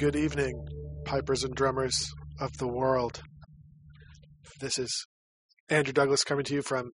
Good 0.00 0.16
evening, 0.16 0.66
pipers 1.04 1.44
and 1.44 1.54
drummers 1.54 1.94
of 2.40 2.56
the 2.56 2.66
world. 2.66 3.20
This 4.58 4.78
is 4.78 5.06
Andrew 5.68 5.92
Douglas 5.92 6.24
coming 6.24 6.46
to 6.46 6.54
you 6.54 6.62
from 6.62 6.92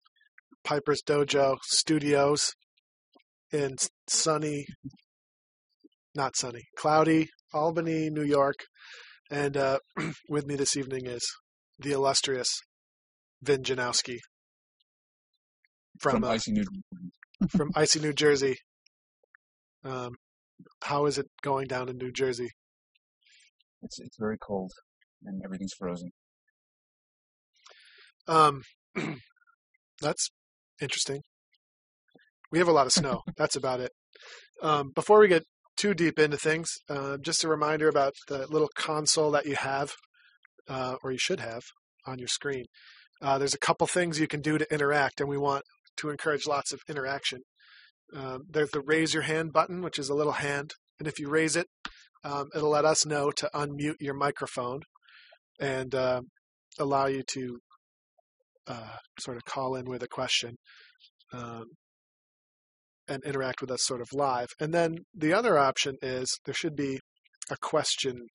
Piper's 0.64 1.02
Dojo 1.02 1.58
Studios 1.64 2.54
in 3.52 3.78
sunny, 4.08 4.68
not 6.14 6.36
sunny, 6.38 6.62
cloudy 6.78 7.30
Albany, 7.52 8.12
New 8.12 8.22
York. 8.22 8.58
And 9.32 9.58
uh, 9.58 9.80
with 10.30 10.46
me 10.46 10.56
this 10.56 10.78
evening 10.78 11.08
is 11.08 11.28
the 11.80 11.94
illustrious 11.94 12.50
Vin 13.42 13.64
Janowski 13.64 14.20
from, 16.00 16.18
from 16.18 16.24
uh, 16.24 16.28
Icy 16.28 16.52
New 16.52 16.66
from 17.50 17.72
icy 17.76 18.00
New 18.00 18.14
Jersey. 18.14 18.58
Um, 19.84 20.12
how 20.84 21.08
is 21.08 21.18
it 21.18 21.26
going 21.42 21.66
down 21.66 21.90
in 21.90 21.98
New 21.98 22.12
Jersey? 22.12 22.50
It's 23.82 24.00
it's 24.00 24.18
very 24.20 24.38
cold 24.38 24.72
and 25.24 25.42
everything's 25.44 25.74
frozen. 25.78 26.12
Um, 28.28 28.62
that's 30.02 30.30
interesting. 30.82 31.22
We 32.52 32.60
have 32.60 32.68
a 32.68 32.74
lot 32.74 32.86
of 32.86 32.94
snow. 32.94 33.22
That's 33.38 33.56
about 33.56 33.80
it. 33.80 33.92
Um, 34.62 34.92
before 34.94 35.20
we 35.20 35.28
get 35.28 35.44
too 35.78 35.94
deep 35.94 36.20
into 36.20 36.38
things, 36.38 36.70
uh, 36.90 37.18
just 37.18 37.44
a 37.44 37.48
reminder 37.48 37.88
about 37.88 38.14
the 38.28 38.46
little 38.48 38.70
console 38.76 39.32
that 39.32 39.46
you 39.46 39.56
have, 39.56 39.94
uh, 40.68 40.96
or 41.04 41.12
you 41.12 41.18
should 41.18 41.40
have, 41.40 41.64
on 42.06 42.20
your 42.20 42.28
screen. 42.28 42.66
Uh, 43.22 43.38
there's 43.38 43.54
a 43.54 43.60
couple 43.60 43.88
things 43.88 44.20
you 44.20 44.28
can 44.28 44.42
do 44.42 44.58
to 44.58 44.74
interact, 44.74 45.20
and 45.22 45.30
we 45.30 45.38
want 45.38 45.64
to 45.98 46.10
encourage 46.10 46.46
lots 46.46 46.74
of 46.74 46.82
interaction. 46.90 47.40
Um, 48.14 48.42
there's 48.50 48.72
the 48.72 48.82
raise 48.82 49.14
your 49.14 49.24
hand 49.24 49.54
button, 49.54 49.82
which 49.82 49.98
is 49.98 50.10
a 50.10 50.16
little 50.16 50.34
hand, 50.34 50.74
and 51.00 51.08
if 51.08 51.20
you 51.20 51.30
raise 51.30 51.56
it, 51.56 51.68
um, 52.24 52.48
it'll 52.56 52.70
let 52.70 52.86
us 52.86 53.06
know 53.06 53.32
to 53.32 53.50
unmute 53.54 53.96
your 54.00 54.14
microphone 54.14 54.82
and 55.60 55.94
uh, 55.96 56.22
allow 56.80 57.08
you 57.08 57.24
to 57.34 57.60
uh, 58.68 58.98
sort 59.20 59.38
of 59.38 59.44
call 59.46 59.76
in 59.76 59.86
with 59.86 60.04
a 60.04 60.08
question 60.08 60.56
um, 61.34 61.66
and 63.08 63.24
interact 63.24 63.62
with 63.62 63.72
us 63.72 63.84
sort 63.84 64.02
of 64.02 64.08
live. 64.14 64.48
And 64.60 64.74
then 64.74 64.96
the 65.16 65.34
other 65.34 65.58
option 65.58 65.96
is 66.02 66.40
there 66.46 66.54
should 66.54 66.76
be 66.76 67.00
a 67.50 67.58
question 67.62 68.28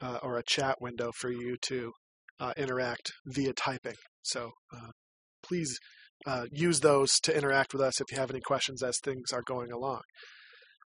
uh, 0.00 0.18
or 0.22 0.36
a 0.36 0.44
chat 0.46 0.76
window 0.80 1.10
for 1.14 1.30
you 1.30 1.56
to 1.62 1.92
uh, 2.40 2.52
interact 2.56 3.12
via 3.26 3.52
typing. 3.52 3.96
So 4.22 4.50
uh, 4.74 4.90
please 5.42 5.78
uh, 6.26 6.46
use 6.50 6.80
those 6.80 7.18
to 7.22 7.36
interact 7.36 7.72
with 7.72 7.82
us 7.82 8.00
if 8.00 8.06
you 8.10 8.18
have 8.18 8.30
any 8.30 8.40
questions 8.40 8.82
as 8.82 8.98
things 9.02 9.32
are 9.32 9.42
going 9.42 9.72
along. 9.72 10.02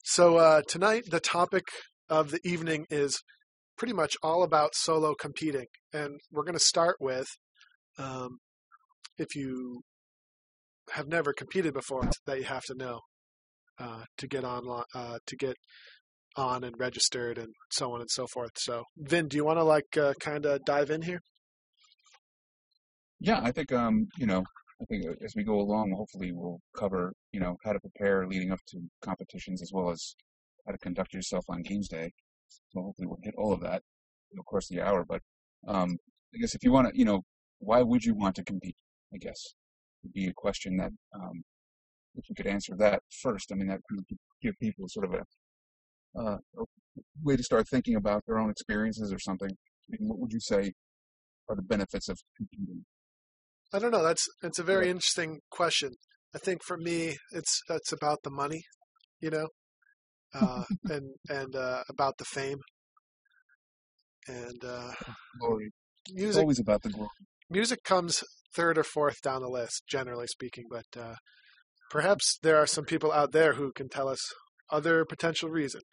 So 0.04 0.36
uh, 0.36 0.62
tonight, 0.66 1.04
the 1.10 1.20
topic 1.20 1.64
of 2.08 2.30
the 2.30 2.40
evening 2.44 2.86
is 2.90 3.22
pretty 3.76 3.94
much 3.94 4.16
all 4.22 4.42
about 4.42 4.74
solo 4.74 5.14
competing. 5.14 5.66
And 5.92 6.20
we're 6.30 6.44
going 6.44 6.54
to 6.54 6.60
start 6.60 6.96
with 7.00 7.26
um, 7.98 8.38
if 9.18 9.34
you 9.34 9.82
have 10.90 11.06
never 11.06 11.32
competed 11.32 11.74
before, 11.74 12.08
that 12.26 12.38
you 12.38 12.44
have 12.44 12.64
to 12.64 12.74
know 12.74 13.00
uh, 13.78 14.04
to 14.18 14.26
get 14.26 14.44
on 14.44 14.62
uh, 14.94 15.18
to 15.26 15.36
get 15.36 15.56
on 16.36 16.64
and 16.64 16.74
registered 16.78 17.38
and 17.38 17.48
so 17.70 17.92
on 17.92 18.00
and 18.00 18.10
so 18.10 18.26
forth. 18.26 18.52
So, 18.56 18.84
Vin, 18.96 19.28
do 19.28 19.36
you 19.36 19.44
want 19.44 19.58
to 19.58 19.64
like 19.64 19.96
uh, 19.96 20.14
kind 20.20 20.46
of 20.46 20.64
dive 20.64 20.90
in 20.90 21.02
here? 21.02 21.20
Yeah, 23.20 23.40
I 23.42 23.52
think 23.52 23.72
um, 23.72 24.08
you 24.16 24.26
know, 24.26 24.42
I 24.80 24.84
think 24.86 25.06
uh, 25.06 25.14
as 25.24 25.34
we 25.36 25.44
go 25.44 25.60
along, 25.60 25.92
hopefully 25.96 26.32
we'll 26.32 26.60
cover, 26.76 27.12
you 27.32 27.40
know, 27.40 27.56
how 27.64 27.72
to 27.72 27.80
prepare 27.80 28.26
leading 28.26 28.50
up 28.50 28.60
to 28.68 28.80
competitions 29.02 29.62
as 29.62 29.70
well 29.72 29.90
as 29.90 30.14
how 30.66 30.72
to 30.72 30.78
conduct 30.78 31.14
yourself 31.14 31.44
on 31.48 31.62
games 31.62 31.88
day. 31.88 32.12
So 32.70 32.82
hopefully 32.82 33.06
we'll 33.08 33.18
hit 33.22 33.34
all 33.36 33.52
of 33.52 33.60
that 33.60 33.82
in 34.30 34.36
the 34.36 34.42
course 34.42 34.70
of 34.70 34.76
the 34.76 34.82
hour. 34.82 35.04
But 35.08 35.20
um, 35.66 35.96
I 36.34 36.38
guess 36.38 36.54
if 36.54 36.62
you 36.62 36.72
want 36.72 36.88
to, 36.88 36.98
you 36.98 37.04
know, 37.04 37.22
why 37.58 37.82
would 37.82 38.04
you 38.04 38.14
want 38.14 38.36
to 38.36 38.44
compete? 38.44 38.76
I 39.14 39.18
guess 39.18 39.54
would 40.02 40.12
be 40.12 40.26
a 40.26 40.32
question 40.32 40.76
that 40.78 40.90
um, 41.14 41.42
if 42.14 42.28
you 42.28 42.34
could 42.34 42.46
answer 42.46 42.74
that 42.78 43.02
first. 43.22 43.50
I 43.52 43.54
mean, 43.54 43.68
that 43.68 43.80
would 43.90 44.04
give 44.42 44.54
people 44.60 44.86
sort 44.88 45.06
of 45.06 45.14
a, 45.14 46.20
uh, 46.20 46.38
a 46.58 46.64
way 47.22 47.36
to 47.36 47.42
start 47.42 47.68
thinking 47.68 47.96
about 47.96 48.22
their 48.26 48.38
own 48.38 48.50
experiences 48.50 49.12
or 49.12 49.18
something. 49.18 49.50
I 49.50 49.88
mean, 49.88 50.08
what 50.08 50.18
would 50.18 50.32
you 50.32 50.40
say 50.40 50.72
are 51.48 51.56
the 51.56 51.62
benefits 51.62 52.08
of 52.08 52.18
competing? 52.36 52.84
I 53.72 53.78
don't 53.78 53.90
know. 53.90 54.02
That's 54.02 54.26
it's 54.42 54.58
a 54.58 54.64
very 54.64 54.90
interesting 54.90 55.40
question. 55.50 55.92
I 56.34 56.38
think 56.38 56.62
for 56.62 56.76
me, 56.76 57.16
it's 57.32 57.60
it's 57.68 57.92
about 57.92 58.18
the 58.22 58.30
money, 58.30 58.64
you 59.20 59.30
know, 59.30 59.48
uh, 60.34 60.64
and 60.84 61.10
and 61.28 61.54
uh, 61.56 61.82
about 61.88 62.18
the 62.18 62.24
fame, 62.24 62.58
and 64.28 64.64
uh, 64.64 64.92
Glory. 65.40 65.70
It's 66.06 66.14
music. 66.14 66.40
always 66.40 66.58
about 66.58 66.82
the 66.82 66.90
glory. 66.90 67.08
Music 67.48 67.84
comes 67.84 68.24
third 68.54 68.76
or 68.78 68.82
fourth 68.82 69.20
down 69.22 69.42
the 69.42 69.48
list, 69.48 69.84
generally 69.88 70.26
speaking. 70.26 70.64
But 70.70 70.86
uh, 70.98 71.14
perhaps 71.90 72.38
there 72.42 72.56
are 72.56 72.66
some 72.66 72.84
people 72.84 73.12
out 73.12 73.32
there 73.32 73.54
who 73.54 73.72
can 73.72 73.88
tell 73.88 74.08
us 74.08 74.20
other 74.70 75.04
potential 75.04 75.48
reasons. 75.48 75.84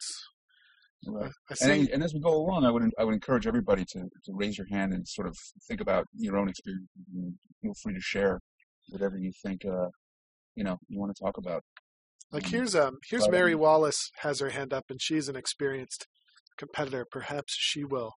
Right. 1.06 1.30
And, 1.62 1.88
and 1.88 2.02
as 2.02 2.12
we 2.12 2.20
go 2.20 2.34
along, 2.34 2.64
I 2.64 2.70
would 2.70 2.82
I 2.98 3.04
would 3.04 3.14
encourage 3.14 3.46
everybody 3.46 3.84
to, 3.92 4.00
to 4.00 4.32
raise 4.34 4.58
your 4.58 4.66
hand 4.70 4.92
and 4.92 5.06
sort 5.08 5.28
of 5.28 5.34
think 5.66 5.80
about 5.80 6.06
your 6.14 6.36
own 6.36 6.48
experience. 6.48 6.88
And 7.14 7.34
feel 7.62 7.72
free 7.82 7.94
to 7.94 8.00
share 8.00 8.40
whatever 8.90 9.16
you 9.16 9.32
think 9.42 9.64
uh, 9.64 9.88
you 10.54 10.64
know 10.64 10.76
you 10.88 10.98
want 10.98 11.14
to 11.14 11.24
talk 11.24 11.38
about. 11.38 11.62
Like 12.32 12.44
Um, 12.44 12.50
here's 12.50 12.74
um 12.74 12.98
here's 13.08 13.24
but, 13.24 13.32
Mary 13.32 13.54
um, 13.54 13.60
Wallace 13.60 14.10
has 14.20 14.40
her 14.40 14.50
hand 14.50 14.72
up 14.72 14.84
and 14.88 15.00
she's 15.02 15.28
an 15.28 15.36
experienced 15.36 16.06
competitor. 16.58 17.06
Perhaps 17.10 17.54
she 17.58 17.84
will 17.84 18.12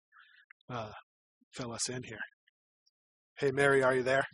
uh, 0.69 0.91
fill 1.53 1.71
us 1.73 1.89
in 1.89 2.03
here. 2.03 2.19
Hey 3.39 3.51
Mary, 3.51 3.81
are 3.83 3.95
you 3.95 4.03
there? 4.03 4.25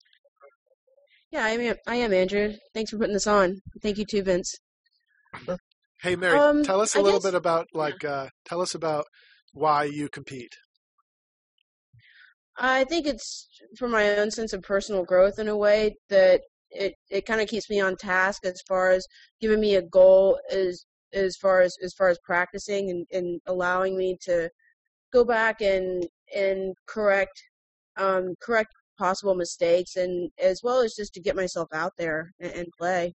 Yeah, 1.32 1.46
I 1.46 1.50
am. 1.52 1.76
I 1.88 1.96
am 1.96 2.14
Andrew. 2.14 2.54
Thanks 2.74 2.92
for 2.92 2.98
putting 2.98 3.14
this 3.14 3.28
on. 3.28 3.62
Thank 3.82 3.98
you 3.98 4.06
too, 4.06 4.24
Vince. 4.24 4.54
Hey 6.02 6.16
Mary, 6.16 6.38
Um, 6.38 6.64
tell 6.64 6.82
us 6.82 6.96
a 6.96 7.00
I 7.00 7.02
little 7.02 7.20
guess- 7.20 7.32
bit 7.32 7.36
about 7.38 7.68
like 7.74 8.04
uh, 8.04 8.30
tell 8.46 8.62
us 8.62 8.74
about 8.76 9.06
why 9.54 9.84
you 9.86 10.10
compete. 10.10 10.54
I 12.58 12.84
think 12.84 13.06
it's 13.08 13.48
for 13.78 13.88
my 13.88 14.18
own 14.18 14.32
sense 14.32 14.52
of 14.52 14.62
personal 14.64 15.06
growth 15.06 15.40
in 15.40 15.48
a 15.48 15.56
way 15.56 15.96
that 16.10 16.42
it 16.72 16.94
it 17.10 17.26
kind 17.26 17.42
of 17.42 17.48
keeps 17.48 17.70
me 17.70 17.80
on 17.80 17.96
task 17.96 18.46
as 18.46 18.62
far 18.68 18.92
as 18.92 19.06
giving 19.42 19.60
me 19.60 19.76
a 19.76 19.82
goal 19.82 20.40
as 20.52 20.86
as 21.14 21.36
far 21.38 21.62
as 21.62 21.76
as 21.84 21.94
far 21.94 22.10
as 22.10 22.20
practicing 22.24 22.90
and, 22.92 23.08
and 23.12 23.42
allowing 23.48 23.98
me 23.98 24.18
to 24.22 24.50
go 25.12 25.24
back 25.24 25.62
and 25.62 26.08
and 26.36 26.76
correct 26.88 27.42
um 27.98 28.36
correct 28.42 28.72
possible 29.00 29.34
mistakes 29.34 29.96
and 29.96 30.30
as 30.44 30.60
well 30.62 30.82
as 30.82 30.94
just 30.94 31.14
to 31.14 31.22
get 31.22 31.36
myself 31.36 31.70
out 31.74 31.94
there 31.98 32.34
and, 32.40 32.52
and 32.52 32.68
play. 32.78 33.14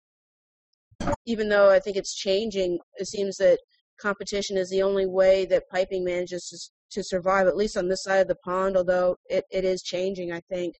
Even 1.25 1.49
though 1.49 1.69
I 1.69 1.79
think 1.79 1.97
it's 1.97 2.15
changing, 2.15 2.79
it 2.95 3.07
seems 3.07 3.37
that 3.37 3.59
competition 3.99 4.57
is 4.57 4.69
the 4.69 4.81
only 4.81 5.05
way 5.05 5.45
that 5.45 5.69
piping 5.69 6.03
manages 6.03 6.71
to, 6.91 6.99
to 6.99 7.03
survive, 7.03 7.47
at 7.47 7.57
least 7.57 7.77
on 7.77 7.89
this 7.89 8.03
side 8.03 8.19
of 8.19 8.27
the 8.27 8.35
pond, 8.43 8.77
although 8.77 9.17
it, 9.29 9.43
it 9.51 9.65
is 9.65 9.83
changing, 9.83 10.31
I 10.31 10.39
think. 10.49 10.75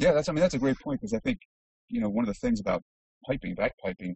Yeah, 0.00 0.12
that's 0.12 0.30
I 0.30 0.32
mean 0.32 0.40
that's 0.40 0.54
a 0.54 0.58
great 0.58 0.80
point 0.80 1.00
because 1.00 1.12
I 1.12 1.18
think 1.18 1.40
you 1.88 2.00
know 2.00 2.08
one 2.08 2.24
of 2.24 2.28
the 2.28 2.40
things 2.40 2.58
about 2.58 2.82
piping, 3.26 3.54
bagpiping, 3.54 4.14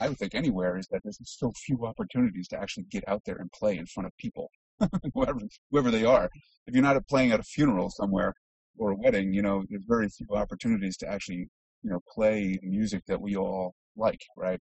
I 0.00 0.08
would 0.08 0.18
think 0.18 0.34
anywhere 0.34 0.78
is 0.78 0.86
that 0.92 1.00
there's 1.02 1.18
so 1.24 1.52
few 1.66 1.84
opportunities 1.84 2.46
to 2.48 2.58
actually 2.58 2.84
get 2.84 3.02
out 3.08 3.22
there 3.26 3.36
and 3.36 3.50
play 3.50 3.76
in 3.76 3.84
front 3.86 4.06
of 4.06 4.16
people, 4.16 4.48
whoever 5.14 5.40
whoever 5.72 5.90
they 5.90 6.04
are. 6.04 6.30
If 6.68 6.74
you're 6.74 6.84
not 6.84 6.96
playing 7.08 7.32
at 7.32 7.40
a 7.40 7.42
funeral 7.42 7.90
somewhere 7.90 8.32
or 8.78 8.92
a 8.92 8.96
wedding, 8.96 9.34
you 9.34 9.42
know, 9.42 9.64
there's 9.68 9.84
very 9.88 10.08
few 10.08 10.28
opportunities 10.36 10.96
to 10.98 11.10
actually 11.10 11.48
you 11.82 11.90
know 11.90 11.98
play 12.14 12.58
music 12.62 13.02
that 13.08 13.20
we 13.20 13.36
all 13.36 13.74
like, 13.96 14.20
right? 14.36 14.60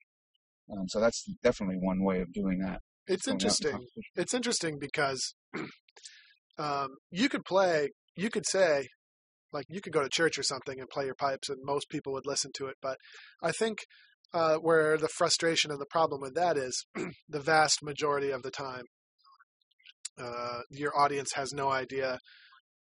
Um, 0.72 0.88
so 0.88 1.00
that's 1.00 1.24
definitely 1.44 1.78
one 1.80 2.04
way 2.04 2.22
of 2.22 2.34
doing 2.34 2.60
that. 2.60 2.82
It's 3.06 3.28
interesting. 3.28 3.78
It's 4.16 4.34
interesting 4.34 4.80
because 4.80 5.36
um, 6.58 6.96
you 7.12 7.30
could 7.30 7.46
play, 7.46 7.90
you 8.16 8.30
could 8.32 8.48
say, 8.48 8.88
like 9.54 9.66
you 9.70 9.82
could 9.82 9.94
go 9.94 10.02
to 10.02 10.10
church 10.10 10.38
or 10.38 10.44
something 10.44 10.80
and 10.80 10.90
play 10.90 11.06
your 11.06 11.16
pipes, 11.16 11.50
and 11.50 11.60
most 11.64 11.90
people 11.90 12.14
would 12.14 12.26
listen 12.26 12.52
to 12.56 12.68
it. 12.68 12.76
But 12.82 12.98
I 13.42 13.52
think 13.52 13.80
uh, 14.34 14.56
where 14.58 14.98
the 14.98 15.08
frustration 15.08 15.72
and 15.72 15.80
the 15.80 15.86
problem 15.86 16.22
with 16.22 16.34
that 16.36 16.58
is, 16.58 16.86
the 17.30 17.40
vast 17.40 17.84
majority 17.84 18.32
of 18.32 18.42
the 18.42 18.52
time, 18.52 18.84
uh, 20.20 20.62
your 20.70 20.98
audience 20.98 21.34
has 21.36 21.54
no 21.54 21.70
idea, 21.70 22.18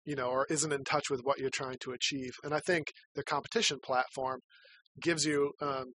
you 0.05 0.15
know, 0.15 0.27
or 0.27 0.45
isn't 0.49 0.73
in 0.73 0.83
touch 0.83 1.09
with 1.09 1.21
what 1.23 1.39
you're 1.39 1.49
trying 1.49 1.77
to 1.81 1.91
achieve. 1.91 2.31
And 2.43 2.53
I 2.53 2.59
think 2.59 2.87
the 3.15 3.23
competition 3.23 3.77
platform 3.83 4.39
gives 5.01 5.25
you 5.25 5.51
um, 5.61 5.93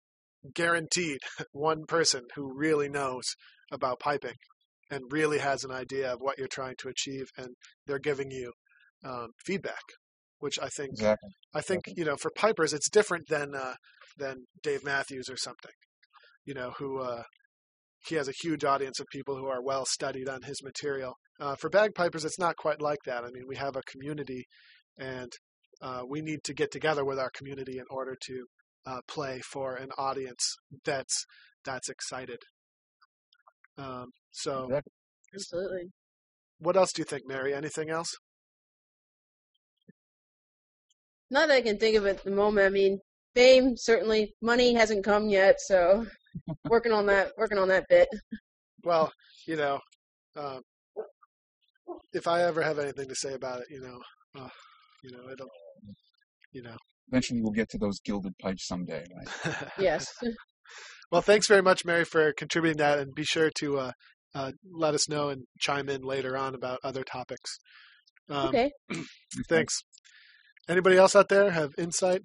guaranteed 0.54 1.18
one 1.52 1.84
person 1.86 2.22
who 2.34 2.52
really 2.54 2.88
knows 2.88 3.24
about 3.72 4.00
piping 4.00 4.34
and 4.90 5.02
really 5.10 5.38
has 5.38 5.64
an 5.64 5.70
idea 5.70 6.12
of 6.12 6.20
what 6.20 6.38
you're 6.38 6.46
trying 6.46 6.74
to 6.78 6.88
achieve, 6.88 7.26
and 7.38 7.48
they're 7.86 7.98
giving 7.98 8.30
you 8.30 8.52
um, 9.04 9.28
feedback, 9.44 9.82
which 10.44 10.58
I 10.60 10.68
think 10.68 10.90
Exactly. 10.90 11.30
I 11.54 11.62
think 11.62 11.86
Exactly. 11.86 12.00
you 12.00 12.04
know 12.04 12.16
for 12.16 12.30
pipers 12.36 12.74
it's 12.74 12.90
different 12.90 13.28
than 13.28 13.54
uh, 13.54 13.74
than 14.18 14.44
Dave 14.62 14.84
Matthews 14.84 15.30
or 15.30 15.38
something, 15.38 15.72
you 16.44 16.52
know, 16.52 16.72
who 16.78 17.00
uh, 17.00 17.22
he 18.06 18.14
has 18.16 18.28
a 18.28 18.34
huge 18.42 18.62
audience 18.62 19.00
of 19.00 19.06
people 19.10 19.36
who 19.36 19.46
are 19.46 19.62
well 19.62 19.86
studied 19.86 20.28
on 20.28 20.42
his 20.42 20.62
material. 20.62 21.14
Uh, 21.40 21.56
for 21.56 21.70
bagpipers, 21.70 22.26
it's 22.26 22.38
not 22.38 22.56
quite 22.56 22.82
like 22.82 22.98
that. 23.06 23.24
I 23.24 23.30
mean, 23.32 23.44
we 23.48 23.56
have 23.56 23.74
a 23.74 23.82
community, 23.90 24.44
and 24.98 25.32
uh, 25.80 26.02
we 26.06 26.20
need 26.20 26.40
to 26.44 26.52
get 26.52 26.70
together 26.70 27.06
with 27.06 27.18
our 27.18 27.30
community 27.34 27.78
in 27.78 27.86
order 27.90 28.14
to 28.26 28.44
uh, 28.86 29.00
play 29.08 29.40
for 29.40 29.74
an 29.76 29.88
audience 29.96 30.56
that's 30.84 31.24
that's 31.64 31.88
excited. 31.88 32.38
Um, 33.78 34.08
so, 34.30 34.68
Absolutely. 35.34 35.88
what 36.58 36.76
else 36.76 36.92
do 36.92 37.00
you 37.00 37.06
think, 37.06 37.22
Mary? 37.26 37.54
Anything 37.54 37.88
else? 37.88 38.14
Not 41.30 41.48
that 41.48 41.54
I 41.54 41.60
can 41.62 41.78
think 41.78 41.96
of 41.96 42.06
at 42.06 42.22
the 42.22 42.30
moment. 42.30 42.66
I 42.66 42.70
mean, 42.70 42.98
fame 43.34 43.76
certainly. 43.76 44.34
Money 44.42 44.74
hasn't 44.74 45.04
come 45.04 45.28
yet, 45.28 45.60
so 45.60 46.06
working 46.68 46.92
on 46.92 47.06
that. 47.06 47.32
Working 47.36 47.58
on 47.58 47.68
that 47.68 47.86
bit. 47.88 48.08
Well, 48.82 49.10
you 49.46 49.56
know, 49.56 49.80
um, 50.36 50.60
if 52.12 52.26
I 52.28 52.42
ever 52.42 52.62
have 52.62 52.78
anything 52.78 53.08
to 53.08 53.14
say 53.14 53.34
about 53.34 53.60
it, 53.60 53.66
you 53.70 53.80
know, 53.80 53.98
uh, 54.40 54.48
you 55.02 55.10
know, 55.10 55.30
it'll, 55.30 55.48
you 56.52 56.62
know. 56.62 56.76
Eventually, 57.08 57.42
we'll 57.42 57.52
get 57.52 57.68
to 57.70 57.78
those 57.78 58.00
gilded 58.00 58.32
pipes 58.40 58.66
someday. 58.66 59.04
Right? 59.14 59.54
Yes. 59.78 60.06
well, 61.12 61.20
thanks 61.20 61.46
very 61.46 61.62
much, 61.62 61.84
Mary, 61.84 62.04
for 62.04 62.32
contributing 62.32 62.78
that, 62.78 62.98
and 62.98 63.14
be 63.14 63.24
sure 63.24 63.50
to 63.58 63.78
uh, 63.78 63.92
uh, 64.34 64.52
let 64.72 64.94
us 64.94 65.08
know 65.08 65.28
and 65.28 65.44
chime 65.60 65.88
in 65.88 66.02
later 66.02 66.36
on 66.36 66.54
about 66.54 66.80
other 66.82 67.04
topics. 67.04 67.58
Um, 68.28 68.48
okay. 68.48 68.70
Thanks. 69.48 69.82
Anybody 70.68 70.96
else 70.96 71.14
out 71.14 71.28
there 71.28 71.50
have 71.50 71.72
insight 71.78 72.22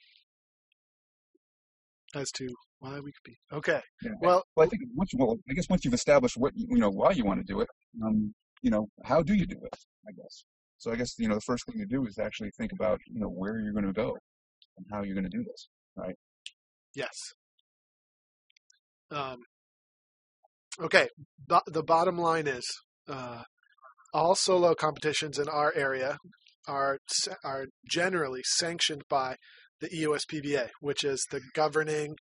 as 2.16 2.32
to 2.32 2.48
why 2.80 3.00
we 3.00 3.12
could 3.12 3.26
be 3.26 3.38
okay? 3.52 3.82
Yeah. 4.02 4.12
Well, 4.22 4.44
Well, 4.56 4.66
I 4.66 4.70
think 4.70 4.84
once, 4.96 5.12
well, 5.14 5.38
I 5.50 5.54
guess 5.54 5.70
once 5.70 5.84
you've 5.84 5.94
established 5.94 6.38
what 6.38 6.54
you, 6.56 6.68
you 6.70 6.80
know 6.80 6.90
why 6.90 7.12
you 7.12 7.26
want 7.26 7.46
to 7.46 7.54
do 7.54 7.60
it, 7.60 7.68
um, 8.04 8.34
you 8.62 8.72
know, 8.72 8.88
how 9.04 9.22
do 9.22 9.34
you 9.34 9.46
do 9.46 9.58
it? 9.62 9.76
I 10.08 10.12
guess. 10.14 10.44
So 10.78 10.92
I 10.92 10.96
guess 10.96 11.14
you 11.18 11.28
know 11.28 11.36
the 11.36 11.42
first 11.42 11.66
thing 11.66 11.78
to 11.80 11.86
do 11.86 12.06
is 12.08 12.18
actually 12.18 12.52
think 12.58 12.72
about 12.72 13.00
you 13.08 13.20
know 13.20 13.28
where 13.28 13.60
you're 13.60 13.74
going 13.74 13.86
to 13.86 13.94
go 13.94 14.18
and 14.78 14.86
how 14.92 15.04
you're 15.04 15.16
going 15.16 15.30
to 15.30 15.38
do 15.38 15.44
this. 15.44 15.68
Right? 15.96 16.16
Yes. 16.96 17.14
Um, 19.12 19.40
okay. 20.82 21.10
Bo- 21.46 21.62
the 21.68 21.84
bottom 21.84 22.18
line 22.18 22.48
is 22.48 22.66
uh, 23.10 23.42
all 24.14 24.36
solo 24.36 24.74
competitions 24.74 25.38
in 25.38 25.50
our 25.50 25.74
area 25.76 26.18
are 26.68 27.00
are 27.44 27.66
generally 27.90 28.42
sanctioned 28.44 29.04
by 29.10 29.36
the 29.80 29.94
E 29.94 30.04
EUSPBA, 30.04 30.70
which 30.82 31.04
is 31.04 31.26
the 31.32 31.42
governing 31.54 32.16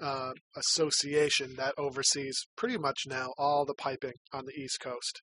uh, 0.00 0.32
association 0.56 1.54
that 1.56 1.74
oversees 1.76 2.46
pretty 2.56 2.78
much 2.78 3.02
now 3.06 3.32
all 3.38 3.64
the 3.64 3.74
piping 3.74 4.14
on 4.32 4.46
the 4.46 4.54
East 4.60 4.80
Coast 4.80 5.20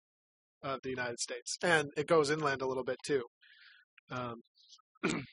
of 0.62 0.80
the 0.82 0.90
United 0.90 1.20
States, 1.20 1.56
and 1.62 1.90
it 1.96 2.06
goes 2.06 2.30
inland 2.30 2.62
a 2.62 2.66
little 2.66 2.84
bit 2.84 2.98
too. 3.04 3.22
Um, 4.10 4.42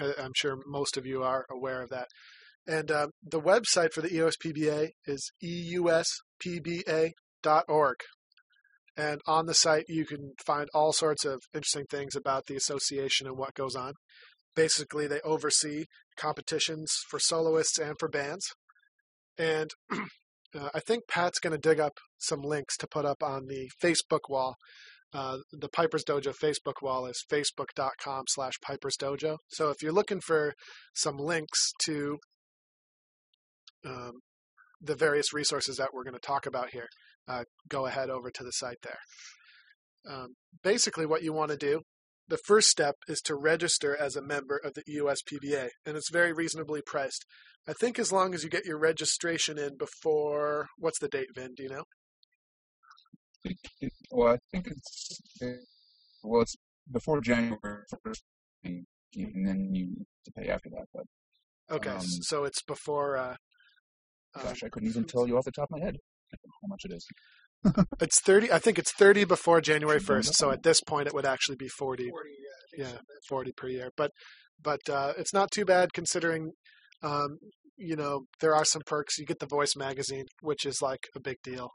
I'm 0.00 0.32
sure 0.34 0.58
most 0.66 0.96
of 0.96 1.06
you 1.06 1.22
are 1.22 1.46
aware 1.50 1.82
of 1.82 1.90
that. 1.90 2.08
And 2.66 2.90
uh, 2.90 3.06
the 3.22 3.40
website 3.40 3.92
for 3.92 4.00
the 4.02 4.12
E 4.12 4.18
EUSPBA 4.18 4.90
is 5.06 5.30
euspba.org. 5.42 5.94
And 8.96 9.20
on 9.26 9.46
the 9.46 9.54
site, 9.54 9.84
you 9.88 10.06
can 10.06 10.32
find 10.44 10.68
all 10.72 10.92
sorts 10.92 11.24
of 11.24 11.40
interesting 11.52 11.84
things 11.90 12.16
about 12.16 12.46
the 12.46 12.56
association 12.56 13.26
and 13.26 13.36
what 13.36 13.54
goes 13.54 13.76
on. 13.76 13.92
Basically, 14.54 15.06
they 15.06 15.20
oversee 15.20 15.84
competitions 16.16 16.90
for 17.10 17.18
soloists 17.18 17.78
and 17.78 17.96
for 17.98 18.08
bands. 18.08 18.46
And 19.36 19.70
uh, 19.92 20.70
I 20.74 20.80
think 20.80 21.02
Pat's 21.08 21.38
going 21.38 21.52
to 21.52 21.58
dig 21.58 21.78
up 21.78 21.98
some 22.18 22.40
links 22.40 22.76
to 22.78 22.86
put 22.86 23.04
up 23.04 23.22
on 23.22 23.46
the 23.46 23.68
Facebook 23.82 24.30
wall. 24.30 24.56
Uh, 25.12 25.38
the 25.52 25.68
Piper's 25.68 26.04
Dojo 26.04 26.34
Facebook 26.34 26.82
wall 26.82 27.06
is 27.06 27.22
facebook.com 27.30 28.24
slash 28.28 28.54
Piper's 28.62 28.96
Dojo. 28.96 29.36
So 29.48 29.70
if 29.70 29.82
you're 29.82 29.92
looking 29.92 30.20
for 30.20 30.54
some 30.94 31.16
links 31.16 31.70
to 31.84 32.18
um, 33.84 34.12
the 34.80 34.94
various 34.94 35.32
resources 35.32 35.76
that 35.76 35.90
we're 35.92 36.04
going 36.04 36.14
to 36.14 36.20
talk 36.20 36.46
about 36.46 36.70
here, 36.70 36.88
uh, 37.28 37.44
go 37.68 37.86
ahead 37.86 38.10
over 38.10 38.30
to 38.30 38.44
the 38.44 38.52
site 38.52 38.78
there. 38.82 38.98
Um, 40.08 40.34
basically, 40.62 41.06
what 41.06 41.22
you 41.22 41.32
want 41.32 41.50
to 41.50 41.56
do, 41.56 41.82
the 42.28 42.38
first 42.38 42.68
step 42.68 42.96
is 43.08 43.20
to 43.22 43.34
register 43.34 43.96
as 43.96 44.16
a 44.16 44.22
member 44.22 44.60
of 44.62 44.74
the 44.74 44.82
USPBA, 44.82 45.68
and 45.84 45.96
it's 45.96 46.10
very 46.10 46.32
reasonably 46.32 46.80
priced. 46.84 47.24
I 47.68 47.72
think 47.72 47.98
as 47.98 48.12
long 48.12 48.34
as 48.34 48.44
you 48.44 48.50
get 48.50 48.64
your 48.64 48.78
registration 48.78 49.58
in 49.58 49.76
before, 49.76 50.68
what's 50.78 51.00
the 51.00 51.08
date, 51.08 51.28
Vin? 51.34 51.54
Do 51.56 51.64
you 51.64 51.68
know? 51.70 51.84
It, 53.44 53.92
well, 54.10 54.34
I 54.34 54.38
think 54.50 54.68
it's 54.68 55.20
it, 55.40 55.58
well, 56.22 56.42
it's 56.42 56.56
before 56.90 57.20
January 57.20 57.82
first, 58.02 58.22
and 58.64 58.86
then 59.14 59.70
you 59.72 59.86
have 59.98 60.24
to 60.24 60.32
pay 60.40 60.48
after 60.48 60.68
that. 60.70 60.86
But 60.92 61.04
Okay, 61.70 61.90
Um, 61.90 62.00
so 62.00 62.44
it's 62.44 62.62
before. 62.62 63.16
Uh, 63.16 63.36
uh, 64.34 64.42
gosh, 64.42 64.62
I 64.62 64.68
couldn't 64.68 64.88
even 64.88 65.04
tell 65.04 65.26
you 65.26 65.36
off 65.36 65.44
the 65.44 65.52
top 65.52 65.68
of 65.72 65.78
my 65.78 65.84
head 65.84 65.96
how 66.32 66.68
much 66.68 66.82
it 66.84 66.92
is. 66.92 67.06
it's 68.00 68.20
thirty. 68.20 68.52
I 68.52 68.58
think 68.58 68.78
it's 68.78 68.92
thirty 68.92 69.24
before 69.24 69.60
January 69.60 69.98
first. 69.98 70.34
So 70.34 70.50
at 70.50 70.62
this 70.62 70.80
point, 70.80 71.08
it 71.08 71.14
would 71.14 71.26
actually 71.26 71.56
be 71.56 71.68
forty. 71.68 72.10
yeah, 72.76 72.98
forty 73.28 73.52
per 73.52 73.68
year. 73.68 73.90
But 73.96 74.10
but 74.62 74.80
uh, 74.88 75.12
it's 75.18 75.32
not 75.32 75.50
too 75.50 75.64
bad 75.64 75.92
considering. 75.92 76.52
Um, 77.02 77.38
you 77.76 77.94
know, 77.94 78.22
there 78.40 78.54
are 78.54 78.64
some 78.64 78.82
perks. 78.86 79.18
You 79.18 79.26
get 79.26 79.38
the 79.38 79.46
Voice 79.46 79.76
magazine, 79.76 80.24
which 80.40 80.64
is 80.64 80.80
like 80.80 81.08
a 81.14 81.20
big 81.20 81.36
deal. 81.42 81.70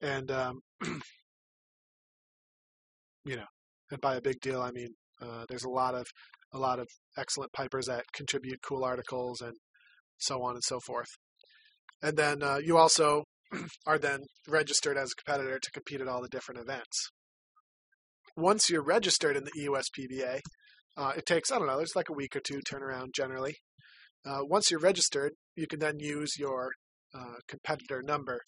And 0.00 0.30
um, 0.30 0.60
you 3.24 3.36
know, 3.36 3.46
and 3.90 4.00
by 4.00 4.16
a 4.16 4.22
big 4.22 4.40
deal, 4.40 4.60
I 4.60 4.70
mean 4.72 4.94
uh, 5.20 5.44
there's 5.48 5.64
a 5.64 5.70
lot 5.70 5.94
of 5.94 6.06
a 6.52 6.58
lot 6.58 6.78
of 6.78 6.88
excellent 7.16 7.52
pipers 7.52 7.86
that 7.86 8.04
contribute 8.14 8.60
cool 8.66 8.84
articles 8.84 9.40
and 9.40 9.54
so 10.18 10.42
on 10.42 10.54
and 10.54 10.64
so 10.64 10.80
forth. 10.80 11.08
And 12.02 12.16
then 12.16 12.42
uh, 12.42 12.58
you 12.62 12.76
also 12.76 13.24
are 13.86 13.98
then 13.98 14.20
registered 14.48 14.96
as 14.96 15.10
a 15.12 15.22
competitor 15.22 15.58
to 15.58 15.70
compete 15.70 16.00
at 16.00 16.08
all 16.08 16.22
the 16.22 16.28
different 16.28 16.60
events. 16.60 17.10
Once 18.36 18.70
you're 18.70 18.82
registered 18.82 19.36
in 19.36 19.44
the 19.44 19.52
EUSPBA, 19.60 20.40
uh, 20.96 21.12
it 21.16 21.26
takes 21.26 21.50
I 21.50 21.58
don't 21.58 21.66
know, 21.66 21.76
there's 21.76 21.96
like 21.96 22.08
a 22.08 22.14
week 22.14 22.34
or 22.34 22.40
two 22.40 22.60
turnaround 22.70 23.14
generally. 23.14 23.56
Uh, 24.24 24.40
once 24.42 24.70
you're 24.70 24.80
registered, 24.80 25.32
you 25.56 25.66
can 25.66 25.80
then 25.80 25.98
use 25.98 26.38
your 26.38 26.70
uh, 27.14 27.36
competitor 27.48 28.02
number 28.02 28.40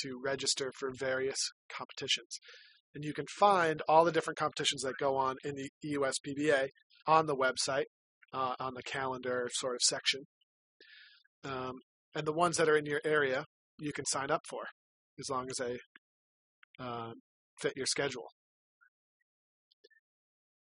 to 0.00 0.20
register 0.24 0.72
for 0.78 0.90
various 0.98 1.38
competitions. 1.74 2.38
And 2.94 3.04
you 3.04 3.12
can 3.12 3.26
find 3.38 3.82
all 3.88 4.04
the 4.04 4.12
different 4.12 4.38
competitions 4.38 4.82
that 4.82 4.94
go 4.98 5.16
on 5.16 5.36
in 5.44 5.54
the 5.54 5.70
EUSPBA 5.84 6.68
on 7.06 7.26
the 7.26 7.36
website, 7.36 7.84
uh, 8.32 8.54
on 8.58 8.74
the 8.74 8.82
calendar 8.82 9.48
sort 9.52 9.74
of 9.74 9.82
section. 9.82 10.22
Um, 11.44 11.80
and 12.14 12.26
the 12.26 12.32
ones 12.32 12.56
that 12.56 12.68
are 12.68 12.76
in 12.76 12.86
your 12.86 13.00
area, 13.04 13.44
you 13.78 13.92
can 13.92 14.04
sign 14.04 14.30
up 14.30 14.42
for 14.48 14.64
as 15.18 15.30
long 15.30 15.48
as 15.50 15.56
they 15.56 15.78
um, 16.78 17.14
fit 17.60 17.72
your 17.76 17.86
schedule. 17.86 18.26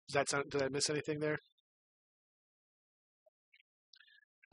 Does 0.08 0.14
that 0.14 0.30
sound, 0.30 0.46
did 0.52 0.62
I 0.62 0.70
miss 0.70 0.90
anything 0.90 1.20
there? 1.20 1.40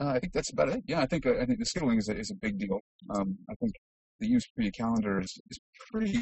Uh, 0.00 0.14
I 0.14 0.18
think 0.18 0.32
that's 0.32 0.52
about 0.52 0.70
it. 0.70 0.82
Yeah, 0.86 1.00
I 1.00 1.06
think 1.06 1.26
uh, 1.26 1.34
I 1.40 1.44
think 1.44 1.58
the 1.58 1.66
scheduling 1.66 1.98
is 1.98 2.08
a, 2.08 2.16
is 2.16 2.30
a 2.30 2.34
big 2.34 2.58
deal. 2.58 2.80
Um, 3.14 3.36
I 3.48 3.54
think 3.60 3.72
the 4.18 4.32
USP 4.32 4.72
calendar 4.74 5.20
is, 5.20 5.38
is 5.48 5.58
pretty 5.92 6.18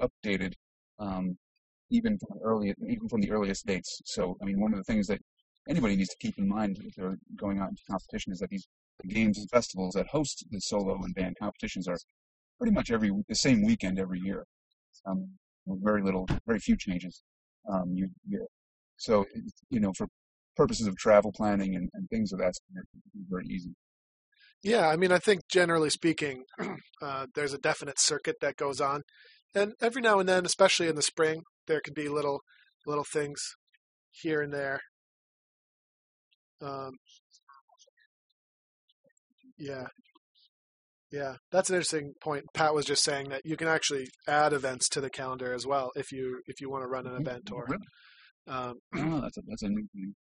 updated, 0.00 0.52
um, 1.00 1.36
even 1.90 2.18
from 2.18 2.38
early 2.44 2.72
even 2.88 3.08
from 3.08 3.20
the 3.20 3.32
earliest 3.32 3.66
dates. 3.66 4.00
So 4.04 4.36
I 4.40 4.44
mean, 4.44 4.60
one 4.60 4.72
of 4.72 4.78
the 4.78 4.84
things 4.84 5.08
that 5.08 5.18
anybody 5.68 5.96
needs 5.96 6.10
to 6.10 6.16
keep 6.20 6.38
in 6.38 6.46
mind 6.46 6.78
if 6.84 6.94
they're 6.94 7.16
going 7.36 7.58
out 7.58 7.70
into 7.70 7.82
competition 7.90 8.32
is 8.32 8.38
that 8.40 8.50
these 8.50 8.66
games 9.08 9.38
and 9.38 9.48
festivals 9.50 9.94
that 9.94 10.08
host 10.08 10.44
the 10.50 10.60
solo 10.60 10.94
and 11.02 11.14
band 11.14 11.36
competitions 11.40 11.88
are 11.88 11.98
pretty 12.58 12.72
much 12.72 12.90
every 12.90 13.10
the 13.28 13.34
same 13.34 13.64
weekend 13.64 13.98
every 13.98 14.20
year. 14.20 14.44
Um, 15.06 15.30
very 15.66 16.02
little, 16.02 16.26
very 16.46 16.58
few 16.58 16.76
changes 16.76 17.22
um, 17.70 17.94
to 17.94 18.08
year. 18.28 18.46
So 18.96 19.24
you 19.70 19.80
know, 19.80 19.92
for 19.96 20.08
purposes 20.56 20.86
of 20.86 20.96
travel 20.96 21.32
planning 21.32 21.74
and, 21.74 21.88
and 21.94 22.08
things 22.08 22.32
of 22.32 22.38
that 22.38 22.54
sort, 22.54 22.86
very 23.30 23.46
easy. 23.46 23.70
Yeah, 24.62 24.88
I 24.88 24.96
mean, 24.96 25.10
I 25.10 25.18
think 25.18 25.42
generally 25.48 25.88
speaking, 25.88 26.44
uh, 27.02 27.26
there's 27.34 27.54
a 27.54 27.58
definite 27.58 27.98
circuit 27.98 28.36
that 28.40 28.56
goes 28.56 28.80
on, 28.80 29.02
and 29.54 29.72
every 29.80 30.02
now 30.02 30.18
and 30.18 30.28
then, 30.28 30.44
especially 30.44 30.88
in 30.88 30.96
the 30.96 31.02
spring, 31.02 31.42
there 31.66 31.80
can 31.80 31.94
be 31.94 32.08
little 32.08 32.40
little 32.86 33.04
things 33.04 33.40
here 34.10 34.42
and 34.42 34.52
there. 34.52 34.80
Um, 36.60 36.92
yeah, 39.60 39.86
yeah, 41.12 41.34
that's 41.50 41.68
an 41.70 41.76
interesting 41.76 42.12
point. 42.22 42.44
Pat 42.54 42.74
was 42.74 42.84
just 42.86 43.02
saying 43.02 43.28
that 43.30 43.42
you 43.44 43.56
can 43.56 43.66
actually 43.68 44.06
add 44.28 44.52
events 44.52 44.88
to 44.90 45.00
the 45.00 45.10
calendar 45.10 45.52
as 45.52 45.66
well 45.66 45.90
if 45.96 46.12
you 46.12 46.40
if 46.46 46.60
you 46.60 46.70
want 46.70 46.82
to 46.84 46.88
run 46.88 47.06
an 47.06 47.20
event 47.20 47.50
or. 47.52 47.66
Um, 48.46 48.74
Oh, 48.96 49.20
that's 49.20 49.36
a 49.36 49.42
that's 49.46 49.62
a 49.62 49.68
new 49.68 49.86
thing. 49.92 50.14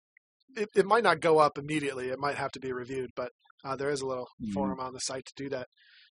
it, 0.56 0.70
it 0.76 0.86
might 0.86 1.04
not 1.04 1.20
go 1.22 1.40
up 1.40 1.58
immediately. 1.58 2.10
It 2.10 2.20
might 2.20 2.36
have 2.36 2.52
to 2.52 2.60
be 2.60 2.72
reviewed, 2.74 3.12
but 3.16 3.32
uh, 3.64 3.76
there 3.76 3.90
is 3.90 4.02
a 4.02 4.06
little 4.08 4.28
Mhm. 4.42 4.54
forum 4.54 4.80
on 4.80 4.94
the 4.94 5.00
site 5.00 5.26
to 5.26 5.34
do 5.44 5.50
that. 5.50 5.68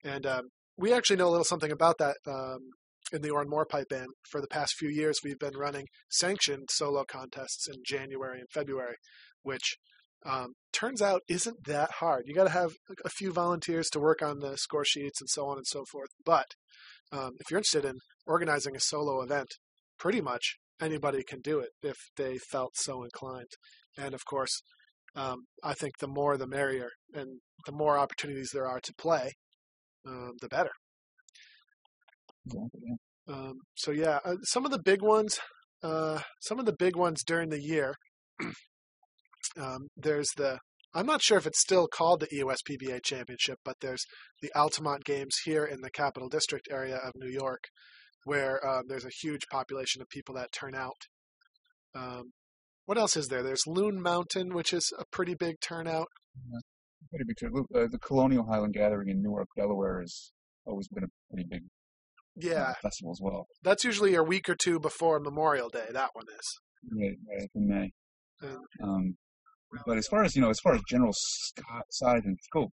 And 0.04 0.24
um, 0.26 0.42
we 0.78 0.92
actually 0.92 1.16
know 1.16 1.28
a 1.28 1.30
little 1.30 1.44
something 1.44 1.70
about 1.72 1.98
that 1.98 2.16
um, 2.26 2.58
in 3.12 3.22
the 3.22 3.30
Oran 3.30 3.48
Mór 3.48 3.68
Pipe 3.68 3.88
Band. 3.90 4.08
For 4.30 4.40
the 4.40 4.46
past 4.48 4.74
few 4.78 4.88
years, 4.88 5.18
we've 5.24 5.38
been 5.38 5.56
running 5.56 5.86
sanctioned 6.10 6.68
solo 6.70 7.04
contests 7.04 7.66
in 7.68 7.82
January 7.86 8.38
and 8.40 8.48
February, 8.52 8.96
which 9.42 9.76
um, 10.24 10.52
turns 10.72 11.00
out 11.00 11.22
isn't 11.28 11.64
that 11.66 11.90
hard. 11.92 12.24
You 12.26 12.34
got 12.34 12.44
to 12.44 12.50
have 12.50 12.72
a 13.04 13.08
few 13.08 13.32
volunteers 13.32 13.88
to 13.90 14.00
work 14.00 14.22
on 14.22 14.40
the 14.40 14.56
score 14.56 14.84
sheets 14.84 15.20
and 15.20 15.28
so 15.28 15.46
on 15.46 15.56
and 15.56 15.66
so 15.66 15.84
forth. 15.90 16.10
But 16.24 16.46
um, 17.12 17.32
if 17.40 17.50
you're 17.50 17.58
interested 17.58 17.84
in 17.84 17.98
organizing 18.26 18.76
a 18.76 18.80
solo 18.80 19.22
event, 19.22 19.48
pretty 19.98 20.20
much 20.20 20.56
anybody 20.80 21.22
can 21.22 21.40
do 21.40 21.58
it 21.58 21.70
if 21.82 21.96
they 22.16 22.38
felt 22.38 22.76
so 22.76 23.02
inclined. 23.02 23.50
And 23.98 24.14
of 24.14 24.24
course, 24.24 24.62
um, 25.16 25.44
I 25.64 25.74
think 25.74 25.98
the 25.98 26.08
more 26.08 26.36
the 26.36 26.46
merrier, 26.46 26.90
and 27.12 27.40
the 27.66 27.72
more 27.72 27.98
opportunities 27.98 28.50
there 28.52 28.66
are 28.66 28.80
to 28.80 28.94
play, 28.96 29.32
um, 30.06 30.32
the 30.40 30.48
better. 30.48 30.70
Yeah. 32.46 33.34
Um, 33.34 33.60
so 33.74 33.90
yeah, 33.90 34.18
uh, 34.24 34.36
some 34.42 34.64
of 34.64 34.70
the 34.70 34.78
big 34.78 35.02
ones, 35.02 35.38
uh, 35.82 36.20
some 36.40 36.58
of 36.58 36.66
the 36.66 36.76
big 36.78 36.96
ones 36.96 37.22
during 37.24 37.48
the 37.48 37.60
year. 37.60 37.94
um, 39.58 39.88
there's 39.96 40.28
the. 40.36 40.58
I'm 40.92 41.06
not 41.06 41.22
sure 41.22 41.38
if 41.38 41.46
it's 41.46 41.60
still 41.60 41.86
called 41.86 42.18
the 42.20 42.26
EUSPBA 42.26 43.04
Championship, 43.04 43.58
but 43.64 43.76
there's 43.80 44.04
the 44.42 44.50
Altamont 44.56 45.04
Games 45.04 45.36
here 45.44 45.64
in 45.64 45.82
the 45.82 45.90
Capital 45.90 46.28
District 46.28 46.66
area 46.68 46.96
of 46.96 47.12
New 47.14 47.30
York, 47.30 47.60
where 48.24 48.58
um, 48.68 48.82
there's 48.88 49.04
a 49.04 49.10
huge 49.22 49.42
population 49.52 50.02
of 50.02 50.08
people 50.08 50.34
that 50.34 50.50
turn 50.52 50.74
out. 50.74 50.96
Um, 51.94 52.32
what 52.86 52.98
else 52.98 53.16
is 53.16 53.28
there? 53.28 53.44
There's 53.44 53.62
Loon 53.68 54.02
Mountain, 54.02 54.52
which 54.52 54.72
is 54.72 54.92
a 54.98 55.04
pretty 55.12 55.34
big 55.34 55.60
turnout. 55.60 56.08
Pretty 57.10 57.24
big 57.24 57.36
trip. 57.36 57.52
Uh, 57.72 57.86
the 57.90 57.98
Colonial 58.04 58.44
Highland 58.50 58.74
Gathering 58.74 59.08
in 59.10 59.22
Newark, 59.22 59.46
Delaware, 59.56 60.00
has 60.00 60.32
always 60.66 60.88
been 60.88 61.04
a 61.04 61.08
pretty 61.32 61.46
big 61.48 61.62
Yeah, 62.36 62.72
festival 62.82 63.12
as 63.12 63.20
well. 63.22 63.46
that's 63.62 63.84
usually 63.84 64.16
a 64.16 64.24
week 64.24 64.48
or 64.48 64.56
two 64.56 64.80
before 64.80 65.20
Memorial 65.20 65.68
Day. 65.68 65.86
That 65.92 66.10
one 66.14 66.26
is. 66.36 66.60
Right, 66.98 67.16
right, 67.38 67.48
in 67.54 67.68
May. 67.68 67.90
Um, 68.82 69.16
but 69.86 69.98
as 69.98 70.06
far 70.06 70.24
as 70.24 70.34
you 70.34 70.42
know, 70.42 70.50
as 70.50 70.60
far 70.60 70.74
as 70.74 70.82
general 70.88 71.12
size 71.90 72.22
and 72.24 72.38
scope, 72.42 72.72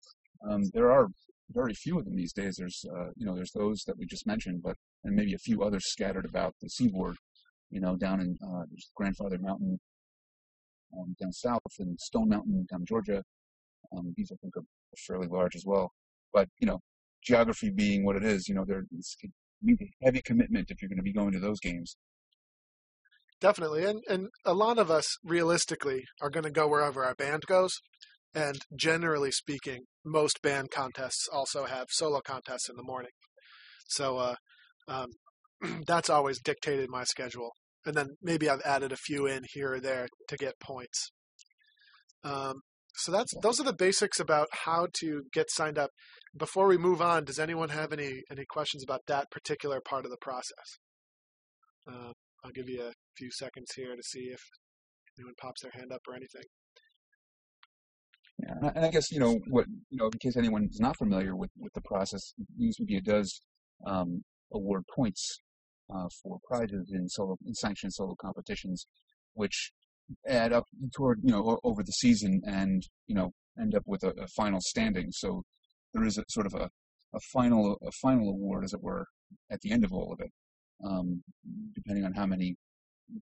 um, 0.50 0.64
there 0.74 0.92
are 0.92 1.08
very 1.52 1.74
few 1.74 1.98
of 1.98 2.06
them 2.06 2.16
these 2.16 2.34
days. 2.34 2.56
There's 2.58 2.84
uh, 2.92 3.10
you 3.16 3.26
know 3.26 3.36
there's 3.36 3.52
those 3.52 3.84
that 3.88 3.98
we 3.98 4.06
just 4.06 4.28
mentioned, 4.28 4.62
but 4.64 4.76
and 5.04 5.16
maybe 5.16 5.34
a 5.34 5.40
few 5.40 5.64
others 5.64 5.84
scattered 5.88 6.26
about 6.26 6.56
the 6.62 6.70
seaboard. 6.70 7.16
You 7.70 7.82
know, 7.82 7.96
down 7.96 8.22
in 8.22 8.38
uh, 8.44 8.64
there's 8.70 8.92
Grandfather 8.96 9.38
Mountain 9.40 9.80
um, 10.98 11.16
down 11.20 11.32
south, 11.32 11.62
and 11.80 12.00
Stone 12.00 12.30
Mountain 12.30 12.66
down 12.70 12.82
in 12.82 12.86
Georgia. 12.86 13.24
Um, 13.96 14.14
these 14.18 14.32
I 14.32 14.36
think 14.42 14.58
are 14.58 14.64
fairly 15.08 15.28
large 15.28 15.56
as 15.56 15.64
well. 15.66 15.92
But 16.34 16.50
you 16.60 16.68
know, 16.68 16.80
geography 17.24 17.70
being 17.70 18.06
what 18.06 18.16
it 18.16 18.24
is, 18.24 18.48
you 18.48 18.56
know, 18.56 18.66
there 18.66 18.84
it's 18.98 19.16
a 19.24 19.28
heavy 20.04 20.22
commitment 20.22 20.70
if 20.70 20.82
you're 20.82 20.90
going 20.90 20.98
to 20.98 21.04
be 21.04 21.14
going 21.14 21.32
to 21.32 21.40
those 21.40 21.60
games. 21.60 21.98
Definitely, 23.40 23.86
and 23.86 24.02
and 24.10 24.30
a 24.46 24.54
lot 24.54 24.80
of 24.80 24.90
us 24.90 25.18
realistically 25.24 26.04
are 26.22 26.30
going 26.30 26.46
to 26.46 26.52
go 26.52 26.68
wherever 26.68 27.06
our 27.06 27.14
band 27.14 27.44
goes, 27.46 27.72
and 28.34 28.58
generally 28.76 29.32
speaking, 29.32 29.82
most 30.04 30.42
band 30.42 30.72
contests 30.72 31.28
also 31.32 31.66
have 31.66 31.88
solo 31.92 32.20
contests 32.22 32.68
in 32.68 32.76
the 32.76 32.84
morning. 32.84 33.12
So 33.88 34.18
uh, 34.18 34.36
um, 34.88 35.10
that's 35.88 36.10
always 36.10 36.42
dictated 36.42 36.90
my 36.90 37.04
schedule, 37.04 37.52
and 37.86 37.96
then 37.96 38.08
maybe 38.24 38.50
I've 38.50 38.62
added 38.62 38.92
a 38.92 38.98
few 38.98 39.28
in 39.28 39.44
here 39.54 39.74
or 39.74 39.80
there 39.80 40.08
to 40.30 40.36
get 40.38 40.60
points. 40.60 41.12
Um, 42.24 42.62
so 42.96 43.12
that's 43.12 43.34
those 43.44 43.60
are 43.60 43.64
the 43.64 43.74
basics 43.74 44.20
about 44.20 44.48
how 44.66 44.88
to 45.02 45.24
get 45.32 45.52
signed 45.52 45.78
up. 45.78 45.92
Before 46.36 46.68
we 46.68 46.78
move 46.78 47.04
on, 47.04 47.24
does 47.24 47.38
anyone 47.38 47.70
have 47.70 47.94
any 47.94 48.24
any 48.32 48.46
questions 48.50 48.84
about 48.84 49.02
that 49.08 49.30
particular 49.30 49.80
part 49.80 50.06
of 50.06 50.12
the 50.12 50.18
process? 50.20 50.80
Uh, 51.88 52.14
I'll 52.44 52.52
give 52.52 52.70
you 52.70 52.82
a 52.84 52.92
few 53.18 53.32
seconds 53.32 53.72
here 53.76 53.96
to 53.96 54.04
see 54.04 54.30
if 54.32 54.40
anyone 55.18 55.34
pops 55.42 55.62
their 55.62 55.72
hand 55.74 55.92
up 55.92 56.02
or 56.08 56.16
anything. 56.16 56.44
Yeah, 58.40 58.70
and 58.76 58.86
I- 58.86 58.92
guess 58.92 59.12
you 59.12 59.20
know 59.20 59.40
what 59.48 59.66
you 59.90 59.98
know 59.98 60.06
in 60.06 60.20
case 60.20 60.38
anyone 60.38 60.68
is 60.70 60.80
not 60.80 60.98
familiar 60.98 61.36
with 61.36 61.50
with 61.58 61.74
the 61.74 61.82
process, 61.82 62.34
USPBA 62.60 63.04
does 63.04 63.42
um, 63.86 64.24
award 64.54 64.84
points 64.96 65.42
uh, 65.94 66.08
for 66.22 66.38
prizes 66.48 66.92
in 66.94 67.10
solo 67.10 67.36
in 67.46 67.56
sanctioned 67.56 67.94
solo 67.94 68.16
competitions, 68.22 68.86
which 69.34 69.72
add 70.28 70.54
up 70.54 70.66
toward 70.96 71.20
you 71.24 71.32
know 71.32 71.60
over 71.64 71.82
the 71.84 71.92
season 71.92 72.42
and 72.46 72.84
you 73.08 73.16
know 73.16 73.32
end 73.60 73.74
up 73.74 73.84
with 73.88 74.04
a, 74.04 74.10
a 74.22 74.28
final 74.28 74.62
standing. 74.62 75.08
So 75.12 75.44
there 75.94 76.06
is 76.06 76.18
a 76.18 76.24
sort 76.30 76.46
of 76.46 76.54
a 76.54 76.70
a 77.14 77.20
final 77.34 77.78
a 77.86 77.92
final 77.92 78.30
award, 78.30 78.64
as 78.66 78.74
it 78.74 78.84
were, 78.84 79.08
at 79.50 79.62
the 79.62 79.72
end 79.72 79.84
of 79.84 79.92
all 79.92 80.14
of 80.14 80.20
it, 80.20 80.32
um, 80.84 81.24
depending 81.74 82.06
on 82.06 82.14
how 82.14 82.26
many 82.26 82.56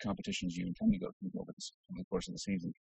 competitions 0.01 0.55
you 0.55 0.65
intend 0.65 0.93
to 0.93 0.99
go 0.99 1.11
through 1.19 1.31
over 1.39 1.51
the, 1.51 2.03
course 2.09 2.27
of 2.27 2.33
the 2.33 2.39
season. 2.39 2.73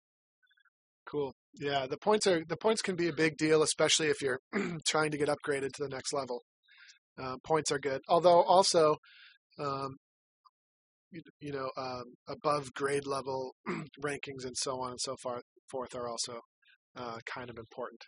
Cool. 1.06 1.34
Yeah, 1.60 1.88
the 1.88 1.98
points 1.98 2.28
are 2.28 2.44
the 2.48 2.58
points 2.58 2.82
can 2.82 2.96
be 2.96 3.08
a 3.08 3.14
big 3.14 3.38
deal, 3.38 3.64
especially 3.64 4.08
if 4.08 4.22
you're 4.22 4.40
trying 4.88 5.12
to 5.12 5.18
get 5.18 5.30
upgraded 5.30 5.74
to 5.74 5.84
the 5.84 5.90
next 5.90 6.14
level. 6.14 6.42
Uh, 7.22 7.36
points 7.44 7.72
are 7.72 7.80
good, 7.80 8.02
although 8.08 8.42
also, 8.44 8.96
um, 9.60 9.98
you, 11.12 11.22
you 11.40 11.52
know, 11.52 11.70
um, 11.76 12.04
above 12.30 12.74
grade 12.74 13.06
level 13.06 13.54
rankings 14.04 14.46
and 14.46 14.56
so 14.56 14.80
on 14.80 14.92
and 14.92 15.02
so 15.02 15.16
far, 15.22 15.42
forth 15.70 15.94
are 15.96 16.08
also 16.08 16.40
uh, 16.96 17.18
kind 17.26 17.50
of 17.50 17.58
important. 17.58 18.02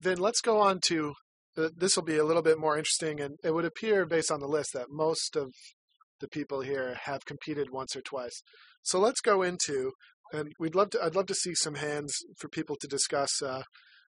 Then 0.00 0.18
let's 0.18 0.40
go 0.40 0.60
on 0.60 0.80
to 0.86 1.14
this 1.56 1.96
will 1.96 2.04
be 2.04 2.18
a 2.18 2.24
little 2.24 2.42
bit 2.42 2.58
more 2.58 2.76
interesting, 2.76 3.20
and 3.20 3.36
it 3.42 3.54
would 3.54 3.64
appear 3.64 4.06
based 4.06 4.30
on 4.30 4.40
the 4.40 4.48
list 4.48 4.70
that 4.74 4.86
most 4.90 5.36
of 5.36 5.52
the 6.20 6.28
people 6.28 6.60
here 6.60 6.96
have 7.04 7.24
competed 7.26 7.68
once 7.70 7.94
or 7.94 8.00
twice. 8.00 8.42
So 8.82 8.98
let's 8.98 9.20
go 9.20 9.42
into 9.42 9.92
and 10.32 10.52
we'd 10.58 10.74
love 10.74 10.90
to 10.90 11.00
i'd 11.04 11.14
love 11.14 11.26
to 11.26 11.34
see 11.34 11.54
some 11.54 11.76
hands 11.76 12.12
for 12.36 12.48
people 12.48 12.74
to 12.80 12.88
discuss 12.88 13.40
uh, 13.42 13.62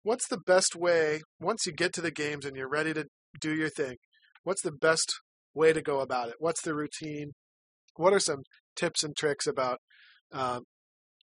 what's 0.03 0.27
the 0.27 0.41
best 0.45 0.75
way 0.75 1.21
once 1.39 1.67
you 1.67 1.73
get 1.73 1.93
to 1.93 2.01
the 2.01 2.11
games 2.11 2.45
and 2.45 2.57
you're 2.57 2.69
ready 2.69 2.93
to 2.93 3.05
do 3.41 3.55
your 3.55 3.69
thing 3.69 3.95
what's 4.43 4.63
the 4.63 4.73
best 4.73 5.21
way 5.55 5.73
to 5.73 5.83
go 5.83 6.01
about 6.01 6.29
it? 6.29 6.37
What's 6.39 6.63
the 6.63 6.75
routine? 6.75 7.33
What 7.97 8.13
are 8.13 8.21
some 8.21 8.43
tips 8.77 9.03
and 9.03 9.17
tricks 9.17 9.47
about 9.47 9.79
um, 10.33 10.63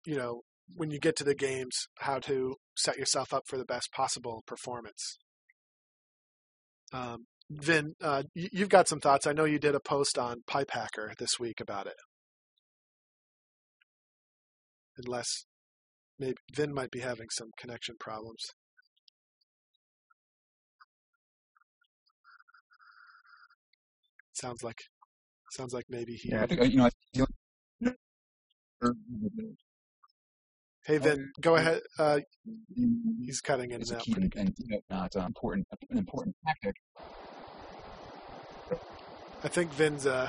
you 0.07 0.17
know 0.17 0.43
when 0.75 0.91
you 0.91 0.99
get 0.99 1.15
to 1.17 1.25
the 1.25 1.35
games 1.35 1.77
how 2.01 2.19
to 2.19 2.57
set 2.77 2.97
yourself 2.97 3.35
up 3.35 3.43
for 3.47 3.59
the 3.59 3.67
best 3.67 3.93
possible 3.93 4.43
performance 4.47 5.19
um, 6.93 7.27
Vin, 7.51 7.95
uh, 8.03 8.23
you've 8.35 8.69
got 8.69 8.89
some 8.89 9.01
thoughts. 9.01 9.27
I 9.27 9.33
know 9.33 9.45
you 9.45 9.59
did 9.59 9.75
a 9.75 9.81
post 9.81 10.19
on 10.19 10.43
Pipe 10.47 10.71
Hacker 10.71 11.13
this 11.19 11.39
week 11.39 11.61
about 11.61 11.87
it. 11.87 11.95
Unless 14.97 15.45
maybe 16.19 16.37
Vin 16.55 16.73
might 16.73 16.91
be 16.91 17.01
having 17.01 17.27
some 17.31 17.49
connection 17.59 17.97
problems. 17.99 18.45
Sounds 24.33 24.63
like 24.63 24.79
sounds 25.53 25.73
like 25.73 25.85
maybe 25.89 26.15
he. 26.15 26.31
Yeah, 26.31 26.43
I 26.43 26.47
think 26.49 26.73
you 26.73 26.79
know. 26.79 26.87
I 26.87 26.91
feel 27.15 27.27
Hey 30.87 30.99
Vin, 30.99 31.33
go 31.41 31.57
ahead. 31.57 31.81
Uh, 31.99 32.21
he's 33.19 33.41
cutting 33.41 33.71
in 33.71 33.81
is 33.81 33.91
and 33.91 33.97
a 33.97 34.01
out 34.01 34.05
key 34.05 34.13
and, 34.17 34.33
and 34.37 34.55
you 34.59 34.67
know, 34.69 34.81
not 34.91 35.17
uh, 35.17 35.21
important 35.21 35.67
an 35.91 35.97
important 35.97 36.37
tactic. 36.47 36.77
I 39.43 39.49
think 39.49 39.73
Vin's 39.73 40.07
uh, 40.07 40.29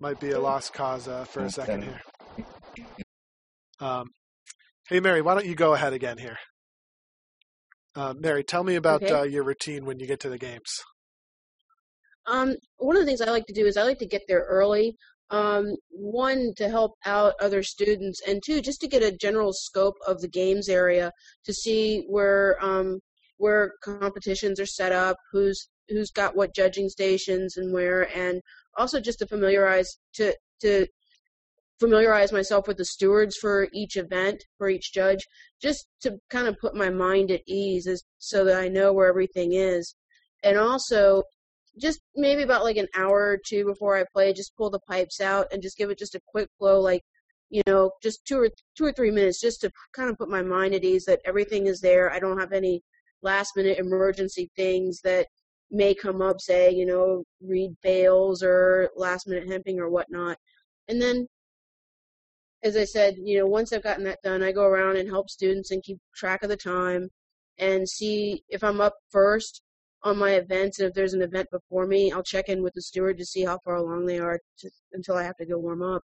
might 0.00 0.18
be 0.20 0.30
a 0.30 0.40
lost 0.40 0.72
cause 0.72 1.06
uh, 1.06 1.24
for 1.24 1.44
a 1.44 1.50
second 1.50 1.82
here. 1.82 2.00
Um, 3.80 4.08
hey, 4.88 5.00
Mary, 5.00 5.20
why 5.20 5.34
don't 5.34 5.46
you 5.46 5.54
go 5.54 5.74
ahead 5.74 5.92
again 5.92 6.18
here? 6.18 6.38
Uh, 7.94 8.14
Mary, 8.16 8.42
tell 8.42 8.64
me 8.64 8.76
about 8.76 9.02
Okay. 9.02 9.12
uh, 9.14 9.22
your 9.22 9.42
routine 9.42 9.84
when 9.84 9.98
you 9.98 10.06
get 10.06 10.20
to 10.20 10.28
the 10.30 10.38
games. 10.38 10.70
Um, 12.26 12.56
one 12.76 12.96
of 12.96 13.02
the 13.02 13.06
things 13.06 13.20
I 13.20 13.30
like 13.30 13.46
to 13.46 13.52
do 13.52 13.66
is 13.66 13.76
I 13.76 13.82
like 13.82 13.98
to 13.98 14.06
get 14.06 14.22
there 14.28 14.46
early. 14.48 14.96
Um, 15.30 15.76
one 15.90 16.54
to 16.56 16.70
help 16.70 16.92
out 17.04 17.34
other 17.40 17.62
students, 17.62 18.22
and 18.26 18.42
two 18.44 18.62
just 18.62 18.80
to 18.80 18.88
get 18.88 19.02
a 19.02 19.12
general 19.12 19.52
scope 19.52 19.96
of 20.06 20.20
the 20.22 20.28
games 20.28 20.70
area 20.70 21.12
to 21.44 21.52
see 21.52 22.04
where 22.08 22.56
um, 22.64 23.00
where 23.36 23.74
competitions 23.82 24.58
are 24.58 24.66
set 24.66 24.92
up, 24.92 25.16
who's 25.32 25.68
who's 25.88 26.10
got 26.10 26.36
what 26.36 26.54
judging 26.54 26.88
stations 26.88 27.56
and 27.56 27.72
where, 27.74 28.08
and 28.16 28.40
also 28.76 29.00
just 29.00 29.18
to 29.18 29.26
familiarize 29.26 29.98
to 30.14 30.34
to 30.60 30.86
familiarize 31.78 32.32
myself 32.32 32.66
with 32.66 32.76
the 32.76 32.84
stewards 32.84 33.36
for 33.36 33.68
each 33.72 33.96
event 33.96 34.42
for 34.56 34.68
each 34.68 34.92
judge, 34.92 35.24
just 35.62 35.86
to 36.00 36.18
kind 36.30 36.48
of 36.48 36.58
put 36.58 36.74
my 36.74 36.90
mind 36.90 37.30
at 37.30 37.42
ease, 37.46 37.86
as, 37.86 38.02
so 38.18 38.44
that 38.44 38.58
I 38.58 38.68
know 38.68 38.92
where 38.92 39.08
everything 39.08 39.52
is, 39.52 39.94
and 40.42 40.58
also 40.58 41.22
just 41.80 42.00
maybe 42.16 42.42
about 42.42 42.64
like 42.64 42.76
an 42.76 42.88
hour 42.94 43.20
or 43.20 43.38
two 43.44 43.64
before 43.64 43.96
I 43.96 44.04
play, 44.12 44.32
just 44.32 44.56
pull 44.56 44.70
the 44.70 44.80
pipes 44.80 45.20
out 45.20 45.46
and 45.52 45.62
just 45.62 45.76
give 45.76 45.90
it 45.90 45.98
just 45.98 46.14
a 46.14 46.20
quick 46.26 46.48
blow, 46.58 46.80
like 46.80 47.02
you 47.50 47.62
know, 47.66 47.90
just 48.02 48.26
two 48.26 48.38
or 48.38 48.50
two 48.76 48.84
or 48.84 48.92
three 48.92 49.10
minutes, 49.10 49.40
just 49.40 49.60
to 49.62 49.70
kind 49.92 50.10
of 50.10 50.18
put 50.18 50.28
my 50.28 50.42
mind 50.42 50.74
at 50.74 50.84
ease 50.84 51.04
that 51.06 51.20
everything 51.24 51.66
is 51.66 51.80
there. 51.80 52.12
I 52.12 52.18
don't 52.18 52.38
have 52.38 52.52
any 52.52 52.82
last 53.22 53.56
minute 53.56 53.78
emergency 53.78 54.50
things 54.56 55.00
that 55.02 55.26
may 55.70 55.94
come 55.94 56.22
up, 56.22 56.40
say, 56.40 56.70
you 56.70 56.86
know, 56.86 57.24
reed 57.42 57.72
bales 57.82 58.42
or 58.42 58.90
last 58.96 59.26
minute 59.26 59.48
hemping 59.48 59.78
or 59.78 59.88
whatnot. 59.88 60.36
And 60.88 61.00
then, 61.00 61.26
as 62.62 62.76
I 62.76 62.84
said, 62.84 63.14
you 63.22 63.38
know, 63.38 63.46
once 63.46 63.72
I've 63.72 63.82
gotten 63.82 64.04
that 64.04 64.22
done, 64.22 64.42
I 64.42 64.52
go 64.52 64.64
around 64.64 64.96
and 64.96 65.08
help 65.08 65.30
students 65.30 65.70
and 65.70 65.82
keep 65.82 65.98
track 66.14 66.42
of 66.42 66.48
the 66.48 66.56
time 66.56 67.08
and 67.58 67.88
see 67.88 68.42
if 68.48 68.62
I'm 68.62 68.80
up 68.80 68.94
first 69.10 69.62
on 70.02 70.18
my 70.18 70.32
events. 70.32 70.78
And 70.78 70.88
if 70.88 70.94
there's 70.94 71.14
an 71.14 71.22
event 71.22 71.48
before 71.50 71.86
me, 71.86 72.12
I'll 72.12 72.22
check 72.22 72.48
in 72.48 72.62
with 72.62 72.74
the 72.74 72.82
steward 72.82 73.18
to 73.18 73.24
see 73.24 73.44
how 73.44 73.58
far 73.64 73.76
along 73.76 74.06
they 74.06 74.18
are 74.18 74.38
to, 74.60 74.70
until 74.92 75.16
I 75.16 75.24
have 75.24 75.36
to 75.36 75.46
go 75.46 75.58
warm 75.58 75.82
up. 75.82 76.02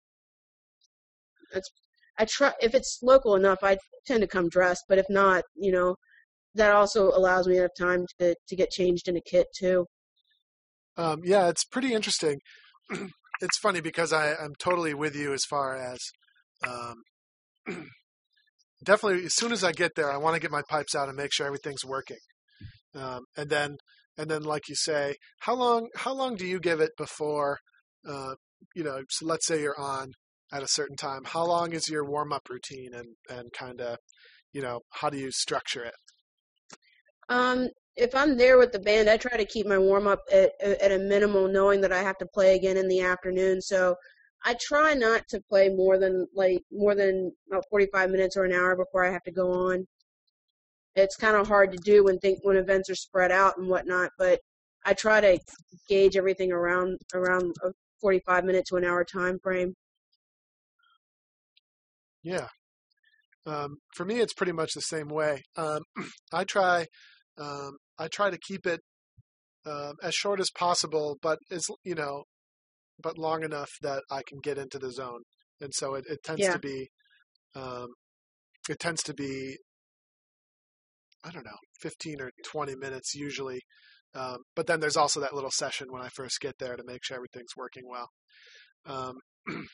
That's 1.52 1.70
I 2.18 2.24
try 2.24 2.52
if 2.60 2.74
it's 2.74 2.98
local 3.02 3.36
enough, 3.36 3.58
I 3.62 3.78
tend 4.06 4.20
to 4.22 4.26
come 4.26 4.48
dressed. 4.48 4.84
But 4.88 4.98
if 4.98 5.06
not, 5.08 5.44
you 5.54 5.72
know, 5.72 5.96
that 6.54 6.72
also 6.72 7.10
allows 7.10 7.46
me 7.46 7.58
enough 7.58 7.70
time 7.78 8.06
to 8.18 8.34
to 8.48 8.56
get 8.56 8.70
changed 8.70 9.08
in 9.08 9.16
a 9.16 9.20
kit 9.20 9.46
too. 9.56 9.86
Um, 10.96 11.20
yeah, 11.24 11.48
it's 11.48 11.64
pretty 11.64 11.94
interesting. 11.94 12.40
it's 13.40 13.58
funny 13.62 13.80
because 13.80 14.12
I, 14.12 14.34
I'm 14.34 14.54
totally 14.58 14.94
with 14.94 15.14
you 15.14 15.32
as 15.32 15.44
far 15.44 15.76
as 15.76 15.98
um, 16.66 17.02
definitely 18.84 19.24
as 19.24 19.34
soon 19.34 19.52
as 19.52 19.62
I 19.62 19.70
get 19.70 19.92
there, 19.94 20.10
I 20.10 20.16
want 20.16 20.34
to 20.34 20.40
get 20.40 20.50
my 20.50 20.62
pipes 20.68 20.96
out 20.96 21.08
and 21.08 21.16
make 21.16 21.32
sure 21.32 21.46
everything's 21.46 21.84
working. 21.84 22.18
Um, 22.98 23.24
and 23.36 23.48
then 23.50 23.76
and 24.16 24.30
then 24.30 24.42
like 24.42 24.68
you 24.68 24.74
say, 24.74 25.14
how 25.40 25.54
long 25.54 25.88
how 25.96 26.14
long 26.14 26.34
do 26.34 26.46
you 26.46 26.60
give 26.60 26.80
it 26.80 26.92
before 26.96 27.58
uh, 28.08 28.34
you 28.74 28.84
know? 28.84 29.02
So 29.10 29.26
let's 29.26 29.46
say 29.46 29.60
you're 29.60 29.78
on 29.78 30.12
at 30.52 30.62
a 30.62 30.68
certain 30.68 30.96
time. 30.96 31.22
How 31.24 31.44
long 31.46 31.72
is 31.72 31.88
your 31.88 32.04
warm 32.04 32.32
up 32.32 32.48
routine 32.48 32.94
and 32.94 33.08
and 33.30 33.52
kind 33.52 33.80
of 33.80 33.98
you 34.52 34.62
know 34.62 34.80
how 34.90 35.10
do 35.10 35.18
you 35.18 35.30
structure 35.30 35.84
it? 35.84 35.94
Um, 37.28 37.68
if 37.96 38.14
I'm 38.14 38.36
there 38.36 38.58
with 38.58 38.72
the 38.72 38.78
band, 38.78 39.10
I 39.10 39.16
try 39.16 39.36
to 39.36 39.44
keep 39.44 39.66
my 39.66 39.78
warm 39.78 40.06
up 40.06 40.20
at, 40.32 40.52
at 40.62 40.92
a 40.92 40.98
minimal, 40.98 41.48
knowing 41.48 41.80
that 41.82 41.92
I 41.92 42.02
have 42.02 42.16
to 42.18 42.26
play 42.32 42.54
again 42.54 42.76
in 42.76 42.88
the 42.88 43.00
afternoon. 43.00 43.60
So 43.60 43.96
I 44.44 44.54
try 44.60 44.94
not 44.94 45.26
to 45.28 45.40
play 45.50 45.68
more 45.68 45.98
than 45.98 46.26
like 46.34 46.62
more 46.72 46.94
than 46.94 47.32
about 47.50 47.64
45 47.70 48.10
minutes 48.10 48.36
or 48.36 48.44
an 48.44 48.52
hour 48.52 48.76
before 48.76 49.04
I 49.04 49.12
have 49.12 49.24
to 49.24 49.32
go 49.32 49.52
on. 49.52 49.86
It's 50.98 51.16
kind 51.16 51.36
of 51.36 51.48
hard 51.48 51.72
to 51.72 51.78
do 51.78 52.04
when 52.04 52.18
think 52.18 52.40
when 52.42 52.56
events 52.56 52.90
are 52.90 52.94
spread 52.94 53.32
out 53.32 53.56
and 53.58 53.68
whatnot, 53.68 54.10
but 54.18 54.40
I 54.84 54.94
try 54.94 55.20
to 55.20 55.38
gauge 55.88 56.16
everything 56.16 56.52
around 56.52 56.98
around 57.14 57.54
a 57.64 57.72
45 58.00 58.44
minute 58.44 58.64
to 58.68 58.76
an 58.76 58.84
hour 58.84 59.04
time 59.04 59.38
frame. 59.42 59.74
Yeah. 62.22 62.48
Um, 63.46 63.78
for 63.94 64.04
me, 64.04 64.20
it's 64.20 64.34
pretty 64.34 64.52
much 64.52 64.72
the 64.74 64.80
same 64.80 65.08
way. 65.08 65.42
Um, 65.56 65.82
I 66.32 66.44
try, 66.44 66.86
um, 67.38 67.72
I 67.98 68.08
try 68.08 68.30
to 68.30 68.38
keep 68.38 68.66
it 68.66 68.80
um, 69.66 69.94
as 70.02 70.14
short 70.14 70.40
as 70.40 70.50
possible, 70.50 71.16
but 71.22 71.38
as 71.50 71.66
you 71.84 71.94
know, 71.94 72.24
but 73.02 73.18
long 73.18 73.42
enough 73.44 73.70
that 73.82 74.02
I 74.10 74.22
can 74.26 74.38
get 74.42 74.58
into 74.58 74.78
the 74.78 74.92
zone. 74.92 75.22
And 75.60 75.72
so 75.74 75.94
it, 75.94 76.04
it 76.08 76.18
tends 76.24 76.42
Yeah. 76.42 76.52
to 76.54 76.58
be, 76.58 76.88
um, 77.54 77.88
it 78.68 78.78
tends 78.78 79.02
to 79.04 79.14
be, 79.14 79.56
I 81.24 81.30
don't 81.30 81.44
know, 81.44 81.58
15 81.80 82.20
or 82.20 82.30
20 82.44 82.76
minutes 82.76 83.14
usually. 83.14 83.60
Um, 84.14 84.38
but 84.56 84.66
then 84.66 84.80
there's 84.80 84.96
also 84.96 85.20
that 85.20 85.34
little 85.34 85.50
session 85.50 85.88
when 85.90 86.02
I 86.02 86.08
first 86.08 86.40
get 86.40 86.54
there 86.58 86.76
to 86.76 86.84
make 86.84 87.04
sure 87.04 87.16
everything's 87.16 87.56
working 87.56 87.84
well. 87.86 88.08
Um, 88.86 89.18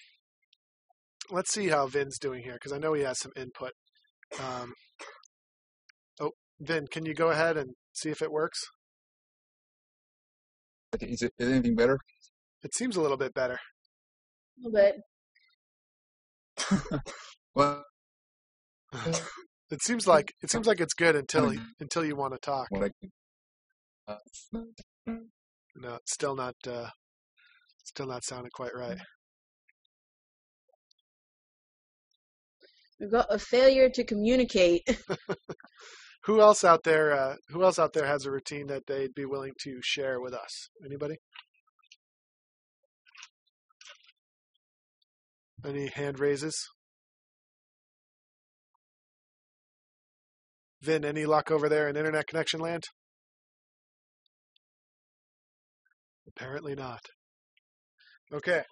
let's 1.31 1.53
see 1.53 1.69
how 1.69 1.87
Vin's 1.87 2.19
doing 2.19 2.43
here 2.43 2.55
because 2.55 2.73
I 2.73 2.79
know 2.79 2.95
he 2.95 3.03
has 3.03 3.21
some 3.21 3.33
input. 3.37 3.73
Um, 4.41 4.73
oh, 6.21 6.33
Vin, 6.61 6.87
can 6.91 7.07
you 7.07 7.15
go 7.15 7.31
ahead 7.31 7.57
and 7.57 7.71
see 7.93 8.11
if 8.11 8.23
it 8.23 8.33
works? 8.33 8.61
Is 11.01 11.23
it 11.23 11.33
is 11.39 11.49
anything 11.49 11.75
better? 11.77 11.99
It 12.63 12.75
seems 12.75 12.97
a 12.97 13.01
little 13.01 13.17
bit 13.17 13.35
better. 13.35 13.59
A 14.64 14.68
little 14.68 14.92
bit. 16.61 17.01
Well, 17.55 17.85
It 19.75 19.83
seems 19.83 20.07
like 20.07 20.33
it 20.41 20.53
seems 20.53 20.69
like 20.69 20.81
it's 20.81 20.95
good 20.95 21.17
until 21.17 21.53
until 21.81 22.05
you 22.05 22.15
want 22.15 22.33
to 22.33 22.39
talk. 22.39 22.71
what 22.71 22.85
I 22.85 22.91
could, 23.01 23.11
uh, 24.07 25.17
No, 25.75 25.99
still 26.07 26.37
not 26.37 26.55
uh, 26.65 26.91
still 27.83 28.07
not 28.07 28.23
sounding 28.23 28.53
quite 28.55 28.73
right. 28.73 28.99
We've 33.01 33.11
got 33.11 33.27
a 33.31 33.39
failure 33.41 33.91
to 33.91 34.05
communicate. 34.05 34.83
Who 36.27 36.41
else 36.41 36.63
out 36.63 36.85
there? 36.85 37.13
Uh, 37.13 37.35
who 37.49 37.65
else 37.65 37.79
out 37.79 37.93
there 37.93 38.07
has 38.07 38.25
a 38.25 38.31
routine 38.31 38.69
that 38.69 38.87
they'd 38.87 39.13
be 39.13 39.27
willing 39.27 39.53
to 39.65 39.81
share 39.83 40.21
with 40.21 40.33
us? 40.33 40.69
Anybody? 40.87 41.17
Any 45.67 45.89
hand 45.89 46.21
raises? 46.21 46.55
Vin, 50.85 51.05
any 51.05 51.25
luck 51.25 51.51
over 51.51 51.68
there 51.68 51.88
in 51.88 51.97
internet 51.97 52.27
connection 52.27 52.61
land? 52.61 52.85
Apparently 56.29 56.75
not. 56.75 57.01
Okay. 58.33 58.62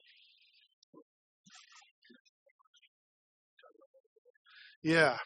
Yeah. 4.83 5.17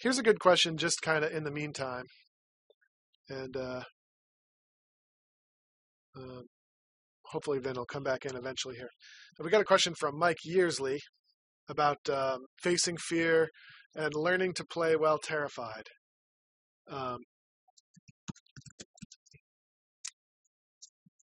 Here's 0.00 0.18
a 0.18 0.22
good 0.22 0.38
question, 0.38 0.76
just 0.76 1.00
kind 1.02 1.24
of 1.24 1.32
in 1.32 1.44
the 1.44 1.50
meantime. 1.50 2.04
And 3.28 3.56
uh, 3.56 3.82
um, 6.16 6.42
hopefully 7.26 7.58
Vin 7.58 7.74
will 7.76 7.86
come 7.86 8.02
back 8.02 8.24
in 8.24 8.36
eventually 8.36 8.76
here. 8.76 8.88
We 9.38 9.50
got 9.50 9.60
a 9.60 9.64
question 9.64 9.94
from 9.98 10.18
Mike 10.18 10.38
Yearsley 10.44 10.98
about 11.68 11.98
um, 12.10 12.38
facing 12.62 12.96
fear 12.96 13.48
and 13.94 14.14
learning 14.14 14.54
to 14.54 14.64
play 14.64 14.96
while 14.96 15.18
terrified. 15.18 15.84
Um, 16.90 17.18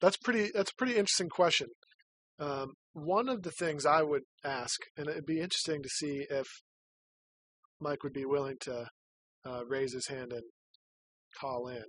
that's 0.00 0.16
pretty. 0.18 0.50
That's 0.54 0.70
a 0.70 0.76
pretty 0.76 0.96
interesting 0.96 1.28
question. 1.28 1.68
Um, 2.38 2.72
one 2.92 3.28
of 3.28 3.42
the 3.42 3.52
things 3.52 3.86
I 3.86 4.02
would 4.02 4.22
ask, 4.44 4.78
and 4.96 5.08
it'd 5.08 5.26
be 5.26 5.40
interesting 5.40 5.82
to 5.82 5.88
see 5.88 6.26
if 6.28 6.46
Mike 7.80 8.02
would 8.02 8.12
be 8.12 8.24
willing 8.24 8.56
to 8.62 8.86
uh, 9.46 9.64
raise 9.66 9.92
his 9.92 10.08
hand 10.08 10.32
and 10.32 10.42
call 11.40 11.68
in. 11.68 11.84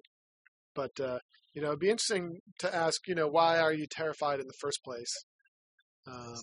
But 0.74 1.00
uh, 1.00 1.20
you 1.54 1.62
know, 1.62 1.70
it'd 1.70 1.80
be 1.80 1.90
interesting 1.90 2.40
to 2.60 2.74
ask. 2.74 3.08
You 3.08 3.16
know, 3.16 3.28
why 3.28 3.60
are 3.60 3.74
you 3.74 3.86
terrified 3.90 4.40
in 4.40 4.48
the 4.48 4.60
first 4.60 4.80
place? 4.84 5.14
Um, 6.08 6.36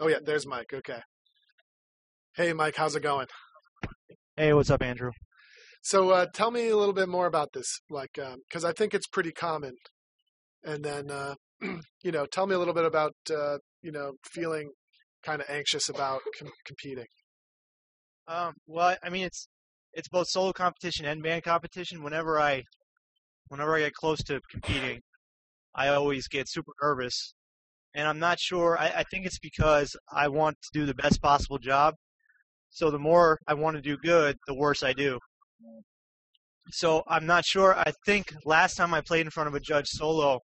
oh 0.00 0.08
yeah, 0.08 0.18
there's 0.24 0.46
Mike. 0.46 0.72
Okay. 0.72 1.00
Hey, 2.34 2.52
Mike, 2.52 2.76
how's 2.76 2.96
it 2.96 3.02
going? 3.02 3.26
Hey, 4.36 4.52
what's 4.54 4.70
up, 4.70 4.82
Andrew? 4.82 5.10
So 5.82 6.10
uh, 6.10 6.26
tell 6.32 6.50
me 6.50 6.68
a 6.68 6.76
little 6.76 6.94
bit 6.94 7.08
more 7.08 7.26
about 7.26 7.52
this, 7.52 7.80
like, 7.90 8.18
because 8.48 8.64
I 8.64 8.72
think 8.72 8.94
it's 8.94 9.06
pretty 9.06 9.32
common. 9.32 9.74
And 10.64 10.84
then, 10.84 11.10
uh, 11.10 11.34
you 12.02 12.12
know, 12.12 12.24
tell 12.24 12.46
me 12.46 12.54
a 12.54 12.58
little 12.58 12.72
bit 12.72 12.84
about, 12.84 13.12
uh, 13.30 13.58
you 13.82 13.92
know, 13.92 14.12
feeling 14.24 14.70
kind 15.22 15.40
of 15.42 15.50
anxious 15.50 15.88
about 15.88 16.20
com- 16.38 16.52
competing. 16.64 17.06
Um, 18.28 18.54
well, 18.66 18.96
I 19.02 19.10
mean, 19.10 19.24
it's 19.24 19.48
it's 19.92 20.08
both 20.08 20.28
solo 20.28 20.52
competition 20.52 21.04
and 21.04 21.22
band 21.22 21.42
competition. 21.42 22.02
Whenever 22.02 22.40
I 22.40 22.62
whenever 23.48 23.76
I 23.76 23.80
get 23.80 23.92
close 23.92 24.22
to 24.24 24.40
competing, 24.50 25.00
I 25.74 25.88
always 25.88 26.28
get 26.28 26.48
super 26.48 26.72
nervous, 26.80 27.34
and 27.94 28.08
I'm 28.08 28.18
not 28.18 28.38
sure. 28.38 28.78
I, 28.78 28.88
I 28.98 29.02
think 29.04 29.26
it's 29.26 29.38
because 29.38 29.96
I 30.12 30.28
want 30.28 30.56
to 30.62 30.68
do 30.72 30.86
the 30.86 30.94
best 30.94 31.20
possible 31.22 31.58
job. 31.58 31.94
So 32.70 32.90
the 32.90 32.98
more 32.98 33.38
I 33.46 33.54
want 33.54 33.76
to 33.76 33.82
do 33.82 33.96
good, 33.98 34.36
the 34.46 34.54
worse 34.54 34.82
I 34.82 34.92
do. 34.92 35.18
So 36.70 37.02
I'm 37.06 37.26
not 37.26 37.44
sure. 37.44 37.76
I 37.76 37.92
think 38.06 38.32
last 38.44 38.76
time 38.76 38.94
I 38.94 39.00
played 39.00 39.26
in 39.26 39.30
front 39.30 39.48
of 39.48 39.54
a 39.54 39.60
judge 39.60 39.88
solo, 39.88 40.40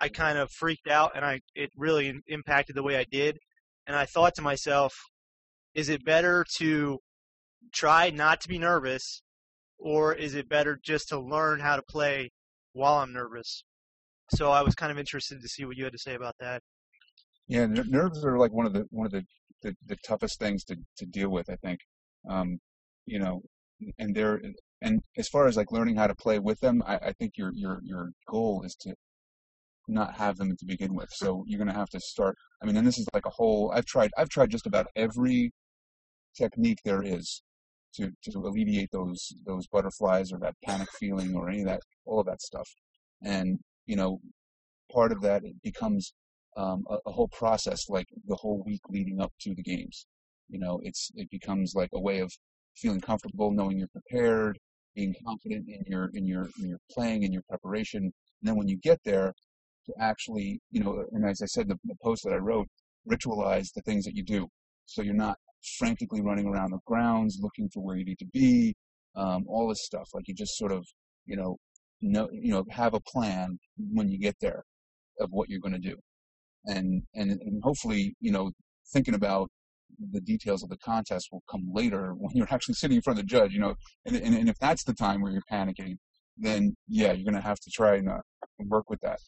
I 0.00 0.08
kind 0.08 0.38
of 0.38 0.50
freaked 0.50 0.88
out, 0.88 1.12
and 1.14 1.24
I 1.24 1.40
it 1.54 1.70
really 1.76 2.12
impacted 2.28 2.76
the 2.76 2.82
way 2.82 2.96
I 2.96 3.04
did. 3.10 3.38
And 3.86 3.96
I 3.96 4.04
thought 4.06 4.34
to 4.36 4.42
myself, 4.42 4.94
is 5.74 5.88
it 5.88 6.04
better 6.04 6.44
to 6.58 6.98
try 7.72 8.10
not 8.10 8.40
to 8.42 8.48
be 8.48 8.58
nervous 8.58 9.22
or 9.78 10.14
is 10.14 10.34
it 10.34 10.48
better 10.48 10.78
just 10.82 11.08
to 11.08 11.20
learn 11.20 11.60
how 11.60 11.76
to 11.76 11.82
play 11.82 12.30
while 12.72 12.94
I'm 12.94 13.12
nervous? 13.12 13.64
So 14.34 14.50
I 14.50 14.62
was 14.62 14.74
kind 14.74 14.92
of 14.92 14.98
interested 14.98 15.40
to 15.40 15.48
see 15.48 15.64
what 15.64 15.76
you 15.76 15.84
had 15.84 15.92
to 15.92 15.98
say 15.98 16.14
about 16.14 16.34
that. 16.40 16.62
yeah, 17.48 17.66
ner- 17.66 17.84
nerves 17.84 18.24
are 18.24 18.38
like 18.38 18.52
one 18.52 18.66
of 18.66 18.72
the 18.72 18.84
one 18.90 19.06
of 19.06 19.12
the, 19.12 19.24
the, 19.62 19.74
the 19.86 19.96
toughest 20.06 20.38
things 20.38 20.64
to, 20.64 20.76
to 20.98 21.06
deal 21.06 21.30
with. 21.30 21.48
I 21.50 21.56
think, 21.56 21.80
um, 22.28 22.58
you 23.06 23.18
know, 23.18 23.40
and 23.98 24.14
they're 24.14 24.40
and 24.82 25.00
as 25.16 25.28
far 25.28 25.46
as 25.46 25.56
like 25.56 25.72
learning 25.72 25.96
how 25.96 26.06
to 26.06 26.14
play 26.14 26.38
with 26.38 26.60
them, 26.60 26.82
I, 26.86 26.96
I 26.96 27.12
think 27.12 27.32
your 27.36 27.52
your 27.54 27.80
your 27.82 28.10
goal 28.28 28.62
is 28.64 28.74
to 28.82 28.94
not 29.88 30.14
have 30.16 30.36
them 30.36 30.54
to 30.56 30.66
begin 30.66 30.94
with. 30.94 31.08
So 31.10 31.44
you're 31.46 31.58
going 31.58 31.72
to 31.72 31.78
have 31.78 31.88
to 31.90 32.00
start. 32.00 32.36
I 32.62 32.66
mean, 32.66 32.76
and 32.76 32.86
this 32.86 32.98
is 32.98 33.08
like 33.14 33.26
a 33.26 33.30
whole. 33.30 33.72
I've 33.74 33.86
tried. 33.86 34.10
I've 34.18 34.28
tried 34.28 34.50
just 34.50 34.66
about 34.66 34.86
every 34.96 35.52
technique 36.36 36.78
there 36.84 37.02
is 37.02 37.42
to 37.94 38.10
to 38.22 38.38
alleviate 38.40 38.90
those 38.92 39.32
those 39.46 39.66
butterflies 39.66 40.32
or 40.32 40.38
that 40.38 40.54
panic 40.64 40.88
feeling 41.00 41.34
or 41.34 41.48
any 41.48 41.60
of 41.60 41.66
that 41.66 41.80
all 42.04 42.20
of 42.20 42.26
that 42.26 42.42
stuff. 42.42 42.68
And 43.22 43.58
you 43.88 43.96
know, 43.96 44.20
part 44.92 45.10
of 45.10 45.20
that 45.22 45.42
it 45.44 45.56
becomes 45.62 46.12
um, 46.56 46.84
a, 46.88 46.96
a 47.06 47.12
whole 47.12 47.28
process, 47.28 47.88
like 47.88 48.06
the 48.26 48.36
whole 48.36 48.62
week 48.64 48.82
leading 48.88 49.20
up 49.20 49.32
to 49.40 49.54
the 49.54 49.62
games. 49.62 50.06
You 50.48 50.60
know, 50.60 50.80
it's 50.84 51.10
it 51.16 51.28
becomes 51.30 51.72
like 51.74 51.90
a 51.94 52.00
way 52.00 52.20
of 52.20 52.30
feeling 52.76 53.00
comfortable, 53.00 53.50
knowing 53.50 53.78
you're 53.78 53.88
prepared, 53.88 54.58
being 54.94 55.14
confident 55.26 55.66
in 55.68 55.82
your 55.86 56.10
in 56.14 56.24
your 56.24 56.48
in 56.60 56.68
your 56.68 56.78
playing 56.92 57.24
and 57.24 57.32
your 57.32 57.42
preparation. 57.48 58.02
And 58.04 58.44
then 58.48 58.56
when 58.56 58.68
you 58.68 58.78
get 58.78 59.00
there, 59.04 59.32
to 59.88 59.94
actually, 60.00 60.60
you 60.70 60.82
know, 60.82 61.04
and 61.12 61.24
as 61.24 61.40
I 61.42 61.46
said 61.46 61.62
in 61.62 61.68
the, 61.70 61.78
the 61.84 61.96
post 62.02 62.22
that 62.24 62.32
I 62.32 62.36
wrote, 62.36 62.68
ritualize 63.10 63.68
the 63.74 63.82
things 63.82 64.04
that 64.04 64.14
you 64.14 64.22
do. 64.22 64.46
So 64.86 65.02
you're 65.02 65.14
not 65.14 65.36
frantically 65.78 66.20
running 66.20 66.46
around 66.46 66.70
the 66.70 66.78
grounds 66.86 67.38
looking 67.40 67.68
for 67.72 67.82
where 67.82 67.96
you 67.96 68.04
need 68.04 68.18
to 68.18 68.26
be, 68.32 68.74
um, 69.16 69.44
all 69.48 69.68
this 69.68 69.84
stuff. 69.84 70.08
Like 70.14 70.28
you 70.28 70.34
just 70.34 70.56
sort 70.56 70.72
of, 70.72 70.86
you 71.26 71.36
know, 71.36 71.56
know, 72.00 72.28
you 72.32 72.52
know, 72.52 72.64
have 72.70 72.94
a 72.94 73.00
plan 73.00 73.58
when 73.76 74.08
you 74.08 74.18
get 74.18 74.36
there 74.40 74.64
of 75.20 75.30
what 75.30 75.48
you're 75.48 75.60
going 75.60 75.72
to 75.72 75.78
do, 75.78 75.96
and 76.66 77.02
and 77.14 77.30
and 77.30 77.62
hopefully, 77.62 78.14
you 78.20 78.30
know, 78.30 78.52
thinking 78.92 79.14
about 79.14 79.48
the 80.12 80.20
details 80.20 80.62
of 80.62 80.68
the 80.68 80.76
contest 80.78 81.28
will 81.32 81.42
come 81.50 81.68
later 81.72 82.12
when 82.18 82.36
you're 82.36 82.52
actually 82.52 82.74
sitting 82.74 82.96
in 82.96 83.02
front 83.02 83.18
of 83.18 83.24
the 83.24 83.28
judge, 83.28 83.52
you 83.52 83.60
know, 83.60 83.74
and 84.06 84.16
and, 84.16 84.34
and 84.34 84.48
if 84.48 84.58
that's 84.58 84.84
the 84.84 84.94
time 84.94 85.20
where 85.20 85.32
you're 85.32 85.42
panicking, 85.50 85.96
then 86.36 86.74
yeah, 86.88 87.12
you're 87.12 87.24
going 87.24 87.34
to 87.34 87.48
have 87.48 87.60
to 87.60 87.70
try 87.70 87.96
and 87.96 88.08
uh, 88.08 88.20
work 88.60 88.88
with 88.90 89.00
that. 89.00 89.18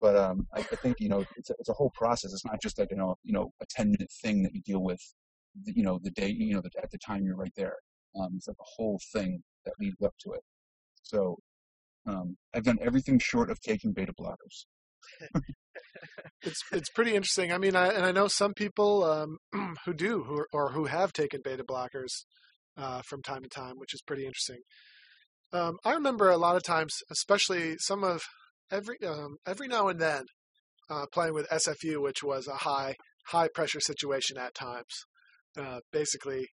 But 0.00 0.16
um, 0.16 0.46
I, 0.54 0.60
I 0.60 0.76
think 0.76 0.98
you 1.00 1.08
know 1.08 1.24
it's 1.36 1.50
a, 1.50 1.54
it's 1.58 1.68
a 1.68 1.74
whole 1.74 1.90
process. 1.94 2.32
It's 2.32 2.44
not 2.44 2.60
just 2.62 2.78
like 2.78 2.90
you 2.90 2.96
know 2.96 3.16
you 3.22 3.32
know 3.32 3.52
a 3.60 3.66
ten 3.68 3.90
minute 3.90 4.10
thing 4.22 4.42
that 4.44 4.54
you 4.54 4.62
deal 4.62 4.82
with, 4.82 5.00
you 5.64 5.82
know 5.82 5.98
the 6.02 6.10
day 6.10 6.28
you 6.28 6.54
know 6.54 6.62
the, 6.62 6.70
at 6.82 6.90
the 6.90 6.98
time 6.98 7.24
you're 7.24 7.36
right 7.36 7.52
there. 7.56 7.76
Um, 8.18 8.30
it's 8.36 8.48
like 8.48 8.56
a 8.58 8.72
whole 8.76 9.00
thing 9.12 9.42
that 9.64 9.74
leads 9.78 10.00
up 10.02 10.14
to 10.24 10.32
it. 10.32 10.40
So 11.02 11.38
um, 12.06 12.36
I've 12.54 12.64
done 12.64 12.78
everything 12.80 13.18
short 13.22 13.50
of 13.50 13.60
taking 13.60 13.92
beta 13.92 14.12
blockers. 14.18 14.66
it's 16.42 16.62
it's 16.72 16.90
pretty 16.90 17.14
interesting. 17.14 17.52
I 17.52 17.58
mean, 17.58 17.76
I, 17.76 17.88
and 17.88 18.04
I 18.04 18.12
know 18.12 18.28
some 18.28 18.54
people 18.54 19.04
um, 19.04 19.74
who 19.84 19.94
do, 19.94 20.24
who 20.24 20.44
or 20.52 20.72
who 20.72 20.86
have 20.86 21.12
taken 21.12 21.40
beta 21.42 21.64
blockers 21.64 22.24
uh, 22.76 23.02
from 23.08 23.22
time 23.22 23.42
to 23.42 23.48
time, 23.48 23.74
which 23.76 23.94
is 23.94 24.02
pretty 24.06 24.24
interesting. 24.24 24.60
Um, 25.52 25.76
I 25.84 25.92
remember 25.92 26.30
a 26.30 26.36
lot 26.36 26.56
of 26.56 26.62
times, 26.62 26.94
especially 27.10 27.76
some 27.78 28.04
of 28.04 28.22
every 28.70 28.96
um, 29.06 29.36
every 29.46 29.68
now 29.68 29.88
and 29.88 30.00
then, 30.00 30.24
uh, 30.88 31.06
playing 31.12 31.34
with 31.34 31.48
SFU, 31.48 32.00
which 32.00 32.22
was 32.22 32.46
a 32.46 32.56
high 32.56 32.94
high 33.28 33.48
pressure 33.54 33.80
situation 33.80 34.38
at 34.38 34.54
times. 34.54 35.04
Uh, 35.58 35.80
basically, 35.92 36.46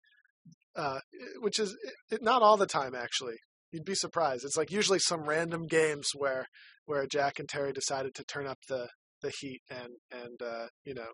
uh, 0.77 1.01
which 1.41 1.59
is 1.59 1.77
it, 2.11 2.23
not 2.23 2.43
all 2.43 2.57
the 2.57 2.67
time 2.67 2.95
actually. 2.95 3.37
You'd 3.75 3.85
be 3.85 3.97
surprised. 3.97 4.45
It's 4.45 4.57
like 4.57 4.71
usually 4.71 5.01
some 5.01 5.29
random 5.29 5.67
games 5.67 6.11
where 6.15 6.47
where 6.87 7.09
Jack 7.09 7.41
and 7.41 7.49
Terry 7.49 7.73
decided 7.73 8.15
to 8.15 8.25
turn 8.25 8.47
up 8.47 8.59
the 8.69 8.87
the 9.21 9.33
heat 9.41 9.63
and 9.69 9.89
and 10.13 10.41
uh, 10.41 10.67
you 10.85 10.95
know 10.95 11.09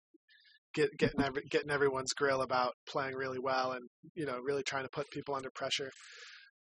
get 0.75 0.91
getting 0.99 1.23
every, 1.23 1.41
getting 1.51 1.71
everyone's 1.71 2.13
grill 2.13 2.43
about 2.43 2.75
playing 2.87 3.15
really 3.15 3.39
well 3.39 3.73
and 3.73 3.89
you 4.15 4.27
know 4.27 4.39
really 4.45 4.63
trying 4.63 4.83
to 4.83 4.91
put 4.91 5.11
people 5.11 5.35
under 5.35 5.49
pressure. 5.55 5.91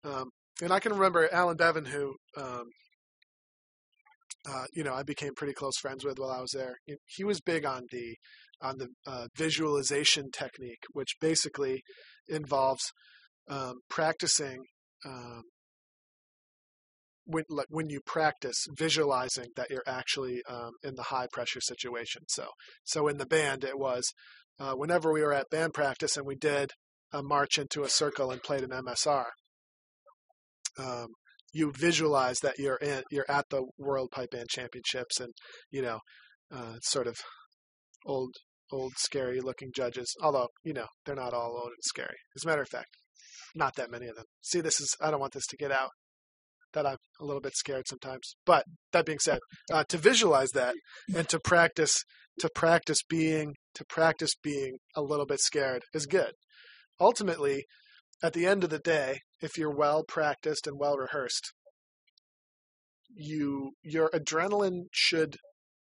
Um, 0.02 0.30
and 0.62 0.72
I 0.72 0.80
can 0.80 0.94
remember 0.94 1.28
Alan 1.30 1.58
Bevan, 1.58 1.84
who 1.84 2.14
um, 2.34 2.64
uh, 4.48 4.64
you 4.72 4.82
know 4.82 4.94
I 4.94 5.02
became 5.02 5.34
pretty 5.36 5.52
close 5.52 5.76
friends 5.82 6.02
with 6.02 6.18
while 6.18 6.30
I 6.30 6.40
was 6.40 6.52
there. 6.54 6.76
He 7.04 7.24
was 7.24 7.42
big 7.42 7.66
on 7.66 7.82
the 7.92 8.16
on 8.62 8.78
the 8.78 8.88
uh, 9.06 9.26
visualization 9.36 10.30
technique, 10.32 10.84
which 10.94 11.16
basically 11.20 11.82
involves 12.26 12.84
um, 13.50 13.74
practicing 13.90 14.62
um, 15.04 15.42
when 17.30 17.44
like 17.48 17.66
when 17.68 17.88
you 17.88 18.00
practice 18.04 18.66
visualizing 18.76 19.46
that 19.56 19.70
you're 19.70 19.84
actually 19.86 20.42
um, 20.48 20.72
in 20.82 20.94
the 20.94 21.04
high 21.04 21.26
pressure 21.32 21.60
situation. 21.60 22.22
So 22.28 22.48
so 22.84 23.08
in 23.08 23.18
the 23.18 23.26
band 23.26 23.64
it 23.64 23.78
was 23.78 24.12
uh, 24.58 24.72
whenever 24.72 25.12
we 25.12 25.22
were 25.22 25.32
at 25.32 25.50
band 25.50 25.74
practice 25.74 26.16
and 26.16 26.26
we 26.26 26.36
did 26.36 26.70
a 27.12 27.22
march 27.22 27.58
into 27.58 27.82
a 27.82 27.88
circle 27.88 28.30
and 28.30 28.42
played 28.42 28.62
an 28.62 28.70
MSR. 28.70 29.26
Um, 30.78 31.08
you 31.52 31.72
visualize 31.72 32.38
that 32.40 32.58
you're 32.58 32.76
in 32.76 33.02
you're 33.10 33.30
at 33.30 33.46
the 33.50 33.66
World 33.78 34.10
Pipe 34.12 34.30
Band 34.30 34.48
Championships 34.48 35.18
and 35.20 35.32
you 35.70 35.82
know 35.82 35.98
uh, 36.52 36.78
sort 36.82 37.06
of 37.06 37.16
old 38.06 38.34
old 38.72 38.92
scary 38.96 39.40
looking 39.40 39.70
judges. 39.74 40.14
Although 40.22 40.48
you 40.64 40.72
know 40.72 40.86
they're 41.04 41.16
not 41.16 41.34
all 41.34 41.56
old 41.56 41.70
and 41.70 41.82
scary. 41.82 42.16
As 42.36 42.44
a 42.44 42.46
matter 42.46 42.62
of 42.62 42.68
fact, 42.68 42.90
not 43.54 43.74
that 43.76 43.90
many 43.90 44.06
of 44.06 44.16
them. 44.16 44.26
See, 44.40 44.60
this 44.60 44.80
is 44.80 44.94
I 45.00 45.10
don't 45.10 45.20
want 45.20 45.32
this 45.32 45.46
to 45.48 45.56
get 45.56 45.72
out 45.72 45.90
that 46.72 46.86
I'm 46.86 46.96
a 47.20 47.24
little 47.24 47.40
bit 47.40 47.56
scared 47.56 47.84
sometimes. 47.88 48.36
But 48.46 48.64
that 48.92 49.06
being 49.06 49.18
said, 49.18 49.38
uh, 49.72 49.84
to 49.88 49.98
visualize 49.98 50.50
that 50.50 50.74
and 51.14 51.28
to 51.28 51.38
practice 51.40 52.04
to 52.38 52.48
practice 52.54 53.02
being 53.08 53.54
to 53.74 53.84
practice 53.84 54.34
being 54.42 54.78
a 54.96 55.02
little 55.02 55.26
bit 55.26 55.40
scared 55.40 55.82
is 55.92 56.06
good. 56.06 56.32
Ultimately, 57.00 57.64
at 58.22 58.32
the 58.32 58.46
end 58.46 58.64
of 58.64 58.70
the 58.70 58.78
day, 58.78 59.18
if 59.40 59.56
you're 59.56 59.74
well 59.74 60.04
practiced 60.06 60.66
and 60.66 60.78
well 60.78 60.96
rehearsed, 60.96 61.52
you 63.08 63.72
your 63.82 64.10
adrenaline 64.10 64.84
should 64.92 65.36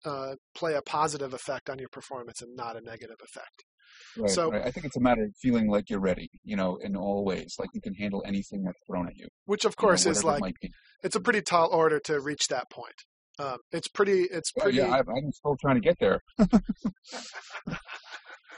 uh, 0.05 0.35
play 0.55 0.75
a 0.75 0.83
positive 0.83 1.33
effect 1.33 1.71
on 1.71 1.79
your 1.79 1.88
performance 1.90 2.42
and 2.42 2.57
not 2.57 2.77
a 2.77 2.81
negative 2.81 3.16
effect. 3.23 3.64
Right, 4.17 4.31
so 4.31 4.51
right. 4.51 4.67
I 4.67 4.71
think 4.71 4.87
it's 4.87 4.97
a 4.97 5.01
matter 5.01 5.25
of 5.25 5.31
feeling 5.41 5.69
like 5.69 5.91
you're 5.91 6.01
ready, 6.01 6.29
you 6.45 6.57
know, 6.57 6.77
in 6.83 6.97
all 6.97 7.25
ways, 7.25 7.55
like 7.59 7.71
you 7.75 7.81
can 7.81 7.95
handle 7.95 8.23
anything 8.27 8.63
that's 8.63 8.79
thrown 8.87 9.07
at 9.09 9.17
you. 9.17 9.29
Which, 9.47 9.65
of 9.65 9.77
course, 9.77 10.05
you 10.05 10.11
know, 10.11 10.19
is 10.19 10.25
like 10.25 10.55
it 10.61 10.71
it's 11.03 11.17
a 11.17 11.21
pretty 11.21 11.43
tall 11.43 11.69
order 11.73 11.99
to 12.01 12.21
reach 12.21 12.49
that 12.49 12.71
point. 12.71 12.95
Um, 13.39 13.59
it's 13.73 13.89
pretty. 13.89 14.23
It's 14.31 14.53
pretty. 14.53 14.79
yeah, 14.79 14.91
I, 14.91 14.99
I'm 14.99 15.33
still 15.33 15.57
trying 15.61 15.77
to 15.77 15.81
get 15.81 15.97
there. 15.99 16.21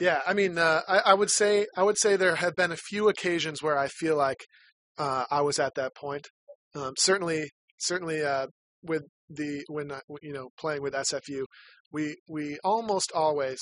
yeah, 0.01 0.21
I 0.27 0.35
mean, 0.35 0.59
uh, 0.59 0.83
I, 0.89 0.99
I, 1.07 1.15
would 1.15 1.31
say 1.31 1.67
I 1.77 1.85
would 1.85 1.97
say 1.97 2.17
there 2.17 2.37
have 2.37 2.57
been 2.57 2.73
a 2.73 2.77
few 2.77 3.09
occasions 3.09 3.63
where 3.63 3.79
I 3.79 3.89
feel 3.89 4.17
like 4.17 4.45
uh, 4.99 5.25
I 5.31 5.43
was 5.43 5.59
at 5.59 5.75
that 5.77 5.95
point. 5.95 6.27
Um, 6.75 6.95
certainly, 6.99 7.51
certainly 7.79 8.23
uh, 8.23 8.49
with 8.83 9.05
the 9.31 9.65
when 9.69 9.93
you 10.23 10.33
know 10.33 10.49
playing 10.59 10.83
with 10.83 10.93
SFU, 10.93 11.45
we 11.95 12.17
we 12.29 12.59
almost 12.65 13.13
always 13.15 13.61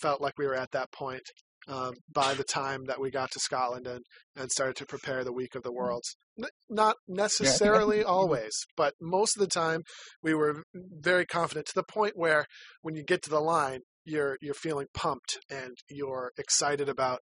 felt 0.00 0.20
like 0.20 0.34
we 0.38 0.46
were 0.46 0.54
at 0.54 0.70
that 0.72 0.92
point 0.92 1.22
um, 1.66 1.94
by 2.12 2.34
the 2.34 2.44
time 2.44 2.84
that 2.86 3.00
we 3.00 3.10
got 3.10 3.30
to 3.32 3.40
Scotland 3.40 3.86
and 3.86 4.04
and 4.36 4.50
started 4.50 4.76
to 4.76 4.86
prepare 4.86 5.24
the 5.24 5.32
week 5.32 5.54
of 5.54 5.62
the 5.62 5.72
Worlds. 5.72 6.16
N- 6.38 6.48
not 6.68 6.96
necessarily 7.08 8.04
always, 8.04 8.52
but 8.76 8.94
most 9.00 9.36
of 9.36 9.40
the 9.40 9.48
time 9.48 9.82
we 10.22 10.34
were 10.34 10.62
very 10.74 11.26
confident 11.26 11.66
to 11.66 11.74
the 11.74 11.82
point 11.82 12.12
where 12.16 12.44
when 12.82 12.94
you 12.94 13.02
get 13.02 13.22
to 13.22 13.30
the 13.30 13.40
line, 13.40 13.80
you're 14.04 14.36
you're 14.40 14.54
feeling 14.54 14.86
pumped 14.94 15.38
and 15.50 15.72
you're 15.88 16.32
excited 16.38 16.88
about 16.88 17.20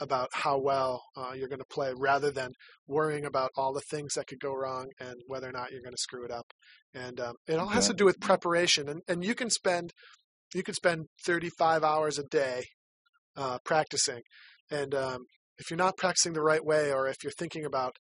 about 0.00 0.28
how 0.32 0.58
well 0.58 1.02
uh, 1.16 1.32
you're 1.34 1.48
going 1.48 1.60
to 1.60 1.74
play 1.74 1.92
rather 1.96 2.30
than 2.30 2.52
worrying 2.86 3.24
about 3.24 3.50
all 3.56 3.72
the 3.72 3.82
things 3.90 4.14
that 4.14 4.26
could 4.26 4.40
go 4.40 4.54
wrong 4.54 4.88
and 4.98 5.16
whether 5.26 5.48
or 5.48 5.52
not 5.52 5.70
you're 5.70 5.82
going 5.82 5.94
to 5.94 5.98
screw 5.98 6.24
it 6.24 6.30
up. 6.30 6.46
And 6.94 7.20
um, 7.20 7.34
it 7.46 7.58
all 7.58 7.68
has 7.68 7.88
to 7.88 7.94
do 7.94 8.04
with 8.04 8.20
preparation. 8.20 8.88
And, 8.88 9.02
and 9.08 9.24
you 9.24 9.34
can 9.34 9.50
spend 9.50 9.92
you 10.54 10.62
can 10.64 10.74
spend 10.74 11.06
35 11.24 11.84
hours 11.84 12.18
a 12.18 12.24
day 12.24 12.64
uh, 13.36 13.58
practicing. 13.64 14.22
And 14.70 14.94
um, 14.94 15.24
if 15.58 15.70
you're 15.70 15.78
not 15.78 15.96
practicing 15.96 16.32
the 16.32 16.42
right 16.42 16.64
way, 16.64 16.92
or 16.92 17.06
if 17.06 17.16
you're 17.22 17.32
thinking 17.38 17.64
about 17.64 17.96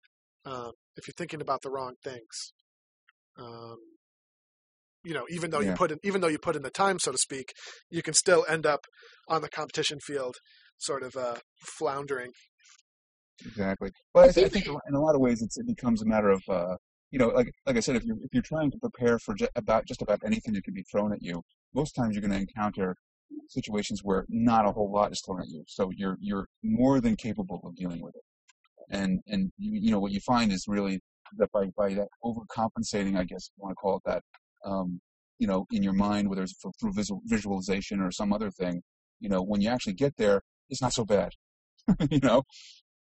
um, 0.44 0.70
if 0.96 1.08
you're 1.08 1.14
thinking 1.16 1.40
about 1.40 1.62
the 1.62 1.70
wrong 1.70 1.94
things, 2.04 2.52
um, 3.38 3.76
you 5.04 5.14
know, 5.14 5.24
even 5.30 5.50
though 5.50 5.60
yeah. 5.60 5.70
you 5.70 5.76
put 5.76 5.90
in 5.90 5.98
even 6.02 6.20
though 6.20 6.28
you 6.28 6.38
put 6.38 6.56
in 6.56 6.62
the 6.62 6.70
time, 6.70 6.98
so 6.98 7.12
to 7.12 7.18
speak, 7.18 7.52
you 7.90 8.02
can 8.02 8.14
still 8.14 8.44
end 8.48 8.66
up 8.66 8.80
on 9.28 9.42
the 9.42 9.48
competition 9.48 9.98
field 10.00 10.36
sort 10.78 11.02
of 11.02 11.16
uh, 11.16 11.36
floundering. 11.78 12.32
Exactly. 13.44 13.90
But 14.14 14.30
I, 14.30 14.32
th- 14.32 14.46
I, 14.46 14.48
think 14.48 14.66
in 14.66 14.94
a 14.94 15.00
lot 15.00 15.14
of 15.14 15.20
ways 15.20 15.42
it 15.42 15.66
becomes 15.66 16.02
a 16.02 16.06
matter 16.06 16.30
of, 16.30 16.42
uh, 16.48 16.76
you 17.10 17.18
know, 17.18 17.28
like 17.28 17.50
like 17.66 17.76
I 17.76 17.80
said, 17.80 17.96
if 17.96 18.04
you're 18.04 18.16
if 18.16 18.30
you're 18.32 18.42
trying 18.42 18.70
to 18.70 18.78
prepare 18.78 19.18
for 19.18 19.34
ju- 19.34 19.48
about 19.54 19.86
just 19.86 20.02
about 20.02 20.20
anything 20.24 20.54
that 20.54 20.64
can 20.64 20.74
be 20.74 20.84
thrown 20.90 21.12
at 21.12 21.22
you, 21.22 21.42
most 21.74 21.92
times 21.92 22.14
you're 22.14 22.22
going 22.22 22.32
to 22.32 22.40
encounter 22.40 22.96
situations 23.48 24.00
where 24.02 24.24
not 24.28 24.66
a 24.66 24.72
whole 24.72 24.90
lot 24.90 25.12
is 25.12 25.22
thrown 25.24 25.40
at 25.40 25.48
you. 25.48 25.64
So 25.68 25.90
you're 25.94 26.16
you're 26.20 26.46
more 26.62 27.00
than 27.00 27.16
capable 27.16 27.60
of 27.64 27.76
dealing 27.76 28.02
with 28.02 28.14
it. 28.16 28.22
And 28.90 29.20
and 29.26 29.52
you, 29.58 29.80
you 29.82 29.90
know 29.90 30.00
what 30.00 30.12
you 30.12 30.20
find 30.20 30.52
is 30.52 30.64
really 30.66 31.00
that 31.38 31.50
by 31.52 31.66
by 31.76 31.94
that 31.94 32.08
overcompensating, 32.24 33.16
I 33.16 33.24
guess 33.24 33.50
you 33.56 33.62
want 33.62 33.72
to 33.72 33.76
call 33.76 33.96
it 33.96 34.02
that, 34.06 34.22
um, 34.64 35.00
you 35.38 35.46
know, 35.46 35.66
in 35.70 35.82
your 35.82 35.92
mind, 35.92 36.28
whether 36.28 36.42
it's 36.42 36.54
through 36.80 36.92
visual, 36.92 37.20
visualization 37.26 38.00
or 38.00 38.10
some 38.10 38.32
other 38.32 38.50
thing, 38.50 38.82
you 39.20 39.28
know, 39.28 39.42
when 39.42 39.60
you 39.60 39.68
actually 39.68 39.94
get 39.94 40.16
there, 40.16 40.42
it's 40.68 40.82
not 40.82 40.92
so 40.92 41.04
bad. 41.04 41.30
you 42.10 42.20
know, 42.20 42.42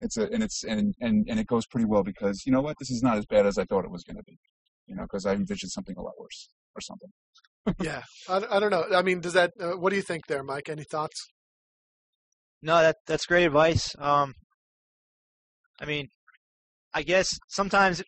it's 0.00 0.16
a 0.16 0.28
and 0.30 0.42
it's 0.42 0.64
and 0.64 0.94
and 1.00 1.26
and 1.28 1.40
it 1.40 1.46
goes 1.46 1.66
pretty 1.66 1.86
well 1.86 2.02
because 2.02 2.44
you 2.46 2.52
know 2.52 2.60
what, 2.60 2.76
this 2.78 2.90
is 2.90 3.02
not 3.02 3.16
as 3.16 3.26
bad 3.26 3.46
as 3.46 3.58
I 3.58 3.64
thought 3.64 3.84
it 3.84 3.90
was 3.90 4.04
going 4.04 4.16
to 4.16 4.22
be. 4.24 4.38
You 4.86 4.94
know, 4.94 5.02
because 5.02 5.26
I 5.26 5.32
envisioned 5.32 5.72
something 5.72 5.96
a 5.96 6.02
lot 6.02 6.12
worse 6.18 6.48
or 6.76 6.80
something. 6.80 7.10
yeah, 7.80 8.02
I, 8.28 8.56
I 8.56 8.60
don't 8.60 8.70
know. 8.70 8.84
I 8.94 9.02
mean, 9.02 9.20
does 9.20 9.32
that? 9.32 9.52
Uh, 9.60 9.72
what 9.72 9.90
do 9.90 9.96
you 9.96 10.02
think 10.02 10.26
there, 10.26 10.42
Mike? 10.42 10.68
Any 10.68 10.84
thoughts? 10.84 11.26
No, 12.62 12.80
that 12.80 12.96
that's 13.06 13.26
great 13.26 13.46
advice. 13.46 13.94
Um, 13.98 14.34
I 15.80 15.84
mean, 15.84 16.08
I 16.94 17.02
guess 17.02 17.28
sometimes 17.48 18.02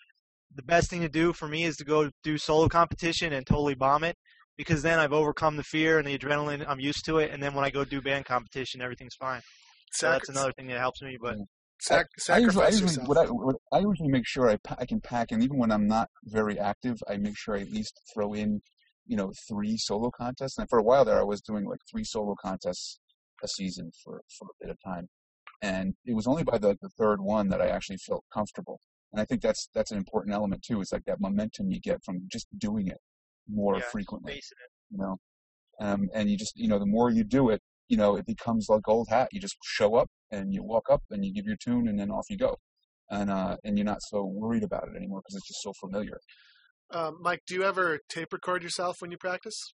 the 0.54 0.62
best 0.62 0.90
thing 0.90 1.02
to 1.02 1.08
do 1.08 1.32
for 1.32 1.48
me 1.48 1.64
is 1.64 1.76
to 1.76 1.84
go 1.84 2.10
do 2.22 2.38
solo 2.38 2.68
competition 2.68 3.32
and 3.32 3.46
totally 3.46 3.74
bomb 3.74 4.04
it 4.04 4.16
because 4.58 4.82
then 4.82 4.98
I've 4.98 5.12
overcome 5.12 5.56
the 5.56 5.62
fear 5.62 5.98
and 5.98 6.06
the 6.06 6.18
adrenaline. 6.18 6.66
I'm 6.68 6.80
used 6.80 7.06
to 7.06 7.18
it, 7.18 7.30
and 7.30 7.42
then 7.42 7.54
when 7.54 7.64
I 7.64 7.70
go 7.70 7.84
do 7.84 8.02
band 8.02 8.26
competition, 8.26 8.82
everything's 8.82 9.14
fine. 9.14 9.40
So 9.92 10.10
that's 10.10 10.28
another 10.28 10.52
thing 10.52 10.66
that 10.66 10.78
helps 10.78 11.00
me. 11.00 11.16
But 11.18 11.36
sac- 11.80 12.08
I 12.28 12.38
usually, 12.38 12.66
I 12.66 12.70
sacrifice 12.70 12.82
usually, 12.82 13.06
what 13.06 13.18
I, 13.18 13.24
what 13.24 13.56
I 13.72 13.78
usually 13.78 14.10
make 14.10 14.26
sure 14.26 14.50
I, 14.50 14.56
pa- 14.56 14.76
I 14.78 14.84
can 14.84 15.00
pack 15.00 15.30
and 15.30 15.42
even 15.42 15.56
when 15.56 15.72
I'm 15.72 15.86
not 15.86 16.10
very 16.24 16.58
active, 16.58 16.98
I 17.08 17.16
make 17.16 17.38
sure 17.38 17.56
I 17.56 17.60
at 17.60 17.70
least 17.70 17.98
throw 18.12 18.34
in, 18.34 18.60
you 19.06 19.16
know, 19.16 19.32
three 19.48 19.76
solo 19.78 20.10
contests. 20.10 20.58
And 20.58 20.68
for 20.68 20.78
a 20.78 20.82
while 20.82 21.04
there, 21.04 21.18
I 21.18 21.24
was 21.24 21.40
doing 21.40 21.64
like 21.64 21.80
three 21.90 22.04
solo 22.04 22.34
contests 22.42 22.98
a 23.42 23.48
season 23.48 23.92
for, 24.04 24.20
for 24.38 24.48
a 24.48 24.64
bit 24.64 24.70
of 24.70 24.76
time. 24.84 25.06
And 25.62 25.94
it 26.04 26.14
was 26.14 26.26
only 26.26 26.42
by 26.42 26.58
the, 26.58 26.76
the 26.82 26.90
third 26.98 27.20
one 27.20 27.48
that 27.48 27.62
I 27.62 27.68
actually 27.68 27.98
felt 28.06 28.24
comfortable. 28.34 28.80
And 29.12 29.20
I 29.20 29.24
think 29.24 29.40
that's, 29.40 29.68
that's 29.74 29.90
an 29.90 29.96
important 29.96 30.34
element 30.34 30.62
too. 30.66 30.80
It's 30.80 30.92
like 30.92 31.04
that 31.06 31.20
momentum 31.20 31.70
you 31.70 31.80
get 31.80 32.04
from 32.04 32.28
just 32.30 32.46
doing 32.58 32.88
it 32.88 32.98
more 33.48 33.76
Yeah, 33.76 33.82
frequently, 33.92 34.40
you 34.90 34.98
know? 34.98 35.16
Um, 35.80 36.08
and 36.14 36.30
you 36.30 36.36
just, 36.36 36.56
you 36.56 36.68
know, 36.68 36.78
the 36.78 36.86
more 36.86 37.10
you 37.10 37.24
do 37.24 37.50
it, 37.50 37.60
you 37.88 37.96
know, 37.96 38.16
it 38.16 38.26
becomes 38.26 38.68
like 38.68 38.88
old 38.88 39.08
hat. 39.08 39.28
You 39.32 39.40
just 39.40 39.56
show 39.62 39.94
up 39.96 40.08
and 40.30 40.52
you 40.52 40.62
walk 40.62 40.90
up 40.90 41.02
and 41.10 41.24
you 41.24 41.32
give 41.32 41.46
your 41.46 41.56
tune 41.56 41.88
and 41.88 41.98
then 41.98 42.10
off 42.10 42.26
you 42.28 42.36
go. 42.36 42.56
And, 43.10 43.30
uh, 43.30 43.56
and 43.64 43.78
you're 43.78 43.86
not 43.86 44.02
so 44.02 44.24
worried 44.24 44.62
about 44.64 44.88
it 44.88 44.96
anymore 44.96 45.20
because 45.20 45.36
it's 45.36 45.48
just 45.48 45.62
so 45.62 45.72
familiar. 45.80 46.18
Um, 46.90 47.18
Mike, 47.20 47.42
do 47.46 47.54
you 47.54 47.64
ever 47.64 48.00
tape 48.08 48.32
record 48.32 48.62
yourself 48.62 49.00
when 49.00 49.10
you 49.10 49.18
practice? 49.18 49.74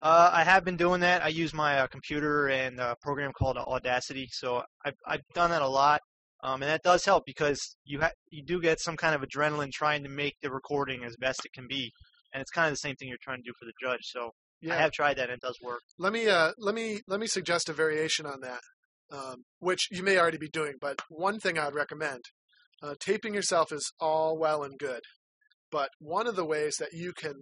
Uh, 0.00 0.30
I 0.32 0.44
have 0.44 0.64
been 0.64 0.76
doing 0.76 1.00
that. 1.00 1.24
I 1.24 1.28
use 1.28 1.52
my 1.52 1.80
uh, 1.80 1.86
computer 1.88 2.48
and 2.48 2.78
a 2.78 2.94
program 3.02 3.32
called 3.36 3.56
Audacity, 3.56 4.28
so 4.30 4.62
I've 4.84 4.94
I've 5.04 5.22
done 5.34 5.50
that 5.50 5.62
a 5.62 5.68
lot, 5.68 6.00
um, 6.42 6.62
and 6.62 6.70
that 6.70 6.82
does 6.82 7.04
help 7.04 7.24
because 7.26 7.76
you 7.84 8.00
ha- 8.00 8.12
you 8.30 8.42
do 8.44 8.60
get 8.60 8.80
some 8.80 8.96
kind 8.96 9.14
of 9.14 9.22
adrenaline 9.22 9.70
trying 9.72 10.02
to 10.04 10.08
make 10.08 10.34
the 10.42 10.50
recording 10.50 11.04
as 11.04 11.16
best 11.16 11.44
it 11.44 11.52
can 11.52 11.66
be, 11.68 11.90
and 12.32 12.40
it's 12.40 12.50
kind 12.50 12.66
of 12.68 12.72
the 12.72 12.76
same 12.76 12.94
thing 12.96 13.08
you're 13.08 13.18
trying 13.22 13.38
to 13.38 13.42
do 13.48 13.52
for 13.58 13.64
the 13.66 13.72
judge. 13.82 14.00
So 14.04 14.30
Yeah. 14.60 14.74
I 14.74 14.78
have 14.78 14.92
tried 14.92 15.16
that, 15.18 15.30
and 15.30 15.34
it 15.34 15.40
does 15.40 15.58
work. 15.62 15.80
let 15.98 16.12
me 16.12 16.28
uh, 16.28 16.52
let 16.58 16.74
me 16.74 17.00
let 17.06 17.20
me 17.20 17.26
suggest 17.26 17.68
a 17.68 17.72
variation 17.72 18.26
on 18.26 18.40
that, 18.40 18.60
um, 19.12 19.44
which 19.58 19.88
you 19.90 20.02
may 20.02 20.18
already 20.18 20.38
be 20.38 20.48
doing. 20.48 20.74
But 20.80 21.00
one 21.08 21.38
thing 21.40 21.58
I'd 21.58 21.74
recommend: 21.74 22.22
uh, 22.82 22.94
taping 23.00 23.34
yourself 23.34 23.72
is 23.72 23.92
all 24.00 24.38
well 24.38 24.62
and 24.62 24.78
good, 24.78 25.00
but 25.70 25.90
one 26.00 26.26
of 26.26 26.36
the 26.36 26.44
ways 26.44 26.76
that 26.78 26.92
you 26.92 27.12
can 27.12 27.34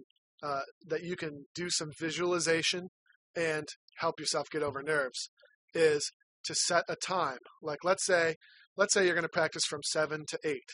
uh, 0.43 0.61
that 0.87 1.03
you 1.03 1.15
can 1.15 1.45
do 1.55 1.69
some 1.69 1.91
visualization 1.99 2.89
and 3.35 3.67
help 3.99 4.19
yourself 4.19 4.47
get 4.51 4.63
over 4.63 4.81
nerves 4.83 5.29
is 5.73 6.11
to 6.45 6.53
set 6.55 6.83
a 6.89 6.95
time. 6.95 7.39
Like 7.61 7.79
let's 7.83 8.05
say 8.05 8.35
let's 8.77 8.93
say 8.93 9.05
you're 9.05 9.15
going 9.15 9.23
to 9.23 9.29
practice 9.29 9.65
from 9.65 9.81
seven 9.83 10.25
to 10.29 10.39
eight 10.45 10.69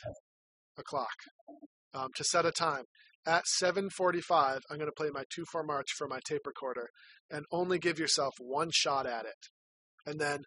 o'clock. 0.78 1.14
Um, 1.94 2.08
to 2.16 2.24
set 2.24 2.44
a 2.44 2.50
time 2.50 2.84
at 3.26 3.44
7:45, 3.60 4.60
I'm 4.70 4.76
going 4.76 4.90
to 4.90 4.92
play 4.96 5.10
my 5.12 5.24
two 5.34 5.44
four 5.50 5.62
march 5.62 5.88
for 5.96 6.06
my 6.06 6.20
tape 6.26 6.46
recorder 6.46 6.88
and 7.30 7.44
only 7.50 7.78
give 7.78 7.98
yourself 7.98 8.34
one 8.38 8.70
shot 8.72 9.06
at 9.06 9.24
it. 9.24 9.48
And 10.06 10.20
then, 10.20 10.40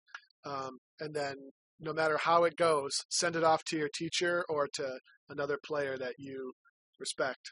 um, 0.46 0.78
and 1.00 1.15
then, 1.15 1.36
no 1.80 1.93
matter 1.93 2.17
how 2.17 2.43
it 2.43 2.56
goes, 2.56 2.91
send 3.10 3.36
it 3.36 3.43
off 3.43 3.63
to 3.65 3.78
your 3.78 3.89
teacher 3.93 4.46
or 4.50 4.67
to 4.76 5.00
another 5.30 5.58
player 5.65 5.98
that 5.98 6.13
you 6.17 6.54
respect, 7.00 7.52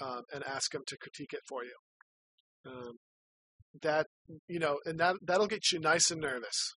um, 0.00 0.22
and 0.32 0.44
ask 0.44 0.72
them 0.72 0.82
to 0.86 0.96
critique 0.98 1.32
it 1.32 1.40
for 1.48 1.64
you. 1.64 1.74
Um, 2.66 2.92
that 3.82 4.06
you 4.48 4.58
know, 4.58 4.80
and 4.84 4.98
that 5.00 5.16
that'll 5.22 5.46
get 5.46 5.72
you 5.72 5.78
nice 5.78 6.10
and 6.10 6.20
nervous. 6.20 6.74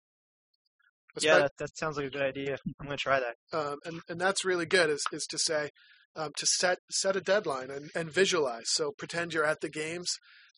Yeah, 1.20 1.38
that, 1.38 1.52
that 1.58 1.76
sounds 1.76 1.96
like 1.96 2.06
a 2.06 2.10
good 2.10 2.22
idea. 2.22 2.58
I'm 2.80 2.86
gonna 2.86 2.96
try 2.96 3.20
that. 3.20 3.58
um, 3.58 3.76
and 3.84 4.00
and 4.08 4.20
that's 4.20 4.44
really 4.44 4.66
good 4.66 4.90
is 4.90 5.04
is 5.12 5.26
to 5.26 5.38
say 5.38 5.70
um, 6.16 6.30
to 6.36 6.46
set 6.46 6.78
set 6.90 7.16
a 7.16 7.20
deadline 7.20 7.70
and, 7.70 7.90
and 7.94 8.12
visualize. 8.12 8.66
So 8.66 8.92
pretend 8.96 9.32
you're 9.32 9.44
at 9.44 9.60
the 9.60 9.68
games 9.68 10.10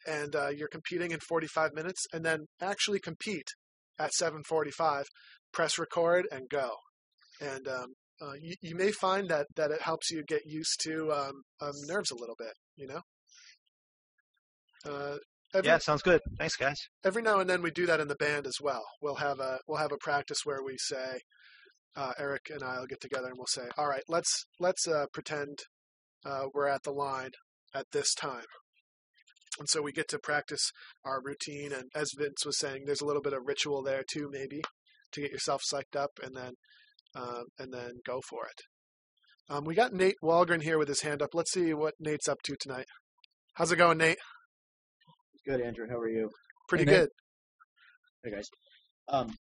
and 0.07 0.35
uh, 0.37 0.49
you're 0.49 0.69
competing 0.69 1.11
in 1.11 1.19
45 1.21 1.73
minutes, 1.75 2.07
and 2.13 2.25
then 2.25 2.47
actually 2.61 3.01
compete 3.01 3.49
at 3.99 4.13
7:45. 4.21 5.05
Press 5.53 5.79
record 5.79 6.27
and 6.31 6.49
go. 6.51 6.71
And 7.41 7.67
um, 7.69 7.87
uh, 8.21 8.35
you, 8.41 8.55
you 8.61 8.75
may 8.75 8.91
find 8.93 9.29
that 9.29 9.47
that 9.57 9.71
it 9.71 9.83
helps 9.83 10.11
you 10.11 10.23
get 10.27 10.43
used 10.45 10.81
to 10.85 11.13
um, 11.13 11.43
um, 11.61 11.73
nerves 11.89 12.11
a 12.11 12.17
little 12.17 12.37
bit. 12.39 12.53
You 12.77 12.89
know. 12.89 13.01
Uh, 14.85 15.17
every, 15.57 15.69
Yeah, 15.69 15.79
sounds 15.79 16.03
good. 16.03 16.21
Thanks, 16.39 16.57
guys. 16.57 16.79
every 17.05 17.23
now 17.23 17.41
and 17.41 17.49
then 17.49 17.63
we 17.63 17.71
do 17.71 17.87
that 17.87 18.01
in 18.01 18.09
the 18.09 18.15
band 18.17 18.47
as 18.47 18.57
well. 18.61 18.85
We'll 19.01 19.17
have 19.17 19.41
a 19.41 19.59
we'll 19.67 19.79
have 19.79 19.93
a 19.93 19.99
practice 19.99 20.39
where 20.45 20.63
we 20.63 20.77
say, 20.79 21.21
uh, 21.97 22.13
Eric 22.19 22.51
and 22.51 22.63
I'll 22.63 22.87
get 22.87 23.01
together 23.01 23.29
and 23.29 23.37
we'll 23.37 23.47
say, 23.47 23.69
all 23.77 23.89
right, 23.89 24.03
let's 24.09 24.45
let's 24.61 24.87
uh, 24.87 25.07
pretend 25.13 25.59
uh, 26.25 26.45
we're 26.55 26.69
at 26.69 26.83
the 26.85 26.93
line 26.93 27.31
at 27.75 27.87
this 27.93 28.15
time. 28.15 28.45
And 29.59 29.69
so 29.69 29.81
we 29.81 29.93
get 29.93 30.09
to 30.09 30.19
practice 30.19 30.71
our 31.05 31.21
routine, 31.25 31.73
and 31.73 31.85
as 31.95 32.11
Vince 32.17 32.45
was 32.45 32.59
saying, 32.59 32.83
there's 32.85 33.01
a 33.01 33.07
little 33.07 33.23
bit 33.23 33.33
of 33.33 33.41
ritual 33.47 33.83
there 33.83 34.03
too, 34.07 34.29
maybe, 34.31 34.61
to 35.13 35.21
get 35.23 35.31
yourself 35.31 35.63
psyched 35.73 35.99
up, 35.99 36.11
and 36.23 36.37
then 36.37 36.53
um, 37.15 37.45
and 37.59 37.73
then 37.73 37.93
go 38.05 38.21
for 38.29 38.45
it. 38.47 38.61
Um, 39.49 39.65
we 39.65 39.75
got 39.75 39.95
Nate 39.95 40.17
Walgren 40.23 40.63
here 40.63 40.77
with 40.77 40.89
his 40.89 41.01
hand 41.03 41.23
up. 41.23 41.31
Let's 41.33 41.53
see 41.53 41.73
what 41.73 41.95
Nate's 41.99 42.29
up 42.29 42.43
to 42.45 42.57
tonight. 42.61 42.85
How's 43.55 43.73
it 43.73 43.77
going, 43.77 43.97
Nate? 43.97 44.19
Good, 45.47 45.61
Andrew. 45.61 45.87
How 45.89 45.97
are 45.99 46.09
you? 46.09 46.29
Pretty 46.69 46.85
Hey, 46.85 46.91
good. 46.91 47.11
Hey, 48.25 48.33
guys. 48.33 48.51
Um, 49.07 49.33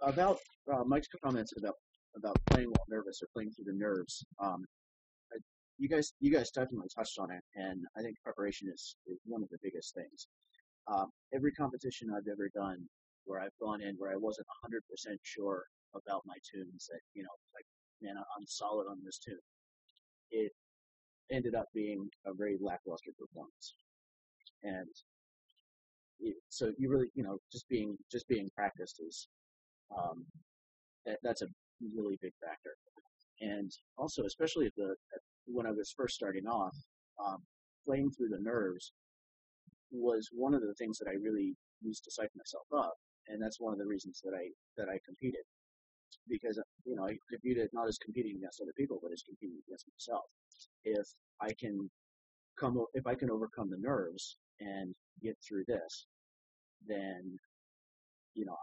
about 0.00 0.38
uh, 0.72 0.82
Mike's 0.84 1.08
comments 1.22 1.52
about 1.58 1.74
about 2.16 2.38
playing 2.50 2.70
while 2.70 2.86
nervous 2.88 3.20
or 3.22 3.28
playing 3.34 3.50
through 3.50 3.66
the 3.70 3.78
nerves. 3.78 4.24
Um, 4.42 4.64
I, 5.30 5.36
you 5.76 5.90
guys, 5.90 6.14
you 6.20 6.32
guys 6.32 6.50
definitely 6.50 6.88
touched 6.96 7.18
on 7.18 7.30
it, 7.30 7.42
and 7.54 7.84
I 7.98 8.00
think 8.00 8.16
preparation 8.24 8.70
is, 8.72 8.96
is 9.06 9.18
one 9.26 9.42
of 9.42 9.50
the 9.50 9.58
biggest 9.62 9.94
things. 9.94 10.26
Um, 10.90 11.08
every 11.34 11.52
competition 11.52 12.08
I've 12.10 12.28
ever 12.32 12.48
done 12.54 12.78
where 13.26 13.40
I've 13.40 13.56
gone 13.60 13.82
in 13.82 13.94
where 13.98 14.10
I 14.10 14.16
wasn't 14.16 14.46
100% 14.64 14.80
sure 15.22 15.64
about 15.94 16.22
my 16.24 16.36
tunes, 16.50 16.88
that 16.90 17.00
you 17.12 17.24
know, 17.24 17.36
like, 17.54 17.66
man, 18.00 18.16
I'm 18.16 18.46
solid 18.46 18.86
on 18.90 19.00
this 19.04 19.18
tune. 19.18 19.36
It 20.30 20.52
ended 21.30 21.54
up 21.54 21.66
being 21.74 22.08
a 22.24 22.32
very 22.32 22.56
lackluster 22.58 23.12
performance, 23.18 23.74
and 24.62 24.88
so 26.48 26.72
you 26.78 26.90
really, 26.90 27.08
you 27.14 27.22
know, 27.22 27.38
just 27.50 27.68
being 27.68 27.96
just 28.10 28.26
being 28.28 28.48
practiced 28.56 29.00
is 29.06 29.28
um, 29.96 30.24
that, 31.06 31.18
that's 31.22 31.42
a 31.42 31.46
really 31.94 32.18
big 32.22 32.32
factor. 32.40 32.74
And 33.40 33.70
also, 33.98 34.24
especially 34.24 34.70
the 34.76 34.94
when 35.46 35.66
I 35.66 35.72
was 35.72 35.92
first 35.96 36.14
starting 36.14 36.46
off, 36.46 36.74
um, 37.24 37.38
playing 37.86 38.10
through 38.10 38.28
the 38.28 38.42
nerves 38.42 38.92
was 39.90 40.28
one 40.32 40.54
of 40.54 40.62
the 40.62 40.74
things 40.78 40.98
that 40.98 41.08
I 41.08 41.14
really 41.22 41.54
used 41.82 42.04
to 42.04 42.10
psych 42.10 42.30
myself 42.36 42.66
up, 42.74 42.94
and 43.28 43.42
that's 43.42 43.60
one 43.60 43.72
of 43.72 43.78
the 43.78 43.86
reasons 43.86 44.20
that 44.24 44.32
I 44.34 44.48
that 44.76 44.88
I 44.88 44.98
competed 45.04 45.42
because 46.28 46.60
you 46.84 46.94
know 46.96 47.06
I 47.06 47.16
competed 47.30 47.68
not 47.72 47.88
as 47.88 47.98
competing 47.98 48.36
against 48.36 48.60
other 48.60 48.72
people, 48.76 49.00
but 49.02 49.12
as 49.12 49.22
competing 49.22 49.58
against 49.66 49.86
myself. 49.88 50.24
If 50.84 51.06
I 51.40 51.50
can 51.58 51.90
come, 52.58 52.84
if 52.94 53.06
I 53.06 53.14
can 53.14 53.30
overcome 53.30 53.70
the 53.70 53.78
nerves 53.78 54.38
and 54.60 54.94
get 55.22 55.36
through 55.46 55.64
this, 55.66 56.06
then 56.86 57.38
you 58.34 58.44
know 58.44 58.56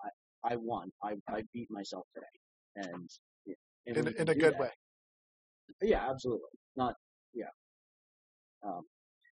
I 0.43 0.53
I 0.53 0.55
won. 0.57 0.89
I 1.03 1.13
I 1.27 1.41
beat 1.53 1.67
myself 1.69 2.05
today, 2.13 2.87
and, 2.89 3.09
and 3.87 4.07
In, 4.07 4.15
in 4.15 4.29
a 4.29 4.35
good 4.35 4.53
that- 4.53 4.59
way. 4.59 4.69
Yeah, 5.81 6.09
absolutely. 6.09 6.49
Not 6.75 6.95
yeah. 7.33 7.51
Um, 8.65 8.81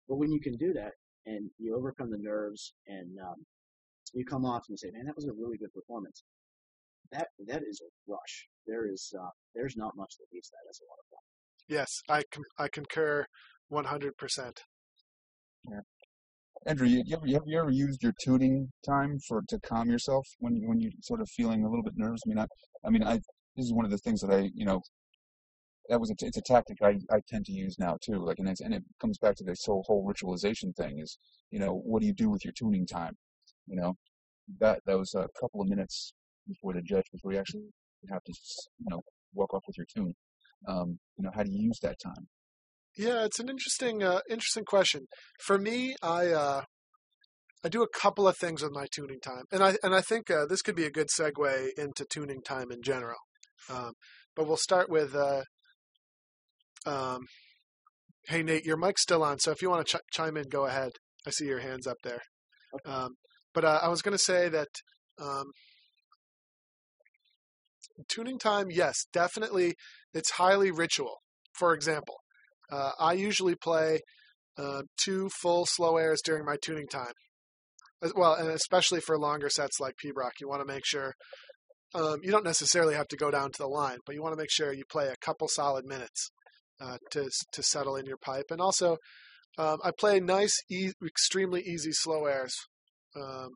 but 0.09 0.17
when 0.17 0.31
you 0.33 0.41
can 0.41 0.57
do 0.57 0.73
that 0.75 0.93
and 1.27 1.49
you 1.59 1.77
overcome 1.77 2.11
the 2.11 2.19
nerves 2.21 2.75
and 2.87 3.17
um, 3.21 3.37
you 4.13 4.25
come 4.25 4.45
off 4.45 4.63
and 4.69 4.75
you 4.75 4.77
say, 4.77 4.91
"Man, 4.93 5.07
that 5.07 5.15
was 5.17 5.27
a 5.27 5.33
really 5.33 5.57
good 5.59 5.73
performance," 5.73 6.25
that 7.13 7.29
that 7.47 7.63
is 7.63 7.81
a 7.81 7.89
rush. 8.13 8.49
There 8.67 8.91
is 8.91 9.13
uh, 9.19 9.31
there's 9.55 9.77
not 9.77 9.93
much 9.97 10.15
that 10.19 10.27
beats 10.33 10.51
that 10.51 10.69
as 10.69 10.81
a 10.81 10.85
lot 10.91 10.99
of 10.99 11.07
fun. 11.11 11.23
Yes, 11.69 12.03
I 12.09 12.23
com- 12.31 12.45
I 12.59 12.69
concur 12.69 13.27
100%. 13.73 14.59
Andrew, 16.67 16.87
you, 16.87 17.03
you, 17.05 17.17
ever, 17.17 17.27
you 17.27 17.37
ever 17.37 17.71
you 17.71 17.87
used 17.87 18.03
your 18.03 18.15
tuning 18.23 18.71
time 18.87 19.19
for 19.29 19.43
to 19.49 19.61
calm 19.61 19.91
yourself 19.91 20.27
when 20.39 20.57
you 20.57 20.67
when 20.67 20.81
you're 20.81 20.93
sort 21.03 21.21
of 21.21 21.29
feeling 21.29 21.63
a 21.65 21.69
little 21.69 21.83
bit 21.83 21.93
nervous? 21.97 22.23
I 22.27 22.29
mean, 22.29 22.39
I, 22.39 22.47
I 22.85 22.91
mean, 22.91 23.03
I 23.03 23.15
this 23.57 23.67
is 23.67 23.73
one 23.75 23.85
of 23.85 23.91
the 23.91 23.99
things 23.99 24.21
that 24.23 24.31
I, 24.31 24.51
you 24.55 24.65
know, 24.65 24.81
that 25.89 26.01
was 26.01 26.11
a, 26.11 26.15
it's 26.21 26.39
a 26.39 26.43
tactic 26.43 26.79
I, 26.83 26.99
I 27.11 27.21
tend 27.29 27.45
to 27.47 27.53
use 27.53 27.79
now 27.79 27.99
too. 28.03 28.25
Like, 28.25 28.39
and 28.39 28.49
it's, 28.49 28.63
and 28.63 28.73
it 28.73 28.83
comes 28.99 29.19
back 29.19 29.37
to 29.37 29.45
this 29.45 29.65
whole 29.67 29.85
whole 29.87 30.07
ritualization 30.11 30.75
thing. 30.75 31.01
Is 31.01 31.19
you 31.51 31.59
know, 31.59 31.83
what 31.85 32.01
do 32.01 32.07
you 32.07 32.15
do 32.15 32.31
with 32.31 32.45
your 32.45 32.55
tuning 32.59 32.87
time? 32.87 33.15
You 33.67 33.77
know, 33.77 33.95
that 34.61 34.81
that 34.87 34.99
was 34.99 35.15
a 35.15 35.29
couple 35.39 35.61
of 35.61 35.69
minutes 35.69 36.15
before 36.49 36.73
the 36.73 36.83
judge 36.83 37.05
before 37.13 37.33
you 37.33 37.39
actually 37.39 37.69
have 38.11 38.23
to, 38.25 38.33
you 38.79 38.87
know, 38.89 39.03
walk 39.35 39.53
off 39.53 39.65
with 39.67 39.77
your 39.77 39.87
tune. 39.95 40.15
Um, 40.67 40.99
you 41.19 41.25
know, 41.25 41.31
how 41.35 41.43
do 41.43 41.51
you 41.51 41.61
use 41.61 41.79
that 41.83 41.97
time? 42.03 42.27
Yeah, 42.97 43.25
it's 43.25 43.41
an 43.41 43.49
interesting, 43.49 44.03
uh, 44.03 44.21
interesting 44.31 44.65
question. 44.65 45.07
For 45.41 45.59
me, 45.59 45.97
I 46.03 46.29
uh, 46.29 46.63
I 47.65 47.69
do 47.69 47.83
a 47.83 47.89
couple 47.89 48.29
of 48.29 48.37
things 48.37 48.63
with 48.63 48.73
my 48.73 48.87
tuning 48.95 49.19
time, 49.21 49.45
and 49.51 49.65
I 49.65 49.77
and 49.83 49.95
I 49.95 50.01
think 50.01 50.31
uh, 50.31 50.47
this 50.47 50.63
could 50.63 50.77
be 50.77 50.85
a 50.85 50.91
good 50.91 51.09
segue 51.09 51.69
into 51.77 52.05
tuning 52.09 52.41
time 52.43 52.71
in 52.71 52.83
general. 52.83 53.19
Um, 53.69 53.93
but 54.37 54.47
we'll 54.47 54.57
start 54.57 54.89
with. 54.89 55.15
Uh, 55.15 55.43
um, 56.87 57.23
hey 58.29 58.43
Nate, 58.43 58.65
your 58.65 58.77
mic's 58.77 59.03
still 59.03 59.25
on, 59.25 59.39
so 59.39 59.51
if 59.51 59.63
you 59.63 59.71
want 59.71 59.87
to 59.87 59.99
ch- 59.99 60.03
chime 60.13 60.37
in, 60.37 60.49
go 60.49 60.67
ahead. 60.67 60.93
I 61.27 61.31
see 61.31 61.47
your 61.47 61.61
hands 61.61 61.87
up 61.87 61.97
there. 62.05 62.21
Um, 62.85 63.15
but 63.55 63.65
uh, 63.65 63.81
I 63.83 63.89
was 63.89 64.03
going 64.03 64.17
to 64.17 64.23
say 64.23 64.49
that 64.51 64.69
um, 65.21 65.47
tuning 68.09 68.39
time, 68.39 68.67
yes, 68.71 69.07
definitely, 69.13 69.75
it's 70.13 70.33
highly 70.33 70.71
ritual. 70.71 71.17
For 71.55 71.73
example, 71.73 72.17
uh, 72.71 72.93
I 72.99 73.13
usually 73.13 73.55
play 73.55 74.01
uh, 74.57 74.83
two 75.03 75.29
full 75.41 75.67
slow 75.67 75.97
airs 75.97 76.21
during 76.25 76.45
my 76.45 76.57
tuning 76.63 76.87
time. 76.87 77.13
As 78.03 78.13
well, 78.15 78.35
and 78.35 78.51
especially 78.51 79.01
for 79.01 79.19
longer 79.19 79.49
sets 79.49 79.81
like 79.81 79.95
Pibroch, 80.05 80.33
you 80.39 80.49
want 80.49 80.61
to 80.61 80.71
make 80.71 80.85
sure 80.85 81.15
um, 81.95 82.19
you 82.23 82.31
don't 82.31 82.45
necessarily 82.45 82.95
have 82.95 83.09
to 83.09 83.17
go 83.17 83.31
down 83.31 83.51
to 83.53 83.59
the 83.59 83.69
line, 83.69 83.99
but 84.05 84.15
you 84.15 84.23
want 84.23 84.35
to 84.35 84.41
make 84.41 84.51
sure 84.51 84.73
you 84.73 84.83
play 84.91 85.09
a 85.09 85.17
couple 85.25 85.49
solid 85.49 85.87
minutes 85.87 86.31
uh, 86.81 86.99
to 87.13 87.31
to 87.53 87.63
settle 87.63 87.97
in 87.97 88.05
your 88.05 88.19
pipe. 88.19 88.47
And 88.51 88.61
also, 88.61 88.99
um, 89.57 89.79
I 89.85 89.91
play 89.99 90.21
nice, 90.21 90.55
e- 90.71 90.93
extremely 91.07 91.63
easy 91.63 91.93
slow 91.93 92.27
airs. 92.27 92.55
Um, 93.17 93.51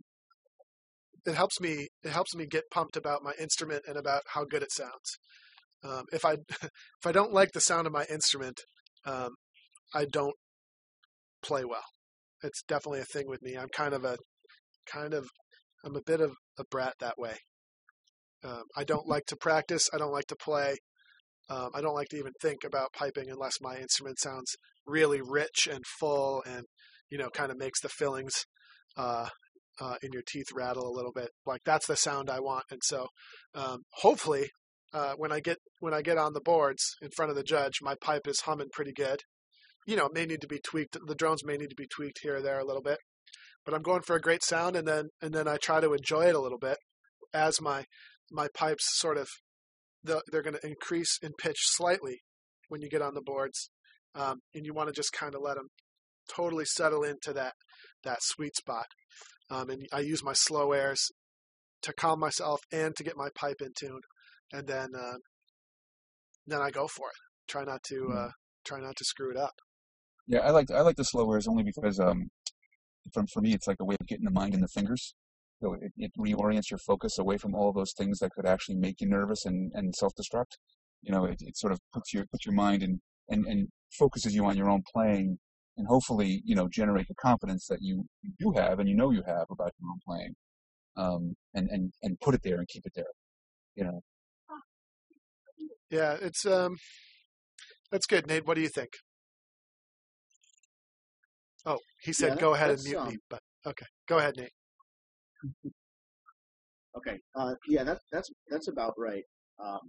it 1.26 1.34
helps 1.34 1.60
me. 1.60 1.88
It 2.04 2.10
helps 2.10 2.34
me 2.34 2.46
get 2.46 2.70
pumped 2.70 2.96
about 2.96 3.24
my 3.24 3.32
instrument 3.40 3.82
and 3.86 3.96
about 3.96 4.22
how 4.34 4.44
good 4.44 4.62
it 4.62 4.72
sounds. 4.72 5.18
Um, 5.84 6.04
if 6.12 6.24
I 6.24 6.36
if 6.62 7.06
I 7.06 7.12
don't 7.12 7.32
like 7.32 7.52
the 7.52 7.60
sound 7.60 7.86
of 7.86 7.92
my 7.92 8.06
instrument, 8.08 8.60
um, 9.08 9.30
I 9.94 10.04
don't 10.04 10.34
play 11.42 11.64
well. 11.64 11.84
It's 12.42 12.62
definitely 12.62 13.00
a 13.00 13.04
thing 13.04 13.24
with 13.26 13.42
me. 13.42 13.56
I'm 13.56 13.68
kind 13.68 13.94
of 13.94 14.04
a 14.04 14.16
kind 14.86 15.14
of 15.14 15.28
I'm 15.84 15.96
a 15.96 16.02
bit 16.04 16.20
of 16.20 16.32
a 16.58 16.64
brat 16.70 16.94
that 17.00 17.18
way. 17.18 17.36
Um, 18.44 18.62
I 18.76 18.84
don't 18.84 19.08
like 19.08 19.24
to 19.26 19.36
practice. 19.36 19.88
I 19.92 19.98
don't 19.98 20.12
like 20.12 20.26
to 20.26 20.36
play. 20.36 20.76
Um, 21.50 21.70
I 21.74 21.80
don't 21.80 21.94
like 21.94 22.08
to 22.08 22.18
even 22.18 22.32
think 22.40 22.58
about 22.64 22.92
piping 22.92 23.30
unless 23.30 23.54
my 23.60 23.76
instrument 23.78 24.20
sounds 24.20 24.54
really 24.86 25.20
rich 25.22 25.68
and 25.70 25.84
full 25.98 26.42
and 26.46 26.64
you 27.10 27.18
know 27.18 27.30
kind 27.30 27.50
of 27.50 27.58
makes 27.58 27.80
the 27.80 27.88
fillings 27.88 28.44
uh, 28.96 29.28
uh, 29.80 29.96
in 30.02 30.10
your 30.12 30.22
teeth 30.26 30.48
rattle 30.54 30.86
a 30.86 30.94
little 30.96 31.12
bit. 31.12 31.30
Like 31.46 31.60
that's 31.64 31.86
the 31.86 31.96
sound 31.96 32.30
I 32.30 32.40
want. 32.40 32.64
And 32.70 32.80
so 32.84 33.08
um, 33.54 33.82
hopefully 34.02 34.50
uh, 34.92 35.14
when 35.16 35.32
I 35.32 35.40
get 35.40 35.58
when 35.80 35.94
I 35.94 36.02
get 36.02 36.18
on 36.18 36.32
the 36.32 36.40
boards 36.40 36.96
in 37.02 37.10
front 37.10 37.30
of 37.30 37.36
the 37.36 37.42
judge, 37.42 37.80
my 37.82 37.94
pipe 38.00 38.26
is 38.26 38.40
humming 38.40 38.68
pretty 38.72 38.92
good. 38.92 39.20
You 39.86 39.96
know, 39.96 40.06
it 40.06 40.14
may 40.14 40.26
need 40.26 40.40
to 40.42 40.48
be 40.48 40.60
tweaked. 40.60 40.96
The 41.06 41.14
drones 41.14 41.44
may 41.44 41.56
need 41.56 41.70
to 41.70 41.76
be 41.76 41.86
tweaked 41.86 42.20
here 42.22 42.36
or 42.36 42.42
there 42.42 42.58
a 42.58 42.64
little 42.64 42.82
bit, 42.82 42.98
but 43.64 43.74
I'm 43.74 43.82
going 43.82 44.02
for 44.02 44.16
a 44.16 44.20
great 44.20 44.42
sound, 44.42 44.76
and 44.76 44.86
then 44.86 45.08
and 45.22 45.34
then 45.34 45.48
I 45.48 45.56
try 45.56 45.80
to 45.80 45.92
enjoy 45.92 46.26
it 46.26 46.34
a 46.34 46.40
little 46.40 46.58
bit 46.58 46.78
as 47.32 47.60
my 47.60 47.84
my 48.30 48.48
pipes 48.54 48.84
sort 48.98 49.18
of 49.18 49.28
the, 50.04 50.22
they're 50.30 50.42
going 50.42 50.56
to 50.60 50.66
increase 50.66 51.18
in 51.22 51.32
pitch 51.38 51.58
slightly 51.60 52.22
when 52.68 52.82
you 52.82 52.88
get 52.88 53.02
on 53.02 53.14
the 53.14 53.22
boards, 53.22 53.70
um, 54.14 54.40
and 54.54 54.64
you 54.64 54.74
want 54.74 54.88
to 54.88 54.94
just 54.94 55.12
kind 55.12 55.34
of 55.34 55.40
let 55.42 55.56
them 55.56 55.68
totally 56.34 56.64
settle 56.64 57.02
into 57.02 57.32
that 57.32 57.54
that 58.04 58.18
sweet 58.22 58.54
spot. 58.56 58.86
Um, 59.50 59.70
and 59.70 59.86
I 59.92 60.00
use 60.00 60.22
my 60.22 60.34
slow 60.34 60.72
airs 60.72 61.10
to 61.82 61.92
calm 61.92 62.20
myself 62.20 62.60
and 62.72 62.94
to 62.96 63.04
get 63.04 63.16
my 63.16 63.28
pipe 63.34 63.60
in 63.60 63.72
tune, 63.78 64.00
and 64.52 64.66
then 64.66 64.88
uh, 64.94 65.18
then 66.46 66.60
I 66.60 66.70
go 66.70 66.86
for 66.88 67.08
it. 67.08 67.16
Try 67.48 67.64
not 67.64 67.82
to 67.84 67.94
Mm. 67.94 68.16
uh, 68.16 68.30
try 68.64 68.80
not 68.80 68.96
to 68.96 69.04
screw 69.04 69.30
it 69.30 69.36
up. 69.36 69.54
Yeah, 70.26 70.40
I 70.40 70.50
like 70.50 70.70
I 70.70 70.80
like 70.82 70.96
the 70.96 71.04
slow 71.04 71.30
airs 71.32 71.48
only 71.48 71.62
because 71.62 71.98
um, 72.00 72.30
from 73.12 73.26
for 73.26 73.40
me 73.40 73.54
it's 73.54 73.66
like 73.66 73.80
a 73.80 73.84
way 73.84 73.96
of 74.00 74.06
getting 74.06 74.24
the 74.24 74.30
mind 74.30 74.54
in 74.54 74.60
the 74.60 74.68
fingers. 74.68 75.14
So 75.60 75.74
it, 75.74 75.92
it 75.96 76.12
reorients 76.18 76.70
your 76.70 76.78
focus 76.78 77.18
away 77.18 77.36
from 77.36 77.54
all 77.54 77.72
those 77.72 77.92
things 77.96 78.18
that 78.20 78.30
could 78.32 78.46
actually 78.46 78.76
make 78.76 79.00
you 79.00 79.08
nervous 79.08 79.44
and, 79.44 79.72
and 79.74 79.92
self-destruct. 79.94 80.52
You 81.02 81.12
know, 81.12 81.24
it, 81.24 81.38
it 81.40 81.56
sort 81.56 81.72
of 81.72 81.80
puts 81.92 82.12
your 82.14 82.26
puts 82.30 82.46
your 82.46 82.54
mind 82.54 82.82
in 82.82 83.00
and, 83.28 83.44
and 83.46 83.68
focuses 83.98 84.34
you 84.34 84.44
on 84.44 84.56
your 84.56 84.70
own 84.70 84.82
playing 84.94 85.38
and 85.76 85.86
hopefully, 85.88 86.42
you 86.44 86.54
know, 86.54 86.68
generate 86.70 87.08
the 87.08 87.14
confidence 87.14 87.66
that 87.68 87.78
you, 87.80 88.04
you 88.22 88.32
do 88.38 88.52
have 88.52 88.78
and 88.78 88.88
you 88.88 88.96
know 88.96 89.10
you 89.10 89.22
have 89.26 89.46
about 89.50 89.72
your 89.80 89.90
own 89.90 89.98
playing. 90.06 90.34
Um, 90.96 91.34
and, 91.54 91.68
and, 91.70 91.92
and 92.02 92.18
put 92.20 92.34
it 92.34 92.42
there 92.42 92.58
and 92.58 92.66
keep 92.68 92.84
it 92.84 92.92
there. 92.96 93.12
You 93.76 93.84
know. 93.84 94.00
Yeah, 95.90 96.16
it's 96.20 96.44
um, 96.44 96.76
that's 97.90 98.06
good, 98.06 98.26
Nate. 98.26 98.46
What 98.46 98.54
do 98.54 98.60
you 98.60 98.68
think? 98.68 98.90
Oh, 101.64 101.78
he 102.02 102.12
said 102.12 102.34
Yeah, 102.34 102.40
go 102.40 102.54
ahead 102.54 102.70
and 102.70 102.82
mute 102.84 102.98
um, 102.98 103.08
me, 103.08 103.16
but 103.28 103.40
okay, 103.66 103.86
go 104.08 104.18
ahead, 104.18 104.36
Nate. 104.36 104.52
Okay. 106.96 107.18
Uh, 107.36 107.54
yeah, 107.68 107.84
that, 107.84 107.98
that's 108.10 108.30
that's 108.50 108.68
about 108.68 108.94
right. 108.98 109.22
Um, 109.64 109.80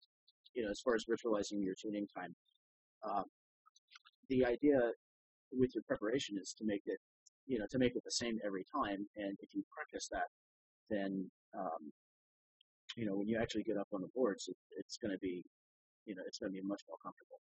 you 0.54 0.64
know, 0.64 0.70
as 0.70 0.80
far 0.84 0.96
as 0.96 1.06
ritualizing 1.06 1.64
your 1.64 1.76
tuning 1.82 2.08
time, 2.16 2.36
um, 3.08 3.24
the 4.30 4.46
idea 4.46 4.78
with 5.52 5.72
your 5.74 5.84
preparation 5.88 6.38
is 6.40 6.54
to 6.58 6.66
make 6.66 6.82
it, 6.86 7.00
you 7.48 7.58
know, 7.60 7.66
to 7.72 7.80
make 7.80 7.96
it 7.96 8.04
the 8.06 8.12
same 8.12 8.38
every 8.46 8.64
time. 8.76 9.08
And 9.16 9.38
if 9.42 9.50
you 9.54 9.64
practice 9.76 10.08
that, 10.12 10.28
then 10.90 11.30
um, 11.58 11.92
you 12.96 13.06
know 13.06 13.16
when 13.16 13.28
you 13.28 13.38
actually 13.42 13.64
get 13.64 13.78
up 13.78 13.88
on 13.94 14.02
the 14.02 14.10
boards, 14.16 14.48
it, 14.48 14.58
it's 14.78 14.98
going 14.98 15.12
to 15.12 15.20
be, 15.20 15.44
you 16.06 16.16
know, 16.16 16.24
it's 16.28 16.40
going 16.40 16.52
to 16.52 16.62
be 16.62 16.66
much 16.68 16.82
more 16.88 16.98
comfortable. 17.04 17.40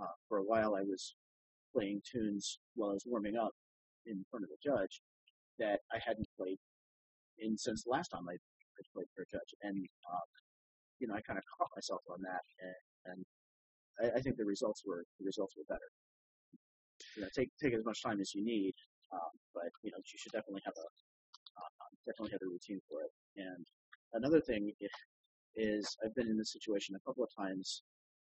Uh, 0.00 0.14
for 0.28 0.38
a 0.38 0.44
while, 0.44 0.74
I 0.74 0.82
was 0.82 1.14
playing 1.74 2.02
tunes 2.04 2.58
while 2.74 2.90
I 2.90 2.94
was 2.94 3.04
warming 3.06 3.36
up 3.36 3.52
in 4.06 4.24
front 4.30 4.44
of 4.44 4.50
the 4.50 4.60
judge 4.62 5.00
that 5.58 5.80
I 5.92 5.98
hadn't 6.04 6.26
played 6.38 6.58
in 7.38 7.56
since 7.56 7.84
the 7.84 7.90
last 7.90 8.08
time 8.08 8.28
I 8.28 8.34
I 8.34 8.82
played 8.94 9.08
for 9.14 9.22
a 9.22 9.28
judge, 9.30 9.52
and 9.62 9.76
um, 10.08 10.28
you 11.00 11.06
know 11.08 11.14
I 11.14 11.20
kind 11.22 11.38
of 11.38 11.44
caught 11.58 11.68
myself 11.76 12.00
on 12.08 12.20
that, 12.22 12.44
and, 12.64 12.80
and 13.12 13.20
I, 14.00 14.18
I 14.18 14.20
think 14.22 14.36
the 14.36 14.44
results 14.44 14.82
were 14.86 15.04
the 15.20 15.26
results 15.26 15.54
were 15.56 15.68
better. 15.68 15.90
You 17.16 17.22
know, 17.22 17.28
take 17.36 17.50
take 17.62 17.74
as 17.74 17.84
much 17.84 18.02
time 18.02 18.20
as 18.20 18.34
you 18.34 18.44
need, 18.44 18.74
um, 19.12 19.32
but 19.54 19.68
you 19.82 19.90
know 19.90 19.98
you 19.98 20.18
should 20.18 20.32
definitely 20.32 20.62
have 20.64 20.74
a 20.76 20.86
uh, 21.60 21.88
definitely 22.06 22.32
have 22.32 22.42
a 22.44 22.50
routine 22.50 22.80
for 22.88 23.02
it. 23.02 23.12
And 23.36 23.64
another 24.14 24.40
thing 24.40 24.72
i- 24.82 24.88
is 25.56 25.84
I've 26.04 26.14
been 26.14 26.28
in 26.28 26.38
this 26.38 26.52
situation 26.52 26.94
a 26.94 27.02
couple 27.06 27.24
of 27.24 27.30
times, 27.36 27.82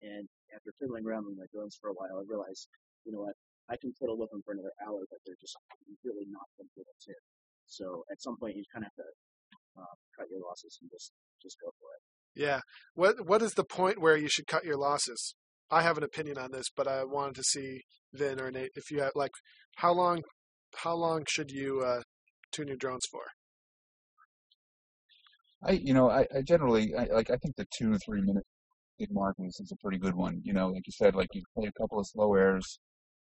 and 0.03 0.29
after 0.55 0.73
fiddling 0.79 1.07
around 1.07 1.27
with 1.27 1.37
my 1.37 1.46
drones 1.53 1.79
for 1.81 1.90
a 1.90 1.96
while, 1.96 2.18
I 2.18 2.25
realized 2.27 2.68
you 3.05 3.12
know 3.12 3.23
what 3.27 3.37
I 3.68 3.77
can 3.77 3.92
fiddle 3.99 4.18
with 4.18 4.31
them 4.31 4.42
for 4.44 4.53
another 4.53 4.73
hour, 4.87 5.03
but 5.11 5.18
they're 5.25 5.40
just 5.40 5.57
really 6.05 6.27
not 6.29 6.46
going 6.59 6.68
to 6.68 6.77
get 6.77 6.87
a 6.90 6.96
tip. 6.99 7.23
So 7.66 8.05
at 8.11 8.20
some 8.20 8.37
point 8.37 8.57
you 8.57 8.64
kind 8.73 8.85
of 8.85 8.90
have 8.90 9.07
to 9.07 9.11
uh, 9.79 9.94
cut 10.18 10.27
your 10.31 10.40
losses 10.40 10.79
and 10.83 10.90
just 10.90 11.12
just 11.42 11.57
go 11.62 11.70
for 11.79 11.88
it. 11.94 12.03
Yeah. 12.35 12.61
What 12.94 13.27
What 13.27 13.42
is 13.42 13.53
the 13.55 13.64
point 13.64 14.01
where 14.01 14.16
you 14.16 14.29
should 14.29 14.46
cut 14.46 14.64
your 14.64 14.77
losses? 14.77 15.35
I 15.70 15.83
have 15.83 15.96
an 15.96 16.05
opinion 16.05 16.37
on 16.37 16.51
this, 16.51 16.66
but 16.75 16.88
I 16.88 17.05
wanted 17.05 17.37
to 17.37 17.44
see 17.44 17.83
Vin 18.12 18.40
or 18.40 18.51
Nate 18.51 18.73
if 18.75 18.90
you 18.90 19.01
have 19.01 19.12
like 19.14 19.31
how 19.77 19.92
long 19.92 20.23
how 20.77 20.94
long 20.94 21.25
should 21.29 21.51
you 21.51 21.81
uh, 21.81 22.03
tune 22.53 22.68
your 22.68 22.77
drones 22.77 23.07
for? 23.11 23.23
I, 25.64 25.73
you 25.73 25.92
know, 25.94 26.11
I, 26.11 26.27
I 26.35 26.42
generally, 26.42 26.94
I, 26.94 27.05
like, 27.12 27.31
I 27.31 27.37
think 27.37 27.57
the 27.57 27.66
two, 27.77 27.96
three 27.99 28.20
minute 28.23 28.44
big 28.99 29.11
mark 29.12 29.37
is, 29.40 29.61
is 29.61 29.73
a 29.73 29.77
pretty 29.83 29.99
good 29.99 30.14
one. 30.14 30.40
You 30.44 30.53
know, 30.55 30.68
like 30.68 30.87
you 30.87 30.92
said, 30.92 31.14
like 31.14 31.29
you 31.35 31.42
play 31.57 31.68
a 31.68 31.81
couple 31.81 31.99
of 31.99 32.07
slow 32.07 32.35
airs, 32.35 32.79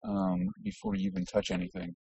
um, 0.08 0.50
before 0.64 0.96
you 0.96 1.08
even 1.10 1.26
touch 1.26 1.52
anything. 1.52 1.96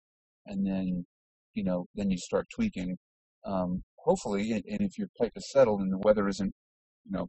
And 0.46 0.66
then, 0.66 1.06
you 1.54 1.64
know, 1.64 1.86
then 1.94 2.10
you 2.10 2.18
start 2.18 2.48
tweaking. 2.54 2.98
Um, 3.46 3.82
hopefully, 3.98 4.52
and, 4.52 4.64
and 4.66 4.80
if 4.82 4.98
your 4.98 5.08
pipe 5.20 5.32
is 5.36 5.50
settled 5.50 5.80
and 5.80 5.92
the 5.92 5.98
weather 5.98 6.28
isn't, 6.28 6.54
you 7.06 7.12
know, 7.12 7.28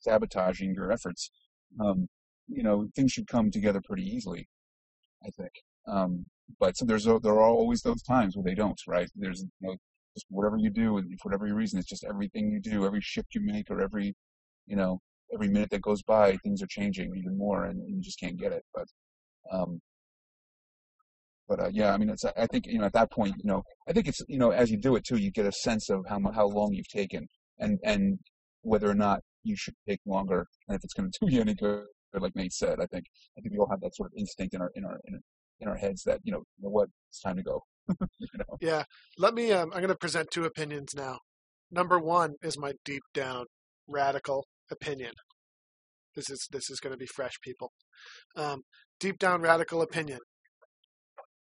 sabotaging 0.00 0.74
your 0.74 0.92
efforts, 0.92 1.30
um, 1.80 2.08
you 2.48 2.62
know, 2.62 2.88
things 2.96 3.12
should 3.12 3.26
come 3.28 3.50
together 3.50 3.80
pretty 3.86 4.04
easily, 4.04 4.48
I 5.24 5.30
think. 5.30 5.52
Um, 5.88 6.26
but 6.60 6.76
so 6.76 6.84
there's, 6.84 7.06
a- 7.06 7.20
there 7.22 7.34
are 7.34 7.48
always 7.50 7.82
those 7.82 8.02
times 8.02 8.36
where 8.36 8.44
they 8.44 8.54
don't, 8.54 8.80
right? 8.88 9.08
There's, 9.16 9.42
you 9.42 9.68
know, 9.68 9.76
just 10.16 10.26
whatever 10.30 10.58
you 10.58 10.70
do, 10.70 10.98
and 10.98 11.08
for 11.20 11.30
whatever 11.30 11.54
reason, 11.54 11.78
it's 11.78 11.88
just 11.88 12.04
everything 12.04 12.50
you 12.50 12.60
do, 12.60 12.86
every 12.86 13.02
shift 13.02 13.34
you 13.34 13.42
make, 13.42 13.70
or 13.70 13.82
every, 13.82 14.14
you 14.66 14.76
know, 14.76 15.00
every 15.34 15.48
minute 15.48 15.70
that 15.70 15.82
goes 15.82 16.02
by, 16.04 16.36
things 16.38 16.62
are 16.62 16.68
changing 16.70 17.14
even 17.16 17.38
more, 17.38 17.66
and 17.66 17.82
you 17.88 18.00
just 18.02 18.20
can't 18.20 18.38
get 18.38 18.52
it. 18.52 18.64
But, 18.74 18.86
um, 19.52 19.80
but 21.48 21.60
uh, 21.60 21.70
yeah, 21.72 21.92
I 21.94 21.98
mean, 21.98 22.10
it's. 22.10 22.24
I 22.24 22.46
think 22.46 22.66
you 22.66 22.78
know 22.78 22.86
at 22.86 22.94
that 22.94 23.12
point, 23.12 23.34
you 23.38 23.48
know, 23.50 23.62
I 23.88 23.92
think 23.92 24.08
it's 24.08 24.20
you 24.28 24.38
know 24.38 24.50
as 24.50 24.70
you 24.70 24.78
do 24.78 24.96
it 24.96 25.04
too, 25.06 25.16
you 25.18 25.30
get 25.30 25.46
a 25.46 25.52
sense 25.52 25.90
of 25.90 26.04
how 26.08 26.20
how 26.34 26.46
long 26.48 26.72
you've 26.72 26.88
taken, 26.88 27.26
and 27.60 27.78
and 27.84 28.18
whether 28.62 28.90
or 28.90 28.94
not 28.94 29.20
you 29.44 29.56
should 29.56 29.74
take 29.88 30.00
longer, 30.06 30.46
and 30.68 30.76
if 30.76 30.84
it's 30.84 30.94
going 30.94 31.10
to 31.20 31.26
do 31.26 31.32
you 31.34 31.42
any 31.42 31.54
good. 31.54 31.84
Like 32.18 32.34
Nate 32.36 32.52
said, 32.54 32.80
I 32.80 32.86
think 32.86 33.04
I 33.38 33.42
think 33.42 33.52
we 33.52 33.58
all 33.58 33.68
have 33.70 33.80
that 33.82 33.94
sort 33.96 34.10
of 34.12 34.18
instinct 34.18 34.54
in 34.54 34.62
our 34.62 34.70
in 34.76 34.84
our 34.86 35.00
in, 35.06 35.14
our- 35.14 35.20
in 35.60 35.68
our 35.68 35.76
heads 35.76 36.02
that 36.04 36.20
you 36.24 36.32
know, 36.32 36.40
you 36.58 36.64
know 36.64 36.70
what, 36.70 36.88
it's 37.10 37.20
time 37.20 37.36
to 37.36 37.42
go. 37.42 37.62
Yeah. 38.60 38.84
Let 39.18 39.34
me. 39.34 39.52
Um, 39.52 39.70
I'm 39.72 39.80
going 39.80 39.88
to 39.88 39.96
present 39.96 40.28
two 40.32 40.44
opinions 40.44 40.94
now. 40.94 41.18
Number 41.70 41.98
one 41.98 42.34
is 42.42 42.58
my 42.58 42.72
deep 42.84 43.02
down 43.12 43.44
radical 43.88 44.46
opinion. 44.70 45.12
This 46.14 46.30
is 46.30 46.48
this 46.50 46.70
is 46.70 46.80
going 46.80 46.92
to 46.92 46.98
be 46.98 47.06
fresh 47.06 47.34
people. 47.42 47.72
Um, 48.36 48.60
deep 48.98 49.18
down 49.18 49.42
radical 49.42 49.82
opinion. 49.82 50.20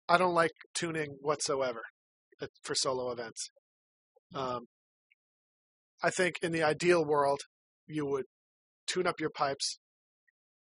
I 0.08 0.18
don't 0.18 0.34
like 0.34 0.50
tuning 0.74 1.16
whatsoever 1.20 1.82
for 2.62 2.74
solo 2.74 3.10
events. 3.10 3.48
Um, 4.34 4.66
I 6.02 6.10
think 6.10 6.36
in 6.42 6.52
the 6.52 6.62
ideal 6.62 7.04
world, 7.04 7.40
you 7.86 8.06
would 8.06 8.24
tune 8.86 9.06
up 9.06 9.20
your 9.20 9.30
pipes. 9.30 9.78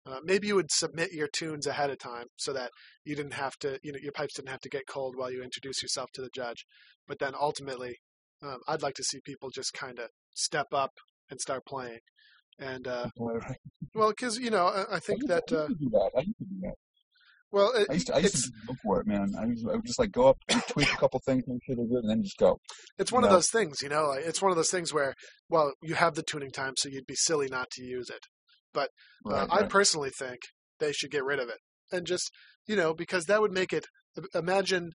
Uh, 0.06 0.18
maybe 0.24 0.46
you 0.46 0.54
would 0.54 0.70
submit 0.70 1.12
your 1.12 1.28
tunes 1.28 1.66
ahead 1.66 1.90
of 1.90 1.98
time 1.98 2.26
so 2.36 2.52
that 2.52 2.70
you 3.04 3.14
didn't 3.14 3.34
have 3.34 3.56
to, 3.60 3.78
you 3.82 3.92
know, 3.92 3.98
your 4.02 4.12
pipes 4.12 4.34
didn't 4.34 4.48
have 4.48 4.60
to 4.60 4.68
get 4.68 4.86
cold 4.88 5.14
while 5.16 5.30
you 5.30 5.42
introduce 5.42 5.82
yourself 5.82 6.08
to 6.14 6.22
the 6.22 6.30
judge. 6.34 6.64
But 7.06 7.18
then 7.18 7.34
ultimately, 7.38 7.96
um, 8.42 8.58
I'd 8.66 8.82
like 8.82 8.94
to 8.94 9.04
see 9.04 9.20
people 9.24 9.50
just 9.50 9.72
kind 9.74 9.98
of 9.98 10.08
step 10.34 10.68
up 10.72 10.92
and 11.30 11.40
start 11.40 11.66
playing. 11.66 11.98
And 12.58 12.86
uh, 12.86 13.08
well, 13.94 14.10
because 14.10 14.38
you 14.38 14.50
know, 14.50 14.66
I, 14.66 14.96
I 14.96 14.98
think 15.00 15.20
I 15.30 15.34
used, 15.34 15.48
that 15.50 15.52
I 15.52 15.56
uh, 15.56 15.66
used 15.68 15.78
to 15.78 15.84
do 15.84 15.90
that. 15.90 16.10
I 16.16 16.20
used 16.20 16.38
to 16.38 16.44
do 16.44 16.60
that. 16.62 16.74
well, 17.52 17.72
it, 17.74 17.86
I 17.90 17.92
used 17.94 18.06
to, 18.08 18.14
I 18.14 18.18
used 18.18 18.34
to 18.34 18.40
just 18.40 18.52
go 18.66 18.74
for 18.82 19.00
it, 19.00 19.06
man. 19.06 19.32
I, 19.38 19.46
used, 19.46 19.66
I 19.68 19.72
would 19.76 19.86
just 19.86 19.98
like 19.98 20.12
go 20.12 20.28
up, 20.28 20.38
tweak 20.68 20.92
a 20.92 20.96
couple 20.96 21.20
things, 21.24 21.44
make 21.46 21.60
sure 21.64 21.76
they're 21.76 21.86
good, 21.86 22.04
and 22.04 22.10
then 22.10 22.22
just 22.22 22.36
go. 22.38 22.58
it's 22.98 23.10
You 23.10 23.16
one 23.16 23.24
of 23.24 23.30
know, 23.30 23.36
those 23.36 23.50
things, 23.50 23.82
you 23.82 23.88
know, 23.88 24.08
like 24.08 24.24
it's 24.24 24.42
one 24.42 24.50
of 24.50 24.56
those 24.56 24.70
things 24.70 24.92
where, 24.92 25.14
well, 25.48 25.72
you 25.82 25.94
have 25.94 26.14
the 26.14 26.22
tuning 26.22 26.50
time, 26.50 26.74
so 26.76 26.88
you'd 26.88 27.06
be 27.06 27.16
silly 27.16 27.48
not 27.48 27.70
to 27.72 27.82
use 27.82 28.10
it. 28.10 28.20
But 28.72 28.90
uh, 29.30 29.46
right, 29.46 29.50
I 29.50 29.62
personally 29.62 30.10
think 30.10 30.38
they 30.78 30.92
should 30.92 31.10
get 31.10 31.24
rid 31.24 31.38
of 31.40 31.48
it 31.48 31.58
and 31.92 32.06
just, 32.06 32.30
you 32.66 32.76
know, 32.76 32.94
because 32.94 33.24
that 33.26 33.40
would 33.40 33.52
make 33.52 33.72
it. 33.72 33.86
Imagine 34.34 34.90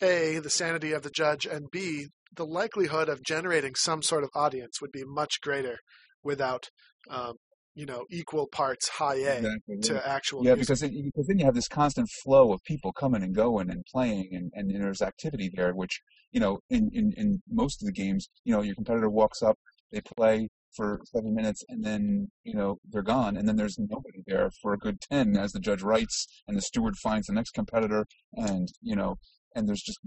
a 0.00 0.38
the 0.38 0.50
sanity 0.50 0.92
of 0.92 1.02
the 1.02 1.10
judge, 1.10 1.46
and 1.46 1.66
b 1.70 2.06
the 2.34 2.46
likelihood 2.46 3.08
of 3.08 3.22
generating 3.22 3.74
some 3.74 4.02
sort 4.02 4.24
of 4.24 4.30
audience 4.34 4.80
would 4.80 4.92
be 4.92 5.04
much 5.04 5.40
greater 5.42 5.78
without, 6.22 6.68
um, 7.10 7.34
you 7.74 7.84
know, 7.86 8.04
equal 8.10 8.46
parts 8.46 8.88
high 8.88 9.16
A 9.16 9.36
Exactly. 9.38 9.74
right. 9.76 9.82
to 9.82 10.08
actual 10.08 10.42
Yeah, 10.44 10.54
music. 10.54 10.60
because 10.60 10.82
it, 10.82 10.92
because 11.04 11.26
then 11.26 11.38
you 11.38 11.44
have 11.44 11.54
this 11.54 11.68
constant 11.68 12.08
flow 12.22 12.52
of 12.52 12.62
people 12.64 12.92
coming 12.92 13.22
and 13.22 13.34
going 13.34 13.70
and 13.70 13.84
playing, 13.92 14.30
and, 14.32 14.50
and 14.54 14.70
there's 14.82 15.02
activity 15.02 15.50
there. 15.54 15.74
Which 15.74 16.00
you 16.30 16.40
know, 16.40 16.60
in, 16.70 16.90
in 16.92 17.12
in 17.16 17.42
most 17.50 17.82
of 17.82 17.86
the 17.86 17.92
games, 17.92 18.28
you 18.44 18.54
know, 18.54 18.62
your 18.62 18.74
competitor 18.74 19.10
walks 19.10 19.42
up, 19.42 19.58
they 19.90 20.00
play 20.00 20.48
for 20.76 21.00
seven 21.04 21.34
minutes, 21.34 21.62
and 21.68 21.84
then 21.84 22.28
you 22.44 22.54
know 22.54 22.78
they're 22.90 23.02
gone, 23.02 23.36
and 23.36 23.48
then 23.48 23.56
there's 23.56 23.78
nobody 23.78 24.22
there 24.26 24.50
for 24.62 24.72
a 24.72 24.78
good 24.78 25.00
ten 25.00 25.36
as 25.36 25.52
the 25.52 25.60
judge 25.60 25.82
writes, 25.82 26.26
and 26.46 26.56
the 26.56 26.62
steward 26.62 26.94
finds 27.02 27.26
the 27.26 27.34
next 27.34 27.52
competitor, 27.52 28.06
and 28.34 28.68
you 28.80 28.96
know, 28.96 29.16
and 29.54 29.68
there's 29.68 29.82
just 29.82 29.98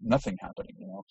nothing 0.00 0.36
happening. 0.40 0.74
You 0.78 0.86
know, 0.86 1.02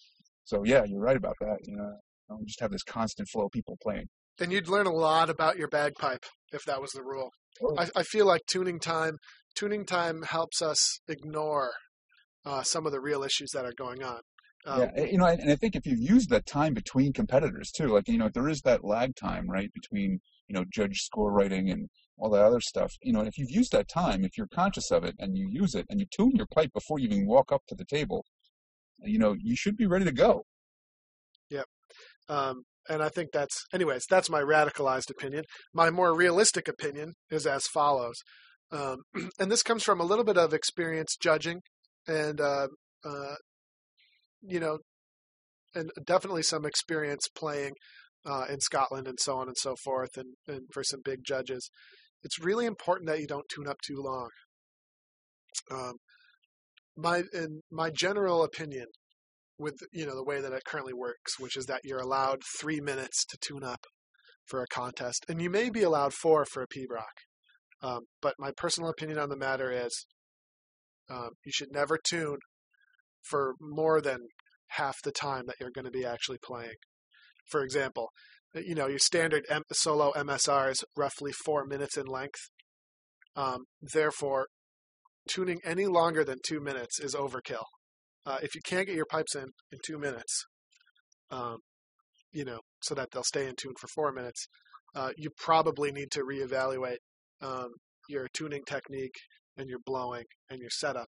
so 0.44 0.64
yeah, 0.64 0.84
you're 0.86 1.02
right 1.02 1.18
about 1.18 1.36
that. 1.42 1.58
You 1.64 1.78
know, 1.78 2.38
you 2.40 2.46
just 2.46 2.62
have 2.62 2.72
this 2.72 2.84
constant 2.84 3.28
flow 3.30 3.46
of 3.46 3.52
people 3.52 3.78
playing. 3.82 4.08
then 4.38 4.52
you'd 4.52 4.70
learn 4.70 4.88
a 4.88 4.94
lot 4.94 5.30
about 5.30 5.58
your 5.58 5.68
bagpipe 5.68 6.26
if 6.52 6.64
that 6.66 6.82
was 6.82 6.92
the 6.92 7.04
rule. 7.04 7.30
I, 7.78 7.88
I 7.96 8.04
feel 8.04 8.26
like 8.26 8.42
tuning 8.48 8.80
time 8.80 9.18
tuning 9.56 9.86
time 9.86 10.24
helps 10.24 10.62
us 10.62 11.00
ignore 11.08 11.72
uh, 12.46 12.64
some 12.64 12.86
of 12.86 12.92
the 12.92 13.02
real 13.02 13.24
issues 13.24 13.52
that 13.54 13.66
are 13.66 13.74
going 13.78 14.04
on. 14.04 14.22
Um, 14.66 14.82
Yeah, 14.82 15.04
you 15.04 15.18
know, 15.18 15.26
and 15.26 15.52
I 15.52 15.56
think 15.56 15.76
if 15.76 15.86
you 15.86 15.96
use 15.96 16.28
that 16.28 16.46
time 16.46 16.74
between 16.74 17.14
competitors 17.14 17.72
too, 17.72 17.88
like 17.88 18.08
you 18.08 18.18
know, 18.18 18.28
if 18.28 18.34
there 18.34 18.50
is 18.50 18.62
that 18.62 18.84
lag 18.84 19.16
time, 19.16 19.50
right, 19.50 19.72
between 19.74 20.20
you 20.48 20.54
know 20.56 20.66
judge 20.74 21.02
score 21.02 21.32
writing 21.32 21.70
and 21.70 21.90
all 22.20 22.30
that 22.30 22.44
other 22.44 22.60
stuff. 22.60 22.94
You 23.02 23.14
know, 23.14 23.22
if 23.22 23.38
you've 23.38 23.50
used 23.50 23.72
that 23.72 23.88
time, 23.88 24.24
if 24.24 24.38
you're 24.38 24.48
conscious 24.48 24.92
of 24.92 25.04
it 25.04 25.16
and 25.20 25.38
you 25.38 25.48
use 25.50 25.74
it 25.74 25.86
and 25.90 26.00
you 26.00 26.06
tune 26.06 26.34
your 26.36 26.48
pipe 26.48 26.72
before 26.74 27.00
you 27.00 27.08
even 27.08 27.26
walk 27.26 27.52
up 27.52 27.62
to 27.68 27.76
the 27.76 27.86
table, 27.86 28.26
you 29.00 29.18
know, 29.18 29.36
you 29.40 29.56
should 29.56 29.78
be 29.78 29.88
ready 29.88 30.06
to 30.06 30.12
go. 30.12 30.44
Yeah. 31.50 31.64
Um, 32.28 32.64
and 32.88 33.02
I 33.02 33.10
think 33.10 33.30
that's, 33.32 33.66
anyways, 33.74 34.06
that's 34.10 34.30
my 34.30 34.42
radicalized 34.42 35.10
opinion. 35.10 35.46
My 35.74 35.90
more 35.90 36.16
realistic 36.16 36.68
opinion 36.68 37.14
is 37.30 37.46
as 37.48 37.66
follows. 37.68 38.18
Um, 38.72 38.98
and 39.40 39.52
this 39.52 39.64
comes 39.64 39.84
from 39.84 40.00
a 40.00 40.06
little 40.06 40.26
bit 40.26 40.38
of 40.38 40.54
experience 40.54 41.16
judging 41.20 41.62
and, 42.08 42.42
uh, 42.42 42.68
uh, 43.06 43.36
you 44.42 44.60
know, 44.60 44.80
and 45.76 45.90
definitely 46.06 46.44
some 46.44 46.66
experience 46.66 47.28
playing 47.36 47.74
uh, 48.26 48.46
in 48.50 48.60
Scotland 48.60 49.08
and 49.08 49.20
so 49.20 49.38
on 49.38 49.48
and 49.48 49.58
so 49.58 49.76
forth, 49.84 50.18
and, 50.18 50.36
and 50.48 50.62
for 50.74 50.84
some 50.84 51.02
big 51.04 51.20
judges. 51.26 51.70
It's 52.24 52.44
really 52.44 52.66
important 52.66 53.10
that 53.10 53.20
you 53.20 53.28
don't 53.28 53.48
tune 53.54 53.68
up 53.68 53.78
too 53.86 53.96
long. 53.98 54.30
Um, 55.72 55.94
my 56.98 57.24
in 57.34 57.62
my 57.72 57.90
general 57.90 58.44
opinion 58.44 58.88
with 59.58 59.76
you 59.92 60.06
know 60.06 60.16
the 60.16 60.24
way 60.24 60.42
that 60.42 60.54
it 60.54 60.64
currently 60.66 60.94
works, 60.94 61.40
which 61.40 61.56
is 61.56 61.66
that 61.66 61.82
you're 61.84 62.00
allowed 62.00 62.40
three 62.60 62.82
minutes 62.82 63.26
to 63.26 63.38
tune 63.42 63.64
up 63.64 63.86
for 64.46 64.62
a 64.62 64.68
contest, 64.68 65.26
and 65.30 65.42
you 65.42 65.50
may 65.50 65.70
be 65.70 65.84
allowed 65.84 66.14
four 66.14 66.46
for 66.46 66.64
a 66.64 66.68
Pibroch. 66.68 67.04
Um, 67.82 68.02
but 68.22 68.36
my 68.38 68.52
personal 68.58 68.90
opinion 68.90 69.20
on 69.20 69.30
the 69.30 69.38
matter 69.38 69.72
is, 69.72 70.06
um, 71.10 71.30
you 71.46 71.52
should 71.54 71.72
never 71.72 71.98
tune 71.98 72.40
for 73.22 73.56
more 73.60 74.02
than 74.02 74.20
half 74.74 74.96
the 75.04 75.12
time 75.12 75.44
that 75.48 75.56
you're 75.60 75.72
going 75.72 75.86
to 75.86 75.92
be 75.92 76.06
actually 76.06 76.38
playing. 76.44 76.76
For 77.50 77.64
example, 77.64 78.10
you 78.54 78.76
know 78.76 78.88
your 78.88 79.00
standard 79.00 79.46
M- 79.50 79.64
solo 79.72 80.12
MSR 80.14 80.72
is 80.72 80.84
roughly 80.96 81.32
four 81.32 81.66
minutes 81.66 81.98
in 81.98 82.06
length. 82.06 82.50
Um, 83.36 83.66
therefore, 83.82 84.48
tuning 85.28 85.60
any 85.64 85.86
longer 85.86 86.24
than 86.24 86.40
two 86.46 86.60
minutes 86.60 87.00
is 87.00 87.16
overkill. 87.16 87.66
Uh, 88.26 88.40
if 88.42 88.56
you 88.56 88.62
can't 88.66 88.88
get 88.88 88.96
your 88.96 89.06
pipes 89.06 89.36
in 89.36 89.46
in 89.72 89.80
two 89.86 89.98
minutes, 89.98 90.46
um, 91.32 91.58
you 92.32 92.46
know, 92.46 92.60
so 92.82 92.96
that 92.96 93.10
they'll 93.12 93.24
stay 93.24 93.48
in 93.48 93.56
tune 93.56 93.74
for 93.80 93.88
four 93.88 94.12
minutes, 94.12 94.48
uh, 94.96 95.12
you 95.18 95.30
probably 95.38 95.92
need 95.92 96.12
to 96.12 96.24
reevaluate 96.24 96.98
um, 97.42 97.70
your 98.08 98.28
tuning 98.34 98.64
technique 98.66 99.16
and 99.58 99.70
your 99.70 99.80
blowing 99.86 100.26
and 100.50 100.60
your 100.60 100.70
setup. 100.70 101.10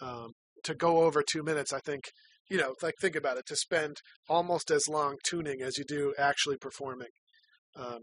Um, 0.00 0.32
to 0.64 0.74
go 0.74 1.02
over 1.02 1.22
two 1.22 1.42
minutes, 1.42 1.72
I 1.72 1.80
think, 1.80 2.04
you 2.50 2.56
know, 2.58 2.74
like 2.82 2.94
think 3.00 3.16
about 3.16 3.38
it, 3.38 3.46
to 3.46 3.56
spend 3.56 3.96
almost 4.28 4.70
as 4.70 4.88
long 4.88 5.16
tuning 5.24 5.60
as 5.62 5.78
you 5.78 5.84
do 5.84 6.14
actually 6.18 6.56
performing. 6.56 7.08
Um, 7.76 7.98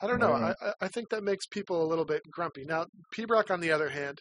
I 0.00 0.06
don't 0.06 0.20
know. 0.20 0.32
I, 0.32 0.54
I- 0.60 0.72
I 0.82 0.88
think 0.88 1.08
that 1.10 1.22
makes 1.24 1.46
people 1.46 1.82
a 1.82 1.88
little 1.88 2.04
bit 2.04 2.22
grumpy. 2.30 2.64
Now, 2.64 2.86
Pibroch, 3.16 3.50
on 3.50 3.60
the 3.60 3.72
other 3.72 3.88
hand, 3.90 4.18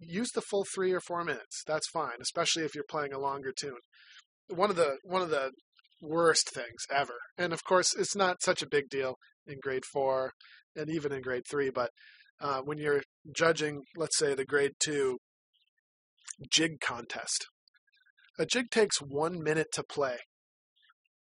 use 0.00 0.30
the 0.34 0.40
full 0.40 0.64
three 0.74 0.92
or 0.92 1.00
four 1.00 1.22
minutes. 1.24 1.62
That's 1.66 1.88
fine, 1.88 2.20
especially 2.20 2.64
if 2.64 2.74
you're 2.74 2.84
playing 2.88 3.12
a 3.12 3.18
longer 3.18 3.52
tune. 3.52 3.78
One 4.48 4.70
of 4.70 4.76
the 4.76 4.96
one 5.04 5.20
of 5.22 5.28
the 5.30 5.50
worst 6.00 6.50
things 6.54 6.84
ever, 6.90 7.16
and 7.36 7.52
of 7.52 7.62
course, 7.64 7.94
it's 7.96 8.16
not 8.16 8.42
such 8.42 8.62
a 8.62 8.68
big 8.68 8.88
deal 8.88 9.16
in 9.46 9.58
grade 9.62 9.84
four 9.84 10.32
and 10.76 10.88
even 10.88 11.12
in 11.12 11.20
grade 11.20 11.42
three. 11.50 11.68
But 11.70 11.90
uh, 12.40 12.60
when 12.62 12.78
you're 12.78 13.02
judging, 13.34 13.82
let's 13.96 14.16
say 14.16 14.34
the 14.34 14.44
grade 14.46 14.72
two 14.78 15.18
jig 16.50 16.80
contest, 16.80 17.46
a 18.38 18.46
jig 18.46 18.70
takes 18.70 18.98
one 18.98 19.42
minute 19.42 19.68
to 19.72 19.82
play. 19.82 20.18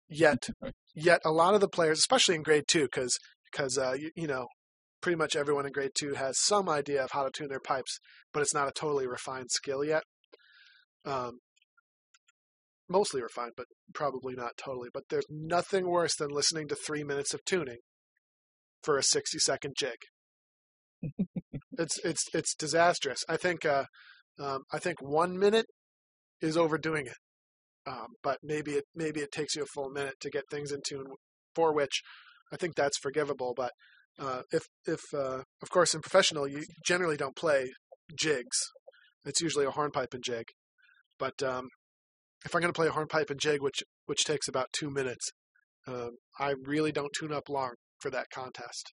Yet, 0.08 0.50
yet 0.96 1.22
a 1.24 1.32
lot 1.32 1.54
of 1.54 1.62
the 1.62 1.68
players, 1.68 2.00
especially 2.00 2.36
in 2.36 2.44
grade 2.44 2.66
two, 2.68 2.84
because 2.84 3.18
because 3.52 3.78
uh, 3.78 3.96
you, 3.98 4.12
you 4.16 4.28
know 4.28 4.48
pretty 5.02 5.16
much 5.16 5.36
everyone 5.36 5.66
in 5.66 5.72
grade 5.72 5.92
two 5.98 6.14
has 6.14 6.36
some 6.40 6.68
idea 6.68 7.04
of 7.04 7.12
how 7.12 7.24
to 7.24 7.32
tune 7.32 7.48
their 7.48 7.60
pipes, 7.60 8.00
but 8.34 8.42
it's 8.42 8.54
not 8.54 8.68
a 8.68 8.72
totally 8.72 9.08
refined 9.08 9.50
skill 9.50 9.84
yet. 9.84 10.04
Um, 11.06 11.40
mostly 12.90 13.22
refined, 13.22 13.54
but 13.56 13.68
probably 13.94 14.36
not 14.36 14.58
totally. 14.58 14.90
But 14.94 15.04
there's 15.10 15.28
nothing 15.30 15.88
worse 15.88 16.16
than 16.16 16.30
listening 16.30 16.68
to 16.70 16.76
three 16.76 17.04
minutes 17.04 17.34
of 17.34 17.46
tuning 17.46 17.78
for 18.84 18.98
a 18.98 19.04
60 19.04 19.40
second 19.40 19.76
jig. 19.78 19.98
it's 21.78 21.98
it's 22.04 22.24
it's 22.34 22.56
disastrous. 22.56 23.24
I 23.30 23.38
think 23.38 23.66
uh, 23.66 23.86
um, 24.40 24.64
I 24.72 24.80
think 24.80 25.02
one 25.02 25.38
minute 25.38 25.66
is 26.42 26.58
overdoing 26.58 27.08
it, 27.08 27.18
um, 27.88 28.08
but 28.24 28.40
maybe 28.44 28.72
it 28.74 28.86
maybe 28.96 29.20
it 29.20 29.32
takes 29.32 29.56
you 29.56 29.64
a 29.64 29.74
full 29.74 29.90
minute 29.90 30.16
to 30.22 30.30
get 30.30 30.44
things 30.50 30.72
in 30.72 30.80
tune. 30.88 31.06
For 31.56 31.74
which 31.74 32.02
I 32.54 32.58
think 32.58 32.76
that's 32.76 32.98
forgivable. 32.98 33.54
But 33.56 33.72
uh, 34.18 34.44
if 34.52 34.64
if 34.86 35.02
uh, 35.14 35.44
of 35.62 35.70
course 35.70 35.94
in 35.94 36.02
professional 36.02 36.48
you 36.48 36.64
generally 36.86 37.18
don't 37.18 37.36
play 37.36 37.72
jigs. 38.18 38.58
It's 39.26 39.42
usually 39.42 39.66
a 39.66 39.72
hornpipe 39.72 40.14
and 40.14 40.24
jig. 40.24 40.46
But 41.18 41.44
um, 41.44 41.68
if 42.46 42.56
I'm 42.56 42.62
going 42.62 42.74
to 42.74 42.78
play 42.78 42.88
a 42.88 42.92
hornpipe 42.92 43.30
and 43.30 43.40
jig, 43.40 43.62
which 43.62 43.84
which 44.06 44.24
takes 44.24 44.48
about 44.48 44.68
two 44.72 44.90
minutes, 44.90 45.32
um, 45.88 46.12
I 46.40 46.54
really 46.66 46.92
don't 46.92 47.12
tune 47.18 47.34
up 47.34 47.50
long 47.50 47.74
for 48.00 48.10
that 48.12 48.28
contest. 48.34 48.94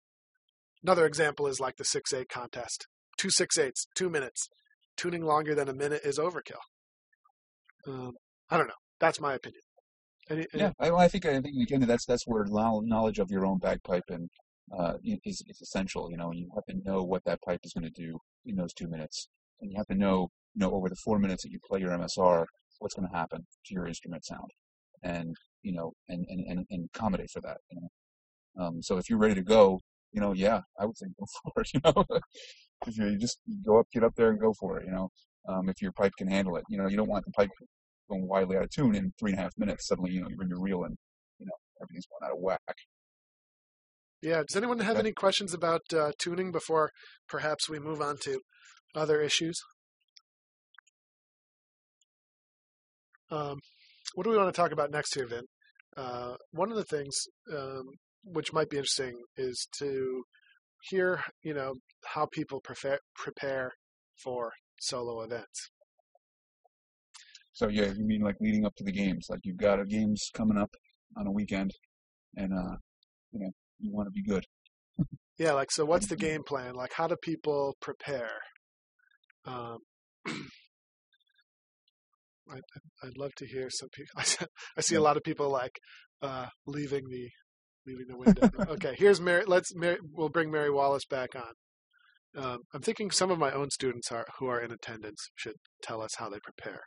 Another 0.82 1.06
example 1.06 1.46
is 1.46 1.60
like 1.60 1.76
the 1.76 1.84
six 1.84 2.12
eight 2.12 2.28
contest. 2.28 2.86
Two 3.18 3.30
six 3.30 3.58
eights, 3.58 3.86
two 3.94 4.10
minutes. 4.10 4.48
Tuning 5.00 5.24
longer 5.24 5.54
than 5.54 5.70
a 5.70 5.72
minute 5.72 6.02
is 6.04 6.18
overkill. 6.18 6.60
Um, 7.86 8.12
I 8.50 8.58
don't 8.58 8.66
know. 8.66 8.74
That's 8.98 9.18
my 9.18 9.32
opinion. 9.32 9.62
Yeah, 10.52 10.72
I, 10.78 10.90
well, 10.90 11.00
I 11.00 11.08
think 11.08 11.24
I 11.24 11.40
think 11.40 11.56
again 11.62 11.80
that's 11.86 12.04
that's 12.04 12.24
where 12.26 12.44
knowledge 12.44 13.18
of 13.18 13.30
your 13.30 13.46
own 13.46 13.56
bagpipe 13.56 14.04
and 14.10 14.28
uh, 14.78 14.98
is 15.02 15.42
is 15.46 15.58
essential. 15.62 16.10
You 16.10 16.18
know, 16.18 16.32
you 16.32 16.50
have 16.54 16.66
to 16.66 16.82
know 16.84 17.02
what 17.02 17.24
that 17.24 17.40
pipe 17.40 17.60
is 17.64 17.72
going 17.72 17.90
to 17.90 18.02
do 18.02 18.18
in 18.44 18.56
those 18.56 18.74
two 18.74 18.88
minutes, 18.88 19.30
and 19.62 19.70
you 19.70 19.78
have 19.78 19.86
to 19.86 19.94
know 19.94 20.28
you 20.54 20.60
know 20.60 20.70
over 20.70 20.90
the 20.90 20.96
four 21.02 21.18
minutes 21.18 21.44
that 21.44 21.50
you 21.50 21.60
play 21.66 21.80
your 21.80 21.92
MSR 21.92 22.44
what's 22.80 22.94
going 22.94 23.08
to 23.10 23.16
happen 23.16 23.46
to 23.64 23.74
your 23.74 23.86
instrument 23.86 24.26
sound, 24.26 24.50
and 25.02 25.34
you 25.62 25.72
know 25.72 25.92
and 26.10 26.26
and 26.28 26.44
and, 26.46 26.66
and 26.68 26.90
accommodate 26.94 27.30
for 27.30 27.40
that. 27.40 27.56
You 27.70 27.80
know, 27.80 28.62
um, 28.62 28.82
so 28.82 28.98
if 28.98 29.08
you're 29.08 29.18
ready 29.18 29.36
to 29.36 29.42
go 29.42 29.80
you 30.12 30.20
know, 30.20 30.32
yeah, 30.32 30.60
I 30.78 30.86
would 30.86 30.96
say 30.96 31.06
go 31.18 31.26
for 31.54 31.62
it. 31.62 31.70
You 31.74 31.80
know, 31.84 32.04
if 32.86 32.96
you 32.96 33.16
just 33.18 33.38
go 33.64 33.80
up, 33.80 33.86
get 33.92 34.04
up 34.04 34.14
there 34.16 34.30
and 34.30 34.40
go 34.40 34.52
for 34.58 34.78
it. 34.78 34.86
You 34.86 34.92
know, 34.92 35.08
um, 35.48 35.68
if 35.68 35.80
your 35.80 35.92
pipe 35.92 36.12
can 36.18 36.28
handle 36.28 36.56
it. 36.56 36.64
You 36.68 36.78
know, 36.78 36.88
you 36.88 36.96
don't 36.96 37.08
want 37.08 37.24
the 37.24 37.32
pipe 37.32 37.50
going 38.08 38.26
wildly 38.26 38.56
out 38.56 38.64
of 38.64 38.70
tune 38.70 38.94
in 38.94 39.12
three 39.18 39.32
and 39.32 39.38
a 39.38 39.42
half 39.42 39.52
minutes. 39.56 39.86
Suddenly, 39.86 40.12
you 40.12 40.20
know, 40.20 40.28
you're 40.28 40.42
in 40.42 40.48
your 40.48 40.60
reel 40.60 40.84
and 40.84 40.96
you 41.38 41.46
know 41.46 41.52
everything's 41.82 42.06
going 42.06 42.30
out 42.30 42.36
of 42.36 42.42
whack. 42.42 42.76
Yeah. 44.22 44.42
Does 44.46 44.56
anyone 44.56 44.80
have 44.80 44.98
any 44.98 45.12
questions 45.12 45.54
about 45.54 45.80
uh, 45.94 46.12
tuning 46.18 46.52
before 46.52 46.90
perhaps 47.28 47.68
we 47.68 47.78
move 47.78 48.02
on 48.02 48.16
to 48.24 48.40
other 48.94 49.20
issues? 49.20 49.58
Um, 53.30 53.60
what 54.14 54.24
do 54.24 54.30
we 54.30 54.36
want 54.36 54.52
to 54.52 54.60
talk 54.60 54.72
about 54.72 54.90
next 54.90 55.14
here, 55.14 55.26
Vin? 55.26 55.44
Uh, 55.96 56.34
one 56.52 56.70
of 56.70 56.76
the 56.76 56.84
things 56.84 57.14
um, 57.52 57.84
which 58.24 58.52
might 58.52 58.68
be 58.68 58.76
interesting 58.76 59.14
is 59.36 59.66
to 59.78 60.24
hear, 60.88 61.20
you 61.42 61.54
know, 61.54 61.74
how 62.06 62.26
people 62.32 62.60
prepare 62.60 62.98
prepare 63.14 63.72
for 64.22 64.52
solo 64.80 65.20
events. 65.22 65.70
So 67.52 67.68
yeah, 67.68 67.92
you 67.96 68.06
mean 68.06 68.22
like 68.22 68.36
leading 68.40 68.64
up 68.64 68.74
to 68.76 68.84
the 68.84 68.92
games? 68.92 69.26
Like 69.28 69.40
you've 69.44 69.58
got 69.58 69.80
a 69.80 69.84
games 69.84 70.30
coming 70.34 70.56
up 70.56 70.70
on 71.16 71.26
a 71.26 71.32
weekend, 71.32 71.72
and 72.36 72.52
uh, 72.54 72.76
you 73.32 73.40
know, 73.40 73.50
you 73.80 73.92
want 73.92 74.06
to 74.06 74.12
be 74.12 74.22
good. 74.22 74.44
Yeah, 75.38 75.52
like 75.52 75.70
so. 75.70 75.84
What's 75.84 76.06
the 76.06 76.16
Mhm. 76.16 76.20
game 76.20 76.42
plan? 76.44 76.74
Like, 76.74 76.92
how 76.94 77.06
do 77.06 77.16
people 77.20 77.76
prepare? 77.80 78.30
Um, 79.44 79.78
I, 80.26 80.32
I'd- 82.54 82.62
I'd 83.02 83.18
love 83.18 83.34
to 83.36 83.46
hear 83.46 83.68
some 83.70 83.88
people. 83.92 84.14
I, 84.76 84.80
see- 84.80 84.96
a 84.96 85.00
lot 85.00 85.16
of 85.16 85.22
people 85.22 85.50
like 85.50 85.78
uh, 86.22 86.46
leaving 86.66 87.08
the 87.08 87.28
leaving 87.86 88.06
the 88.08 88.16
window. 88.16 88.50
okay, 88.72 88.94
here's 88.96 89.20
Mary. 89.20 89.44
Let's 89.46 89.74
Mary, 89.74 89.98
we'll 90.12 90.28
bring 90.28 90.50
Mary 90.50 90.70
Wallace 90.70 91.04
back 91.08 91.30
on. 91.34 91.52
Um, 92.36 92.58
I'm 92.72 92.82
thinking 92.82 93.10
some 93.10 93.30
of 93.30 93.38
my 93.38 93.50
own 93.50 93.70
students 93.70 94.12
are 94.12 94.26
who 94.38 94.46
are 94.46 94.60
in 94.60 94.70
attendance 94.70 95.30
should 95.34 95.56
tell 95.82 96.00
us 96.00 96.12
how 96.18 96.28
they 96.28 96.38
prepare. 96.42 96.82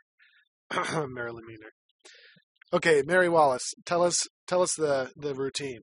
Marilyn 1.08 1.44
Meaner. 1.46 1.72
Okay, 2.72 3.02
Mary 3.06 3.28
Wallace, 3.28 3.74
tell 3.84 4.02
us 4.02 4.26
tell 4.46 4.62
us 4.62 4.74
the 4.74 5.10
the 5.16 5.34
routine. 5.34 5.80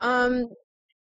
Um, 0.00 0.48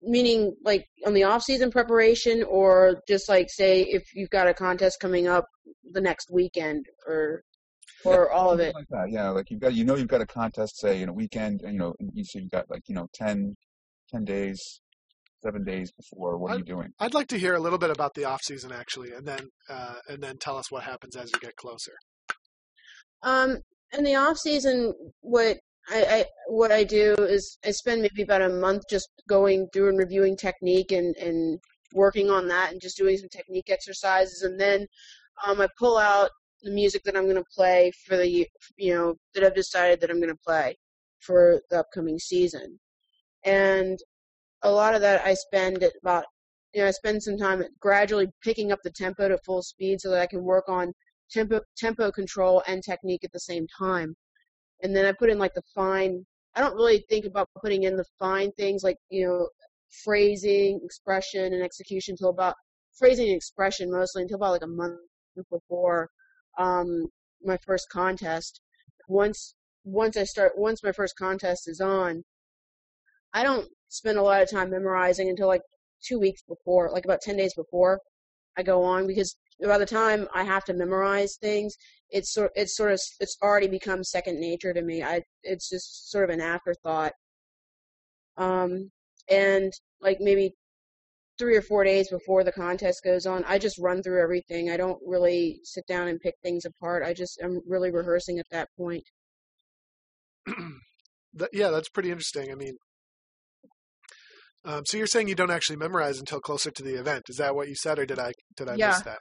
meaning 0.01 0.55
like 0.63 0.85
on 1.05 1.13
the 1.13 1.23
off 1.23 1.43
season 1.43 1.71
preparation, 1.71 2.43
or 2.43 3.01
just 3.07 3.29
like 3.29 3.47
say 3.49 3.81
if 3.83 4.03
you've 4.13 4.31
got 4.31 4.47
a 4.47 4.53
contest 4.53 4.99
coming 4.99 5.27
up 5.27 5.45
the 5.91 6.01
next 6.01 6.29
weekend, 6.31 6.85
or 7.07 7.43
or 8.05 8.31
all 8.31 8.51
of 8.51 8.59
it. 8.59 8.73
like 8.75 8.87
that. 8.89 9.11
Yeah, 9.11 9.29
like 9.29 9.49
you've 9.49 9.59
got 9.59 9.73
you 9.73 9.83
know 9.83 9.95
you've 9.95 10.07
got 10.07 10.21
a 10.21 10.25
contest 10.25 10.79
say 10.79 11.01
in 11.01 11.09
a 11.09 11.13
weekend, 11.13 11.61
and 11.61 11.73
you 11.73 11.79
know 11.79 11.93
you 12.13 12.23
so 12.23 12.39
you've 12.39 12.51
got 12.51 12.69
like 12.69 12.83
you 12.87 12.95
know 12.95 13.07
10, 13.13 13.55
10 14.11 14.25
days, 14.25 14.81
seven 15.43 15.63
days 15.63 15.91
before. 15.91 16.37
What 16.37 16.53
are 16.53 16.57
you 16.57 16.63
doing? 16.63 16.89
I'd 16.99 17.13
like 17.13 17.27
to 17.27 17.37
hear 17.37 17.55
a 17.55 17.59
little 17.59 17.79
bit 17.79 17.89
about 17.89 18.13
the 18.13 18.25
off 18.25 18.41
season 18.43 18.71
actually, 18.71 19.11
and 19.13 19.27
then 19.27 19.47
uh, 19.69 19.95
and 20.07 20.21
then 20.21 20.37
tell 20.37 20.57
us 20.57 20.71
what 20.71 20.83
happens 20.83 21.15
as 21.15 21.31
you 21.31 21.39
get 21.39 21.55
closer. 21.55 21.93
Um, 23.23 23.57
in 23.97 24.03
the 24.03 24.15
off 24.15 24.37
season, 24.37 24.93
what 25.21 25.57
I, 25.89 26.03
I 26.03 26.25
what 26.47 26.71
I 26.71 26.83
do 26.83 27.15
is 27.19 27.57
I 27.65 27.71
spend 27.71 28.01
maybe 28.01 28.23
about 28.23 28.41
a 28.41 28.49
month 28.49 28.83
just 28.89 29.09
going 29.27 29.67
through 29.73 29.89
and 29.89 29.99
reviewing 29.99 30.37
technique 30.37 30.91
and 30.91 31.15
and 31.17 31.59
working 31.93 32.29
on 32.29 32.47
that 32.47 32.71
and 32.71 32.81
just 32.81 32.97
doing 32.97 33.17
some 33.17 33.29
technique 33.29 33.69
exercises, 33.69 34.41
and 34.43 34.59
then 34.59 34.87
um, 35.45 35.61
I 35.61 35.67
pull 35.77 35.97
out 35.97 36.29
the 36.63 36.71
music 36.71 37.03
that 37.03 37.15
I'm 37.15 37.25
going 37.25 37.35
to 37.35 37.55
play 37.55 37.91
for 38.05 38.17
the 38.17 38.47
you 38.77 38.93
know 38.93 39.15
that 39.33 39.43
I've 39.43 39.55
decided 39.55 39.99
that 40.01 40.09
I'm 40.09 40.19
going 40.19 40.29
to 40.29 40.39
play 40.45 40.77
for 41.19 41.61
the 41.69 41.79
upcoming 41.79 42.17
season, 42.19 42.79
and 43.45 43.99
a 44.63 44.71
lot 44.71 44.95
of 44.95 45.01
that 45.01 45.25
I 45.25 45.33
spend 45.33 45.83
at 45.83 45.93
about 46.01 46.25
you 46.73 46.81
know 46.81 46.87
I 46.87 46.91
spend 46.91 47.21
some 47.21 47.37
time 47.37 47.63
gradually 47.79 48.27
picking 48.41 48.71
up 48.71 48.79
the 48.83 48.91
tempo 48.91 49.27
to 49.27 49.37
full 49.45 49.61
speed 49.61 50.01
so 50.01 50.09
that 50.11 50.21
I 50.21 50.27
can 50.27 50.43
work 50.43 50.69
on 50.69 50.93
tempo 51.29 51.61
tempo 51.77 52.11
control 52.11 52.63
and 52.67 52.81
technique 52.83 53.23
at 53.23 53.31
the 53.31 53.39
same 53.39 53.67
time. 53.77 54.15
And 54.81 54.95
then 54.95 55.05
I 55.05 55.13
put 55.13 55.29
in 55.29 55.39
like 55.39 55.53
the 55.53 55.63
fine. 55.75 56.25
I 56.55 56.61
don't 56.61 56.75
really 56.75 57.03
think 57.09 57.25
about 57.25 57.49
putting 57.61 57.83
in 57.83 57.97
the 57.97 58.05
fine 58.19 58.51
things 58.53 58.83
like 58.83 58.97
you 59.09 59.27
know 59.27 59.49
phrasing, 60.03 60.79
expression, 60.83 61.53
and 61.53 61.63
execution 61.63 62.13
until 62.13 62.29
about 62.29 62.55
phrasing 62.97 63.27
and 63.27 63.35
expression 63.35 63.91
mostly 63.91 64.21
until 64.23 64.37
about 64.37 64.51
like 64.51 64.63
a 64.63 64.67
month 64.67 64.99
before 65.49 66.09
um, 66.57 67.07
my 67.43 67.57
first 67.65 67.89
contest. 67.89 68.61
Once 69.07 69.55
once 69.83 70.15
I 70.15 70.23
start 70.23 70.53
once 70.57 70.83
my 70.83 70.91
first 70.91 71.15
contest 71.17 71.67
is 71.67 71.81
on, 71.81 72.23
I 73.33 73.43
don't 73.43 73.67
spend 73.89 74.17
a 74.17 74.23
lot 74.23 74.41
of 74.41 74.49
time 74.49 74.69
memorizing 74.69 75.29
until 75.29 75.47
like 75.47 75.61
two 76.01 76.19
weeks 76.19 76.41
before, 76.47 76.89
like 76.91 77.05
about 77.05 77.21
ten 77.21 77.37
days 77.37 77.53
before 77.53 77.99
I 78.57 78.63
go 78.63 78.83
on 78.83 79.07
because 79.07 79.35
by 79.61 79.77
the 79.77 79.85
time 79.85 80.27
I 80.33 80.43
have 80.43 80.65
to 80.65 80.73
memorize 80.73 81.37
things, 81.37 81.75
it's 82.09 82.33
sort 82.33 82.51
it's 82.55 82.75
sort 82.75 82.91
of 82.91 83.01
it's 83.19 83.37
already 83.41 83.67
become 83.67 84.03
second 84.03 84.39
nature 84.39 84.73
to 84.73 84.81
me. 84.81 85.03
I 85.03 85.23
it's 85.43 85.69
just 85.69 86.11
sort 86.11 86.25
of 86.25 86.29
an 86.31 86.41
afterthought. 86.41 87.13
Um, 88.37 88.91
and 89.29 89.71
like 90.01 90.19
maybe 90.19 90.55
three 91.39 91.55
or 91.57 91.61
four 91.61 91.83
days 91.83 92.09
before 92.09 92.43
the 92.43 92.51
contest 92.51 93.01
goes 93.03 93.25
on, 93.25 93.43
I 93.45 93.57
just 93.57 93.77
run 93.79 94.03
through 94.03 94.21
everything. 94.21 94.69
I 94.69 94.77
don't 94.77 94.99
really 95.05 95.59
sit 95.63 95.85
down 95.87 96.07
and 96.07 96.19
pick 96.19 96.35
things 96.43 96.65
apart. 96.65 97.03
I 97.03 97.13
just 97.13 97.39
I'm 97.43 97.59
really 97.67 97.91
rehearsing 97.91 98.39
at 98.39 98.45
that 98.51 98.69
point. 98.77 99.03
Yeah, 101.51 101.71
that's 101.71 101.89
pretty 101.89 102.09
interesting. 102.09 102.51
I 102.51 102.55
mean, 102.55 102.73
um, 104.65 104.83
so 104.85 104.97
you're 104.97 105.07
saying 105.07 105.27
you 105.29 105.33
don't 105.35 105.49
actually 105.49 105.77
memorize 105.77 106.19
until 106.19 106.39
closer 106.39 106.69
to 106.69 106.83
the 106.83 106.93
event? 106.99 107.23
Is 107.27 107.37
that 107.37 107.55
what 107.55 107.67
you 107.67 107.75
said, 107.75 107.97
or 107.97 108.05
did 108.05 108.19
I 108.19 108.33
did 108.55 108.69
I 108.69 108.75
Yeah. 108.75 108.89
miss 108.89 109.01
that? 109.01 109.17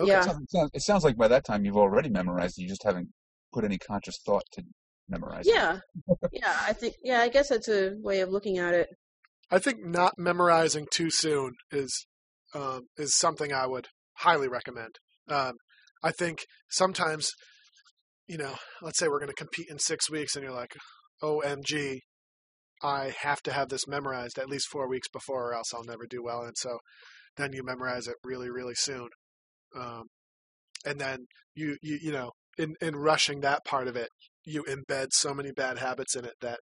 Okay. 0.00 0.10
Yeah. 0.10 0.20
It 0.20 0.24
sounds, 0.24 0.70
it 0.74 0.82
sounds- 0.82 1.04
like 1.04 1.16
by 1.16 1.28
that 1.28 1.44
time 1.44 1.64
you've 1.64 1.76
already 1.76 2.08
memorized. 2.10 2.58
You 2.58 2.68
just 2.68 2.82
haven't 2.82 3.08
put 3.52 3.64
any 3.64 3.78
conscious 3.78 4.18
thought 4.26 4.42
to 4.54 4.62
memorize. 5.08 5.44
Yeah, 5.46 5.78
yeah. 6.32 6.56
I 6.62 6.72
think 6.72 6.96
yeah. 7.04 7.20
I 7.20 7.28
guess 7.28 7.50
that's 7.50 7.68
a 7.68 7.92
way 8.02 8.20
of 8.20 8.30
looking 8.30 8.58
at 8.58 8.74
it. 8.74 8.88
I 9.50 9.58
think 9.58 9.84
not 9.84 10.14
memorizing 10.18 10.86
too 10.90 11.10
soon 11.10 11.52
is 11.70 12.06
um, 12.54 12.82
is 12.96 13.16
something 13.16 13.52
I 13.52 13.66
would 13.66 13.88
highly 14.18 14.48
recommend. 14.48 14.96
Um, 15.28 15.54
I 16.02 16.12
think 16.12 16.44
sometimes, 16.70 17.30
you 18.28 18.38
know, 18.38 18.54
let's 18.80 18.98
say 18.98 19.08
we're 19.08 19.18
going 19.18 19.28
to 19.28 19.34
compete 19.34 19.66
in 19.68 19.78
six 19.78 20.10
weeks, 20.10 20.36
and 20.36 20.44
you're 20.44 20.54
like, 20.54 20.74
"OMG, 21.22 22.00
I 22.82 23.14
have 23.22 23.42
to 23.42 23.52
have 23.52 23.68
this 23.68 23.88
memorized 23.88 24.38
at 24.38 24.48
least 24.48 24.68
four 24.70 24.88
weeks 24.88 25.08
before, 25.08 25.50
or 25.50 25.54
else 25.54 25.72
I'll 25.74 25.84
never 25.84 26.06
do 26.08 26.22
well." 26.22 26.42
And 26.42 26.56
so, 26.56 26.78
then 27.36 27.52
you 27.52 27.64
memorize 27.64 28.06
it 28.06 28.16
really, 28.22 28.50
really 28.50 28.74
soon, 28.74 29.08
um, 29.76 30.04
and 30.86 31.00
then 31.00 31.26
you, 31.54 31.76
you, 31.82 31.98
you 32.00 32.12
know, 32.12 32.32
in 32.58 32.74
in 32.80 32.96
rushing 32.96 33.40
that 33.40 33.64
part 33.64 33.88
of 33.88 33.96
it, 33.96 34.08
you 34.44 34.64
embed 34.64 35.08
so 35.10 35.34
many 35.34 35.52
bad 35.52 35.78
habits 35.78 36.14
in 36.14 36.24
it 36.24 36.34
that 36.40 36.60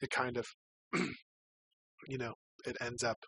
it 0.00 0.10
kind 0.10 0.36
of 0.36 0.46
you 2.06 2.18
know, 2.18 2.34
it 2.66 2.76
ends 2.80 3.02
up 3.02 3.18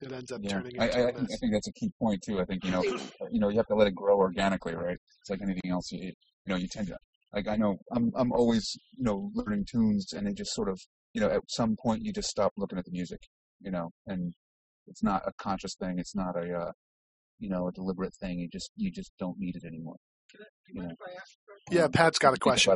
it 0.00 0.12
ends 0.12 0.32
up 0.32 0.40
Yeah, 0.42 0.54
turning 0.54 0.80
I, 0.80 0.86
into 0.86 0.98
I, 0.98 1.00
a 1.00 1.04
I, 1.04 1.12
think, 1.12 1.30
I 1.32 1.36
think 1.36 1.52
that's 1.52 1.68
a 1.68 1.72
key 1.72 1.90
point 2.00 2.22
too. 2.22 2.40
I 2.40 2.44
think 2.44 2.64
you 2.64 2.72
know, 2.72 2.82
you 3.30 3.38
know, 3.40 3.48
you 3.48 3.56
have 3.56 3.66
to 3.68 3.74
let 3.74 3.86
it 3.86 3.94
grow 3.94 4.16
organically, 4.18 4.74
right? 4.74 4.98
It's 5.20 5.30
like 5.30 5.40
anything 5.42 5.70
else. 5.70 5.90
You, 5.92 6.00
you 6.00 6.12
know, 6.46 6.56
you 6.56 6.68
tend 6.68 6.88
to 6.88 6.96
like. 7.32 7.48
I 7.48 7.56
know 7.56 7.78
I'm 7.92 8.10
I'm 8.16 8.32
always 8.32 8.76
you 8.96 9.04
know 9.04 9.30
learning 9.34 9.66
tunes, 9.70 10.12
and 10.12 10.26
it 10.26 10.36
just 10.36 10.54
sort 10.54 10.68
of 10.68 10.80
you 11.14 11.20
know 11.20 11.30
at 11.30 11.42
some 11.48 11.76
point 11.80 12.02
you 12.02 12.12
just 12.12 12.28
stop 12.28 12.52
looking 12.56 12.78
at 12.78 12.84
the 12.84 12.90
music, 12.90 13.20
you 13.60 13.70
know, 13.70 13.90
and 14.06 14.34
it's 14.88 15.02
not 15.02 15.22
a 15.26 15.32
conscious 15.38 15.74
thing. 15.76 15.98
It's 15.98 16.16
not 16.16 16.36
a 16.36 16.52
uh, 16.52 16.72
you 17.38 17.48
know 17.48 17.68
a 17.68 17.72
deliberate 17.72 18.14
thing. 18.14 18.38
You 18.38 18.48
just 18.48 18.70
you 18.76 18.90
just 18.90 19.12
don't 19.18 19.38
need 19.38 19.56
it 19.56 19.64
anymore. 19.64 19.96
Do 20.32 20.38
you 20.68 20.80
mind 20.80 20.92
if 20.92 20.98
I 21.06 21.12
ask 21.12 21.36
a? 21.70 21.74
Yeah, 21.74 21.88
Pat's 21.88 22.18
got 22.18 22.34
a 22.34 22.38
question. 22.38 22.72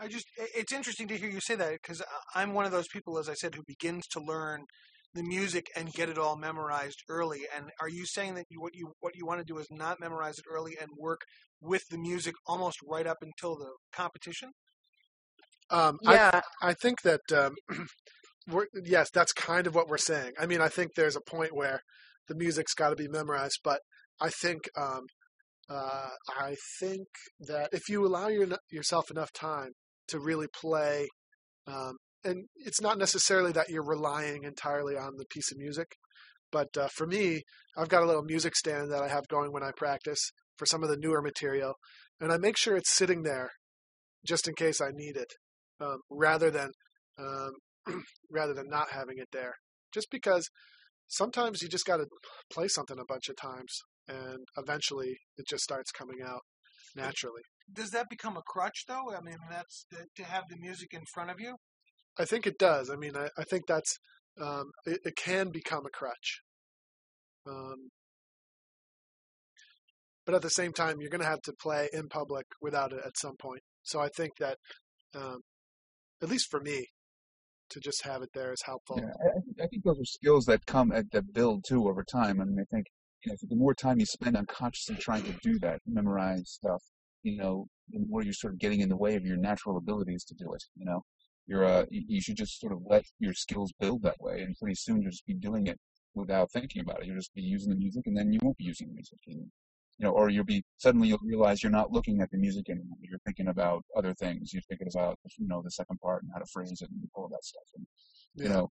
About 0.00 0.06
it. 0.06 0.08
I 0.08 0.12
just 0.12 0.26
it's 0.36 0.72
interesting 0.72 1.08
to 1.08 1.16
hear 1.16 1.30
you 1.30 1.40
say 1.40 1.56
that 1.56 1.72
because 1.72 2.02
I'm 2.34 2.54
one 2.54 2.64
of 2.64 2.72
those 2.72 2.88
people, 2.88 3.18
as 3.18 3.28
I 3.28 3.34
said, 3.34 3.54
who 3.54 3.62
begins 3.66 4.06
to 4.08 4.20
learn 4.20 4.64
the 5.14 5.22
music 5.22 5.66
and 5.76 5.92
get 5.92 6.08
it 6.08 6.18
all 6.18 6.36
memorized 6.36 7.02
early. 7.08 7.40
And 7.54 7.70
are 7.80 7.88
you 7.88 8.06
saying 8.06 8.34
that 8.34 8.46
you, 8.48 8.60
what 8.60 8.74
you 8.74 8.92
what 9.00 9.16
you 9.16 9.26
want 9.26 9.40
to 9.40 9.44
do 9.44 9.58
is 9.58 9.66
not 9.70 10.00
memorize 10.00 10.38
it 10.38 10.44
early 10.50 10.76
and 10.80 10.90
work 10.98 11.20
with 11.60 11.82
the 11.90 11.98
music 11.98 12.34
almost 12.46 12.78
right 12.86 13.06
up 13.06 13.18
until 13.22 13.56
the 13.56 13.70
competition? 13.92 14.50
Um, 15.70 15.98
I 16.06 16.14
Yeah, 16.14 16.40
I 16.62 16.74
think 16.74 17.02
that 17.02 17.20
um, 17.32 17.54
we're, 18.48 18.66
yes, 18.84 19.08
that's 19.12 19.32
kind 19.32 19.66
of 19.66 19.74
what 19.74 19.88
we're 19.88 19.98
saying. 19.98 20.32
I 20.38 20.46
mean, 20.46 20.60
I 20.60 20.68
think 20.68 20.94
there's 20.94 21.16
a 21.16 21.20
point 21.20 21.54
where 21.54 21.80
the 22.28 22.34
music's 22.34 22.74
got 22.74 22.90
to 22.90 22.96
be 22.96 23.08
memorized, 23.08 23.60
but 23.62 23.80
I 24.20 24.30
think 24.30 24.68
um, 24.76 25.06
uh, 25.68 26.08
I 26.28 26.56
think 26.80 27.06
that 27.40 27.70
if 27.72 27.88
you 27.88 28.04
allow 28.04 28.28
your, 28.28 28.48
yourself 28.70 29.10
enough 29.10 29.32
time 29.32 29.72
to 30.10 30.20
really 30.20 30.46
play, 30.60 31.08
um, 31.66 31.94
and 32.24 32.44
it's 32.56 32.80
not 32.80 32.98
necessarily 32.98 33.52
that 33.52 33.68
you're 33.68 33.86
relying 33.86 34.44
entirely 34.44 34.96
on 34.96 35.16
the 35.16 35.24
piece 35.30 35.50
of 35.50 35.58
music, 35.58 35.88
but 36.52 36.68
uh, 36.76 36.88
for 36.94 37.06
me, 37.06 37.42
I've 37.76 37.88
got 37.88 38.02
a 38.02 38.06
little 38.06 38.22
music 38.24 38.56
stand 38.56 38.90
that 38.90 39.02
I 39.02 39.08
have 39.08 39.28
going 39.28 39.52
when 39.52 39.62
I 39.62 39.70
practice 39.76 40.30
for 40.56 40.66
some 40.66 40.82
of 40.82 40.90
the 40.90 40.98
newer 40.98 41.22
material, 41.22 41.74
and 42.20 42.32
I 42.32 42.38
make 42.38 42.56
sure 42.56 42.76
it's 42.76 42.94
sitting 42.94 43.22
there 43.22 43.50
just 44.26 44.46
in 44.48 44.54
case 44.54 44.80
I 44.80 44.90
need 44.92 45.16
it 45.16 45.32
um, 45.80 45.98
rather 46.10 46.50
than 46.50 46.70
um, 47.18 47.50
rather 48.30 48.54
than 48.54 48.68
not 48.68 48.90
having 48.92 49.18
it 49.18 49.28
there. 49.32 49.54
just 49.92 50.08
because 50.10 50.48
sometimes 51.08 51.62
you 51.62 51.68
just 51.68 51.86
got 51.86 51.96
to 51.96 52.06
play 52.52 52.68
something 52.68 52.98
a 52.98 53.04
bunch 53.08 53.28
of 53.28 53.36
times, 53.36 53.80
and 54.08 54.44
eventually 54.56 55.16
it 55.36 55.46
just 55.48 55.64
starts 55.64 55.90
coming 55.90 56.18
out 56.24 56.42
naturally. 56.96 57.42
Does 57.72 57.90
that 57.90 58.08
become 58.08 58.36
a 58.36 58.42
crutch, 58.42 58.84
though? 58.88 59.14
I 59.14 59.20
mean, 59.20 59.36
that's 59.50 59.86
the, 59.90 60.06
to 60.16 60.24
have 60.24 60.44
the 60.48 60.56
music 60.58 60.88
in 60.92 61.02
front 61.12 61.30
of 61.30 61.36
you. 61.40 61.56
I 62.18 62.24
think 62.24 62.46
it 62.46 62.58
does. 62.58 62.90
I 62.90 62.96
mean, 62.96 63.16
I, 63.16 63.28
I 63.38 63.44
think 63.44 63.66
that's 63.66 63.96
um, 64.40 64.64
it, 64.84 64.98
it 65.04 65.16
can 65.16 65.50
become 65.50 65.84
a 65.86 65.90
crutch. 65.90 66.40
Um, 67.48 67.90
but 70.26 70.34
at 70.34 70.42
the 70.42 70.50
same 70.50 70.72
time, 70.72 70.96
you're 71.00 71.10
going 71.10 71.22
to 71.22 71.26
have 71.28 71.42
to 71.42 71.52
play 71.60 71.88
in 71.92 72.08
public 72.08 72.46
without 72.60 72.92
it 72.92 73.00
at 73.04 73.16
some 73.16 73.36
point. 73.40 73.60
So 73.82 74.00
I 74.00 74.08
think 74.08 74.32
that, 74.38 74.56
um, 75.14 75.38
at 76.22 76.28
least 76.28 76.46
for 76.50 76.60
me, 76.60 76.86
to 77.70 77.80
just 77.80 78.04
have 78.04 78.20
it 78.22 78.30
there 78.34 78.52
is 78.52 78.62
helpful. 78.64 78.98
Yeah, 78.98 79.04
I, 79.04 79.28
I 79.28 79.40
think- 79.40 79.56
I 79.62 79.66
think 79.68 79.84
those 79.84 80.00
are 80.00 80.04
skills 80.04 80.44
that 80.46 80.66
come 80.66 80.90
at, 80.92 81.10
that 81.12 81.32
build 81.32 81.64
too 81.68 81.88
over 81.88 82.02
time. 82.04 82.40
I 82.40 82.44
mean, 82.44 82.58
I 82.60 82.64
think 82.74 82.86
you 83.24 83.32
know, 83.32 83.36
the 83.48 83.56
more 83.56 83.74
time 83.74 84.00
you 84.00 84.06
spend 84.06 84.36
unconsciously 84.36 84.96
trying 84.96 85.22
to 85.24 85.34
do 85.42 85.58
that, 85.60 85.80
memorize 85.86 86.42
stuff, 86.46 86.82
you 87.22 87.36
know, 87.36 87.66
the 87.90 88.00
more 88.08 88.22
you're 88.22 88.32
sort 88.32 88.52
of 88.52 88.58
getting 88.58 88.80
in 88.80 88.88
the 88.88 88.96
way 88.96 89.16
of 89.16 89.24
your 89.24 89.36
natural 89.36 89.76
abilities 89.76 90.24
to 90.24 90.34
do 90.34 90.52
it. 90.52 90.62
You 90.76 90.84
know, 90.86 91.04
you're 91.46 91.64
uh, 91.64 91.84
you, 91.90 92.20
should 92.20 92.36
just 92.36 92.60
sort 92.60 92.72
of 92.72 92.80
let 92.86 93.04
your 93.18 93.34
skills 93.34 93.72
build 93.80 94.02
that 94.02 94.20
way, 94.20 94.42
and 94.42 94.56
pretty 94.56 94.76
soon 94.76 95.02
you'll 95.02 95.10
just 95.10 95.26
be 95.26 95.34
doing 95.34 95.66
it 95.66 95.78
without 96.14 96.50
thinking 96.52 96.82
about 96.82 97.00
it. 97.00 97.06
You'll 97.06 97.16
just 97.16 97.34
be 97.34 97.42
using 97.42 97.70
the 97.70 97.76
music, 97.76 98.02
and 98.06 98.16
then 98.16 98.32
you 98.32 98.38
won't 98.42 98.56
be 98.56 98.64
using 98.64 98.88
the 98.88 98.94
music. 98.94 99.18
And, 99.26 99.46
you 99.98 100.06
know, 100.06 100.12
or 100.12 100.30
you'll 100.30 100.44
be 100.44 100.62
suddenly 100.78 101.08
you'll 101.08 101.18
realize 101.22 101.62
you're 101.62 101.72
not 101.72 101.92
looking 101.92 102.20
at 102.20 102.30
the 102.30 102.38
music 102.38 102.70
anymore. 102.70 102.96
You're 103.00 103.18
thinking 103.26 103.48
about 103.48 103.82
other 103.96 104.14
things. 104.14 104.52
You're 104.52 104.62
thinking 104.68 104.88
about 104.94 105.18
you 105.38 105.46
know 105.46 105.60
the 105.62 105.70
second 105.70 105.98
part 106.00 106.22
and 106.22 106.30
how 106.32 106.40
to 106.40 106.46
phrase 106.52 106.80
it 106.80 106.88
and 106.88 107.02
all 107.14 107.28
that 107.28 107.44
stuff. 107.44 107.62
And, 107.76 107.86
you 108.34 108.48
know, 108.48 108.70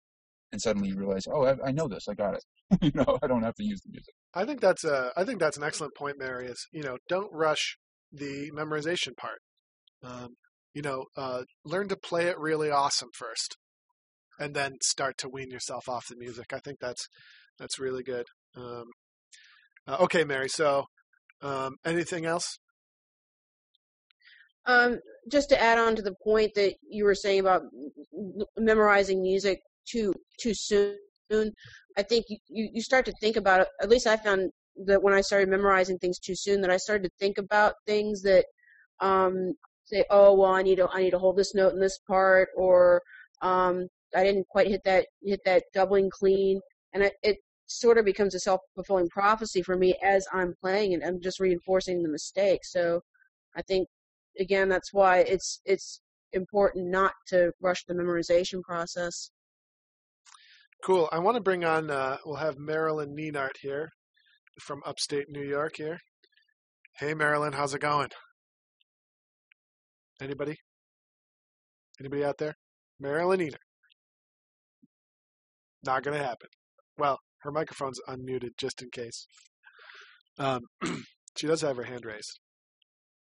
and 0.52 0.60
suddenly 0.60 0.88
you 0.88 0.96
realize, 0.96 1.26
oh, 1.26 1.44
I, 1.44 1.68
I 1.68 1.72
know 1.72 1.88
this. 1.88 2.08
I 2.08 2.14
got 2.14 2.34
it. 2.34 2.44
you 2.82 2.92
know, 2.94 3.18
I 3.22 3.26
don't 3.26 3.42
have 3.42 3.54
to 3.56 3.64
use 3.64 3.80
the 3.82 3.90
music. 3.90 4.14
I 4.34 4.44
think 4.44 4.60
that's 4.60 4.84
a 4.84 5.12
I 5.16 5.24
think 5.24 5.40
that's 5.40 5.56
an 5.56 5.64
excellent 5.64 5.94
point, 5.94 6.18
Mary. 6.18 6.46
Is 6.46 6.66
you 6.72 6.82
know 6.82 6.98
don't 7.08 7.32
rush 7.32 7.78
the 8.12 8.50
memorization 8.52 9.16
part. 9.16 9.38
Um, 10.02 10.36
you 10.74 10.82
know, 10.82 11.06
uh, 11.16 11.44
learn 11.64 11.88
to 11.88 11.96
play 11.96 12.26
it 12.26 12.38
really 12.38 12.70
awesome 12.70 13.08
first, 13.14 13.56
and 14.38 14.54
then 14.54 14.76
start 14.82 15.16
to 15.18 15.28
wean 15.28 15.50
yourself 15.50 15.88
off 15.88 16.06
the 16.08 16.16
music. 16.16 16.46
I 16.52 16.58
think 16.58 16.78
that's 16.80 17.08
that's 17.58 17.78
really 17.78 18.02
good. 18.02 18.26
Um, 18.56 18.84
uh, 19.86 19.96
okay, 20.00 20.24
Mary. 20.24 20.48
So, 20.48 20.84
um, 21.42 21.76
anything 21.84 22.26
else? 22.26 22.58
Um, 24.66 24.98
just 25.30 25.48
to 25.50 25.62
add 25.62 25.78
on 25.78 25.94
to 25.96 26.02
the 26.02 26.14
point 26.24 26.52
that 26.56 26.74
you 26.88 27.04
were 27.04 27.14
saying 27.14 27.40
about 27.40 27.62
memorizing 28.58 29.22
music 29.22 29.60
too 29.88 30.12
too 30.40 30.52
soon, 30.54 31.52
I 31.96 32.02
think 32.02 32.26
you, 32.28 32.38
you 32.48 32.82
start 32.82 33.06
to 33.06 33.12
think 33.20 33.36
about 33.36 33.60
it. 33.60 33.68
At 33.80 33.88
least 33.88 34.06
I 34.06 34.16
found 34.16 34.50
that 34.84 35.02
when 35.02 35.14
I 35.14 35.20
started 35.20 35.48
memorizing 35.48 35.98
things 35.98 36.18
too 36.18 36.34
soon, 36.36 36.60
that 36.60 36.70
I 36.70 36.76
started 36.76 37.04
to 37.04 37.10
think 37.18 37.38
about 37.38 37.74
things 37.86 38.22
that 38.22 38.44
um, 39.00 39.52
say, 39.84 40.04
oh 40.10 40.34
well, 40.34 40.52
I 40.52 40.62
need 40.62 40.76
to 40.76 40.88
I 40.92 41.02
need 41.02 41.10
to 41.10 41.18
hold 41.18 41.36
this 41.36 41.54
note 41.54 41.72
in 41.72 41.80
this 41.80 41.98
part, 42.06 42.48
or 42.56 43.02
um, 43.42 43.88
I 44.14 44.24
didn't 44.24 44.48
quite 44.48 44.68
hit 44.68 44.82
that 44.84 45.06
hit 45.22 45.40
that 45.44 45.64
doubling 45.72 46.10
clean, 46.10 46.60
and 46.92 47.02
it, 47.02 47.14
it 47.22 47.38
sort 47.66 47.98
of 47.98 48.04
becomes 48.04 48.34
a 48.34 48.40
self 48.40 48.60
fulfilling 48.74 49.08
prophecy 49.08 49.62
for 49.62 49.76
me 49.76 49.94
as 50.02 50.26
I'm 50.32 50.54
playing, 50.60 50.94
and 50.94 51.02
I'm 51.02 51.20
just 51.20 51.40
reinforcing 51.40 52.02
the 52.02 52.08
mistake. 52.08 52.60
So 52.64 53.00
I 53.56 53.62
think 53.62 53.88
again 54.38 54.68
that's 54.68 54.92
why 54.92 55.18
it's 55.18 55.60
it's 55.64 56.00
important 56.32 56.90
not 56.90 57.12
to 57.28 57.52
rush 57.60 57.84
the 57.86 57.94
memorization 57.94 58.62
process. 58.62 59.30
Cool. 60.84 61.08
I 61.10 61.18
want 61.18 61.36
to 61.36 61.40
bring 61.40 61.64
on. 61.64 61.90
Uh, 61.90 62.18
we'll 62.24 62.36
have 62.36 62.58
Marilyn 62.58 63.16
Neenart 63.16 63.56
here 63.60 63.90
from 64.60 64.82
upstate 64.84 65.26
New 65.28 65.42
York. 65.42 65.74
Here. 65.76 65.98
Hey, 66.98 67.14
Marilyn. 67.14 67.52
How's 67.52 67.74
it 67.74 67.80
going? 67.80 68.08
Anybody? 70.20 70.56
Anybody 72.00 72.24
out 72.24 72.38
there? 72.38 72.54
Marilyn 72.98 73.40
Neenart. 73.40 73.56
Not 75.84 76.02
gonna 76.02 76.18
happen. 76.18 76.48
Well, 76.98 77.18
her 77.42 77.52
microphone's 77.52 78.00
unmuted 78.08 78.50
just 78.58 78.82
in 78.82 78.88
case. 78.90 79.26
Um, 80.38 80.62
she 81.36 81.46
does 81.46 81.62
have 81.62 81.76
her 81.76 81.84
hand 81.84 82.04
raised, 82.04 82.40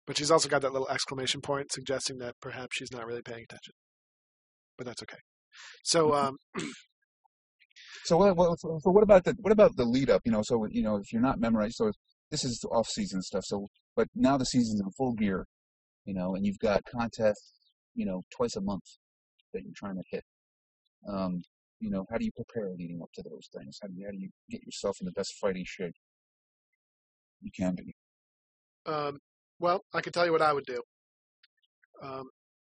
but 0.06 0.18
she's 0.18 0.32
also 0.32 0.50
got 0.50 0.62
that 0.62 0.74
little 0.74 0.90
exclamation 0.90 1.42
point 1.42 1.72
suggesting 1.72 2.18
that 2.18 2.36
perhaps 2.42 2.76
she's 2.76 2.92
not 2.92 3.06
really 3.06 3.22
paying 3.22 3.44
attention. 3.44 3.74
But 4.78 4.88
that's 4.88 5.04
okay. 5.04 5.20
So, 5.84 6.14
um, 6.14 6.38
So 8.10 8.18
what, 8.18 8.60
so 8.60 8.80
what 8.86 9.04
about 9.04 9.24
the 9.24 9.36
what 9.40 9.52
about 9.52 9.76
the 9.76 9.86
lead 9.86 10.10
up? 10.10 10.24
You 10.26 10.32
know, 10.32 10.42
so 10.44 10.66
you 10.72 10.82
know 10.82 10.96
if 10.96 11.14
you're 11.14 11.22
not 11.22 11.40
memorized, 11.40 11.76
so 11.76 11.92
this 12.32 12.44
is 12.44 12.66
off 12.72 12.88
season 12.88 13.22
stuff. 13.22 13.44
So 13.46 13.68
but 13.96 14.08
now 14.16 14.36
the 14.36 14.46
season's 14.46 14.82
in 14.82 14.90
full 14.98 15.14
gear, 15.14 15.46
you 16.06 16.16
know, 16.16 16.34
and 16.34 16.44
you've 16.44 16.58
got 16.58 16.82
contests, 16.92 17.54
you 17.94 18.08
know, 18.08 18.24
twice 18.36 18.56
a 18.56 18.62
month 18.62 18.82
that 19.54 19.62
you're 19.62 19.76
trying 19.76 19.98
to 19.98 20.04
hit. 20.10 20.24
Um, 21.08 21.44
you 21.80 21.92
know, 21.92 22.04
how 22.10 22.18
do 22.18 22.26
you 22.26 22.32
prepare 22.32 22.72
leading 22.76 23.00
up 23.00 23.10
to 23.14 23.22
those 23.30 23.48
things? 23.56 23.78
How 23.80 23.88
do 23.88 23.94
you, 23.96 24.06
how 24.06 24.12
do 24.12 24.18
you 24.18 24.30
get 24.50 24.64
yourself 24.64 24.98
in 25.00 25.06
the 25.06 25.12
best 25.12 25.36
fighting 25.40 25.66
shape 25.68 25.94
you 27.42 27.52
can 27.56 27.76
be? 27.76 27.94
Um, 28.92 29.20
well, 29.60 29.82
I 29.94 30.02
can 30.02 30.14
tell 30.14 30.26
you 30.26 30.32
what 30.32 30.42
I 30.42 30.52
would 30.52 30.66
do. 30.66 30.82
Um, 32.02 32.24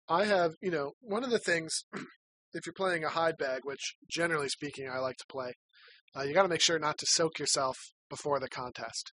I 0.08 0.24
have, 0.24 0.54
you 0.62 0.72
know, 0.72 0.94
one 1.02 1.26
of 1.26 1.32
the 1.32 1.40
things, 1.40 1.84
if 2.54 2.66
you're 2.66 2.74
playing 2.74 3.04
a 3.04 3.10
hide 3.10 3.38
bag, 3.38 3.62
which 3.64 3.96
generally 4.10 4.50
speaking 4.50 4.90
I 4.90 5.00
like 5.00 5.18
to 5.18 5.26
play, 5.30 5.54
uh, 6.16 6.22
you 6.22 6.34
got 6.34 6.44
to 6.44 6.50
make 6.50 6.62
sure 6.62 6.80
not 6.80 6.98
to 7.00 7.06
soak 7.08 7.40
yourself 7.40 7.78
before 8.10 8.40
the 8.40 8.50
contest. 8.50 9.12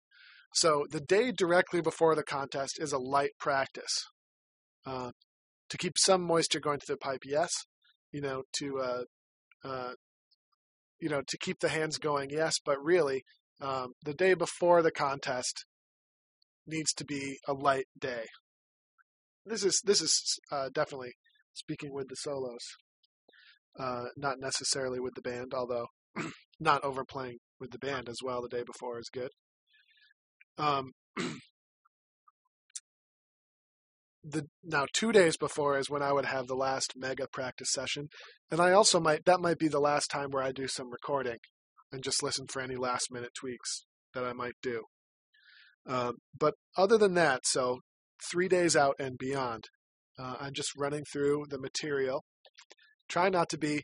So 0.53 0.85
the 0.89 1.01
day 1.01 1.31
directly 1.31 1.81
before 1.81 2.15
the 2.15 2.23
contest 2.23 2.77
is 2.79 2.91
a 2.91 2.97
light 2.97 3.31
practice. 3.39 4.05
Uh, 4.85 5.11
to 5.69 5.77
keep 5.77 5.97
some 5.97 6.21
moisture 6.21 6.59
going 6.59 6.79
to 6.79 6.85
the 6.88 6.97
pipe, 6.97 7.23
yes. 7.25 7.51
You 8.11 8.21
know, 8.21 8.43
to 8.59 8.79
uh, 8.79 9.03
uh, 9.67 9.93
you 10.99 11.09
know, 11.09 11.21
to 11.27 11.38
keep 11.38 11.59
the 11.59 11.69
hands 11.69 11.97
going, 11.97 12.29
yes. 12.29 12.55
But 12.63 12.81
really, 12.81 13.23
um, 13.61 13.93
the 14.03 14.13
day 14.13 14.33
before 14.33 14.81
the 14.81 14.91
contest 14.91 15.65
needs 16.65 16.93
to 16.93 17.05
be 17.05 17.38
a 17.47 17.53
light 17.53 17.85
day. 17.99 18.25
This 19.45 19.63
is 19.63 19.81
this 19.85 20.01
is 20.01 20.39
uh, 20.51 20.69
definitely 20.73 21.13
speaking 21.53 21.93
with 21.93 22.07
the 22.09 22.15
solos, 22.15 22.75
uh, 23.80 24.05
not 24.15 24.39
necessarily 24.39 24.99
with 24.99 25.13
the 25.15 25.21
band. 25.21 25.53
Although 25.55 25.88
not 26.59 26.84
overplaying 26.84 27.38
with 27.59 27.71
the 27.71 27.80
band 27.80 28.09
as 28.09 28.17
well 28.23 28.41
the 28.41 28.49
day 28.49 28.63
before 28.65 28.99
is 28.99 29.09
good. 29.11 29.30
Um, 30.57 30.91
the 34.23 34.47
now 34.63 34.86
two 34.93 35.11
days 35.11 35.38
before 35.38 35.78
is 35.78 35.89
when 35.89 36.01
I 36.01 36.11
would 36.11 36.25
have 36.25 36.47
the 36.47 36.55
last 36.55 36.93
mega 36.95 37.28
practice 37.32 37.71
session, 37.71 38.07
and 38.51 38.59
I 38.59 38.71
also 38.71 38.99
might 38.99 39.25
that 39.25 39.41
might 39.41 39.59
be 39.59 39.67
the 39.67 39.80
last 39.80 40.07
time 40.07 40.30
where 40.32 40.43
I 40.43 40.51
do 40.51 40.67
some 40.67 40.91
recording 40.91 41.38
and 41.91 42.03
just 42.03 42.23
listen 42.23 42.45
for 42.51 42.61
any 42.61 42.75
last 42.75 43.11
minute 43.11 43.32
tweaks 43.39 43.86
that 44.13 44.23
I 44.23 44.34
might 44.34 44.55
do. 44.61 44.84
Um, 45.88 46.15
but 46.38 46.55
other 46.75 46.97
than 46.97 47.13
that, 47.13 47.41
so 47.45 47.80
three 48.30 48.47
days 48.47 48.75
out 48.75 48.95
and 48.99 49.17
beyond, 49.17 49.65
uh, 50.19 50.36
I'm 50.39 50.53
just 50.53 50.71
running 50.78 51.03
through 51.11 51.45
the 51.49 51.59
material. 51.59 52.23
Try 53.10 53.30
not 53.30 53.49
to 53.49 53.58
be, 53.58 53.84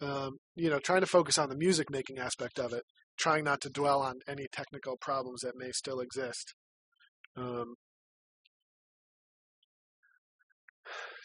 um, 0.00 0.38
you 0.54 0.70
know, 0.70 0.78
trying 0.78 1.00
to 1.00 1.06
focus 1.06 1.38
on 1.38 1.48
the 1.48 1.56
music 1.56 1.90
making 1.90 2.18
aspect 2.18 2.58
of 2.58 2.72
it. 2.72 2.82
Trying 3.18 3.44
not 3.44 3.62
to 3.62 3.70
dwell 3.70 4.02
on 4.02 4.16
any 4.28 4.46
technical 4.52 4.96
problems 5.00 5.40
that 5.40 5.56
may 5.56 5.70
still 5.72 6.00
exist. 6.00 6.54
Um, 7.34 7.74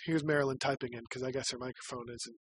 here's 0.06 0.24
Marilyn 0.24 0.58
typing 0.58 0.94
in 0.94 1.02
because 1.02 1.24
I 1.24 1.32
guess 1.32 1.52
her 1.52 1.58
microphone 1.58 2.06
isn't 2.10 2.36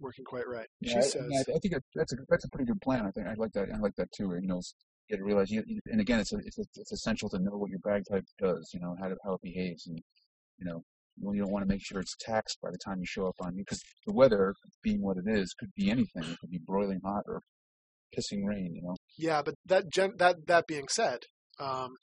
working 0.00 0.24
quite 0.24 0.46
right. 0.48 0.66
Yeah, 0.80 0.94
she 0.94 0.98
I, 0.98 1.02
says, 1.02 1.44
I, 1.48 1.52
I 1.52 1.58
think 1.58 1.74
that's 1.94 2.12
a 2.12 2.16
that's 2.28 2.44
a 2.44 2.48
pretty 2.50 2.66
good 2.66 2.80
plan. 2.80 3.06
I 3.06 3.10
think 3.10 3.26
I 3.26 3.34
like 3.36 3.52
that. 3.52 3.68
I 3.72 3.78
like 3.78 3.94
that 3.96 4.10
too. 4.12 4.36
You 4.40 4.48
know, 4.48 4.60
you 5.08 5.16
to 5.16 5.24
realize 5.24 5.50
you, 5.50 5.62
you- 5.66 5.80
and 5.86 6.00
again, 6.00 6.20
it's 6.20 6.32
a, 6.32 6.38
it's 6.38 6.58
a, 6.58 6.64
it's 6.76 6.92
essential 6.92 7.28
to 7.30 7.38
know 7.38 7.56
what 7.56 7.70
your 7.70 7.80
bagpipe 7.80 8.24
does. 8.38 8.70
You 8.74 8.80
know 8.80 8.96
how 9.00 9.08
to, 9.08 9.16
how 9.24 9.34
it 9.34 9.40
behaves, 9.42 9.86
and 9.86 9.98
you 10.58 10.66
know 10.66 10.82
you 11.18 11.32
you 11.34 11.42
don't 11.42 11.52
want 11.52 11.66
to 11.66 11.72
make 11.72 11.82
sure 11.84 12.00
it's 12.00 12.16
taxed 12.20 12.58
by 12.62 12.70
the 12.70 12.78
time 12.78 12.98
you 13.00 13.06
show 13.06 13.26
up 13.26 13.36
on 13.40 13.56
you 13.56 13.64
because 13.64 13.82
the 14.06 14.12
weather, 14.12 14.54
being 14.82 15.02
what 15.02 15.16
it 15.16 15.28
is, 15.28 15.54
could 15.58 15.70
be 15.74 15.90
anything. 15.90 16.24
It 16.24 16.38
could 16.38 16.50
be 16.50 16.60
broiling 16.64 17.00
hot 17.04 17.24
or 17.26 17.42
pissing 18.16 18.44
rain. 18.44 18.74
You 18.74 18.82
know. 18.82 18.96
Yeah, 19.18 19.42
but 19.42 19.54
that 19.66 19.90
gen- 19.92 20.16
that 20.18 20.46
that 20.46 20.66
being 20.66 20.88
said, 20.90 21.20
um, 21.58 21.94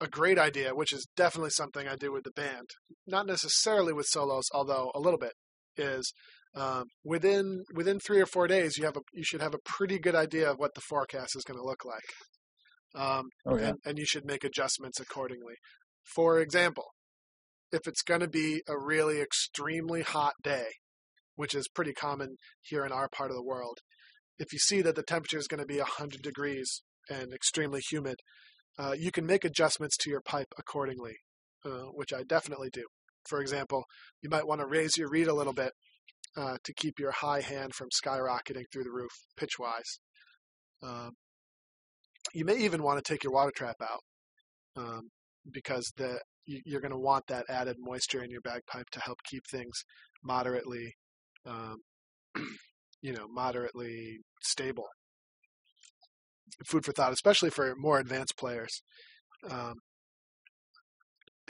a 0.00 0.08
great 0.08 0.38
idea, 0.38 0.74
which 0.74 0.92
is 0.92 1.06
definitely 1.16 1.50
something 1.50 1.86
I 1.88 1.96
do 1.96 2.12
with 2.12 2.24
the 2.24 2.30
band, 2.30 2.70
not 3.06 3.26
necessarily 3.26 3.92
with 3.92 4.06
solos, 4.06 4.44
although 4.52 4.90
a 4.94 5.00
little 5.00 5.18
bit, 5.18 5.32
is 5.76 6.12
um, 6.54 6.84
within 7.04 7.62
within 7.74 7.98
three 7.98 8.20
or 8.20 8.26
four 8.26 8.46
days 8.46 8.76
you 8.76 8.84
have 8.84 8.96
a 8.96 9.00
you 9.12 9.24
should 9.24 9.40
have 9.40 9.54
a 9.54 9.58
pretty 9.64 9.98
good 9.98 10.14
idea 10.14 10.50
of 10.50 10.58
what 10.58 10.74
the 10.74 10.80
forecast 10.80 11.36
is 11.36 11.44
going 11.44 11.58
to 11.58 11.64
look 11.64 11.84
like, 11.84 13.00
um, 13.00 13.26
Oh 13.46 13.56
yeah. 13.56 13.68
and, 13.68 13.78
and 13.84 13.98
you 13.98 14.06
should 14.06 14.24
make 14.24 14.44
adjustments 14.44 15.00
accordingly. 15.00 15.54
For 16.14 16.38
example, 16.40 16.84
if 17.72 17.86
it's 17.86 18.02
going 18.02 18.20
to 18.20 18.28
be 18.28 18.62
a 18.68 18.78
really 18.78 19.20
extremely 19.20 20.02
hot 20.02 20.34
day, 20.42 20.66
which 21.36 21.54
is 21.54 21.68
pretty 21.68 21.92
common 21.92 22.36
here 22.62 22.84
in 22.84 22.92
our 22.92 23.08
part 23.08 23.30
of 23.30 23.36
the 23.36 23.42
world, 23.42 23.78
if 24.38 24.52
you 24.52 24.58
see 24.58 24.82
that 24.82 24.96
the 24.96 25.02
temperature 25.02 25.38
is 25.38 25.48
going 25.48 25.60
to 25.60 25.66
be 25.66 25.78
100 25.78 26.22
degrees 26.22 26.82
and 27.10 27.32
extremely 27.32 27.80
humid, 27.90 28.16
uh, 28.78 28.94
you 28.96 29.10
can 29.10 29.26
make 29.26 29.44
adjustments 29.44 29.96
to 29.96 30.10
your 30.10 30.20
pipe 30.20 30.52
accordingly, 30.58 31.14
uh, 31.64 31.84
which 31.92 32.12
I 32.12 32.22
definitely 32.22 32.70
do. 32.72 32.84
For 33.28 33.40
example, 33.40 33.84
you 34.22 34.28
might 34.28 34.46
want 34.46 34.60
to 34.60 34.66
raise 34.66 34.96
your 34.96 35.08
reed 35.08 35.28
a 35.28 35.34
little 35.34 35.52
bit 35.52 35.72
uh, 36.36 36.56
to 36.64 36.74
keep 36.74 36.98
your 36.98 37.12
high 37.12 37.40
hand 37.40 37.74
from 37.74 37.88
skyrocketing 37.88 38.64
through 38.72 38.84
the 38.84 38.90
roof 38.90 39.12
pitch 39.36 39.58
wise. 39.58 39.98
Um, 40.82 41.12
you 42.34 42.44
may 42.44 42.56
even 42.56 42.82
want 42.82 43.02
to 43.02 43.12
take 43.12 43.22
your 43.24 43.32
water 43.32 43.52
trap 43.54 43.76
out 43.82 44.00
um, 44.76 45.10
because 45.50 45.92
the 45.96 46.20
you're 46.46 46.80
going 46.80 46.92
to 46.92 46.98
want 46.98 47.24
that 47.28 47.46
added 47.48 47.76
moisture 47.78 48.22
in 48.22 48.30
your 48.30 48.40
bagpipe 48.40 48.90
to 48.92 49.00
help 49.00 49.18
keep 49.24 49.42
things 49.50 49.84
moderately, 50.22 50.94
um, 51.46 51.76
you 53.02 53.12
know, 53.12 53.26
moderately 53.28 54.18
stable. 54.42 54.86
Food 56.66 56.84
for 56.84 56.92
thought, 56.92 57.12
especially 57.12 57.50
for 57.50 57.74
more 57.76 57.98
advanced 57.98 58.36
players. 58.36 58.82
Um, 59.48 59.74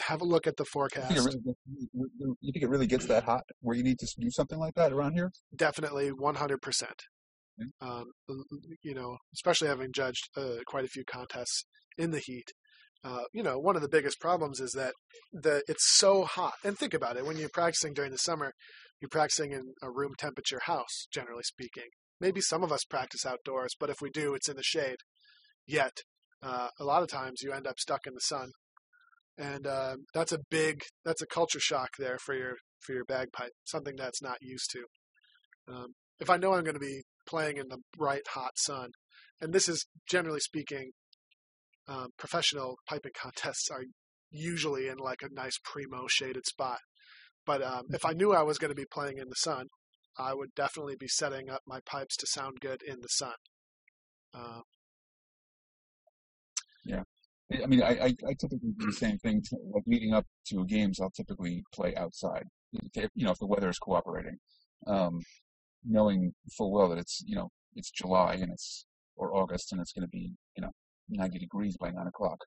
have 0.00 0.20
a 0.20 0.24
look 0.24 0.46
at 0.46 0.56
the 0.56 0.64
You 0.64 0.64
think, 0.64 0.72
forecast. 0.72 1.26
really 1.26 1.56
you 2.40 2.52
think 2.52 2.62
it 2.64 2.68
really 2.68 2.86
gets 2.86 3.06
that 3.06 3.24
hot 3.24 3.44
where 3.60 3.76
you 3.76 3.82
need 3.82 3.98
to 3.98 4.06
do 4.18 4.30
something 4.30 4.58
like 4.58 4.74
that 4.74 4.92
around 4.92 5.12
here? 5.12 5.30
Definitely 5.54 6.10
100%. 6.10 6.82
Okay. 7.60 7.70
Um, 7.80 8.04
you 8.82 8.94
know, 8.94 9.18
especially 9.34 9.68
having 9.68 9.92
judged 9.92 10.28
uh, 10.36 10.56
quite 10.66 10.84
a 10.84 10.88
few 10.88 11.04
contests 11.04 11.64
in 11.96 12.10
the 12.10 12.18
heat. 12.18 12.52
Uh, 13.04 13.24
you 13.34 13.42
know, 13.42 13.58
one 13.58 13.76
of 13.76 13.82
the 13.82 13.88
biggest 13.88 14.18
problems 14.18 14.60
is 14.60 14.72
that 14.72 14.94
the 15.32 15.62
it's 15.68 15.86
so 15.98 16.24
hot. 16.24 16.54
And 16.64 16.78
think 16.78 16.94
about 16.94 17.16
it: 17.16 17.26
when 17.26 17.36
you're 17.36 17.50
practicing 17.52 17.92
during 17.92 18.10
the 18.10 18.18
summer, 18.18 18.52
you're 19.00 19.10
practicing 19.10 19.52
in 19.52 19.74
a 19.82 19.90
room 19.90 20.12
temperature 20.18 20.60
house, 20.64 21.06
generally 21.12 21.42
speaking. 21.42 21.90
Maybe 22.20 22.40
some 22.40 22.62
of 22.62 22.72
us 22.72 22.84
practice 22.84 23.26
outdoors, 23.26 23.74
but 23.78 23.90
if 23.90 23.96
we 24.00 24.08
do, 24.08 24.34
it's 24.34 24.48
in 24.48 24.56
the 24.56 24.62
shade. 24.62 24.96
Yet, 25.66 25.98
uh, 26.42 26.68
a 26.80 26.84
lot 26.84 27.02
of 27.02 27.08
times 27.08 27.42
you 27.42 27.52
end 27.52 27.66
up 27.66 27.78
stuck 27.78 28.06
in 28.06 28.14
the 28.14 28.20
sun, 28.20 28.52
and 29.36 29.66
uh, 29.66 29.96
that's 30.14 30.32
a 30.32 30.38
big 30.50 30.82
that's 31.04 31.22
a 31.22 31.26
culture 31.26 31.60
shock 31.60 31.90
there 31.98 32.18
for 32.18 32.34
your 32.34 32.56
for 32.80 32.94
your 32.94 33.04
bagpipe, 33.04 33.52
something 33.64 33.96
that's 33.96 34.22
not 34.22 34.38
used 34.40 34.70
to. 34.72 34.84
Um, 35.72 35.94
if 36.20 36.30
I 36.30 36.36
know 36.36 36.54
I'm 36.54 36.64
going 36.64 36.74
to 36.74 36.80
be 36.80 37.02
playing 37.26 37.56
in 37.56 37.68
the 37.68 37.78
bright 37.96 38.28
hot 38.34 38.52
sun, 38.56 38.90
and 39.40 39.52
this 39.52 39.68
is 39.68 39.86
generally 40.08 40.40
speaking, 40.40 40.92
um, 41.88 42.08
professional 42.18 42.76
piping 42.88 43.12
contests 43.20 43.70
are 43.70 43.84
usually 44.30 44.88
in 44.88 44.98
like 44.98 45.22
a 45.22 45.32
nice 45.32 45.58
primo 45.62 46.06
shaded 46.08 46.46
spot. 46.46 46.78
But 47.46 47.62
um, 47.62 47.84
if 47.90 48.04
I 48.04 48.12
knew 48.12 48.32
I 48.32 48.42
was 48.42 48.58
going 48.58 48.70
to 48.70 48.74
be 48.74 48.86
playing 48.90 49.18
in 49.18 49.28
the 49.28 49.36
sun, 49.36 49.66
I 50.18 50.34
would 50.34 50.54
definitely 50.54 50.96
be 50.98 51.08
setting 51.08 51.50
up 51.50 51.60
my 51.66 51.80
pipes 51.84 52.16
to 52.16 52.26
sound 52.26 52.60
good 52.60 52.80
in 52.86 53.00
the 53.00 53.08
sun. 53.08 53.34
Uh, 54.32 54.60
I 57.52 57.62
I 57.62 57.66
mean, 57.66 57.82
I, 57.82 57.90
I, 57.90 58.06
I 58.06 58.34
typically 58.38 58.72
do 58.78 58.86
the 58.86 58.92
same 58.92 59.18
thing. 59.18 59.42
To, 59.42 59.56
like 59.72 59.84
leading 59.86 60.14
up 60.14 60.26
to 60.48 60.64
games, 60.66 61.00
I'll 61.00 61.10
typically 61.10 61.62
play 61.72 61.94
outside. 61.96 62.44
If, 62.94 63.10
you 63.14 63.24
know, 63.24 63.32
if 63.32 63.38
the 63.38 63.46
weather 63.46 63.68
is 63.68 63.78
cooperating, 63.78 64.38
um, 64.86 65.20
knowing 65.84 66.32
full 66.56 66.72
well 66.72 66.88
that 66.88 66.98
it's 66.98 67.22
you 67.26 67.36
know 67.36 67.50
it's 67.74 67.90
July 67.90 68.34
and 68.34 68.50
it's 68.50 68.86
or 69.16 69.34
August 69.36 69.72
and 69.72 69.80
it's 69.80 69.92
going 69.92 70.06
to 70.06 70.08
be 70.08 70.32
you 70.56 70.62
know 70.62 70.70
90 71.08 71.38
degrees 71.38 71.76
by 71.78 71.90
nine 71.90 72.06
o'clock, 72.06 72.38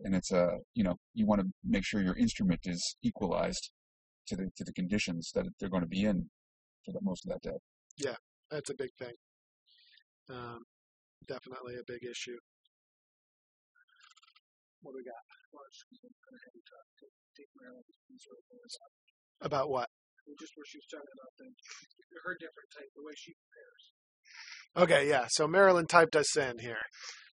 and 0.00 0.14
it's 0.14 0.32
uh 0.32 0.58
you 0.74 0.84
know 0.84 0.96
you 1.14 1.26
want 1.26 1.40
to 1.40 1.46
make 1.64 1.84
sure 1.84 2.00
your 2.02 2.16
instrument 2.16 2.60
is 2.64 2.96
equalized 3.02 3.70
to 4.28 4.36
the 4.36 4.50
to 4.56 4.64
the 4.64 4.72
conditions 4.72 5.30
that 5.34 5.46
they're 5.58 5.68
going 5.70 5.82
to 5.82 5.88
be 5.88 6.04
in 6.04 6.30
for 6.84 6.92
the 6.92 7.00
most 7.02 7.24
of 7.26 7.30
that 7.30 7.42
day. 7.42 7.58
Yeah, 7.98 8.16
that's 8.50 8.70
a 8.70 8.74
big 8.74 8.90
thing. 8.98 9.14
Um, 10.30 10.60
definitely 11.26 11.74
a 11.74 11.86
big 11.86 12.02
issue. 12.02 12.38
What 14.82 14.92
do 14.92 14.98
we 14.98 15.04
got? 15.04 15.22
About 19.42 19.70
what? 19.70 19.88
Just 20.40 20.52
where 20.56 20.64
she 20.66 20.78
was 20.78 20.88
talking 20.90 21.12
about 21.18 21.32
the 21.38 21.46
her 22.24 22.34
different 22.38 22.70
type, 22.72 22.88
the 22.94 23.02
way 23.02 23.12
she 23.16 23.32
prepares. 23.34 23.82
Okay, 24.74 25.08
yeah. 25.08 25.26
So 25.28 25.46
Marilyn 25.46 25.86
typed 25.86 26.16
us 26.16 26.36
in 26.36 26.58
here 26.58 26.86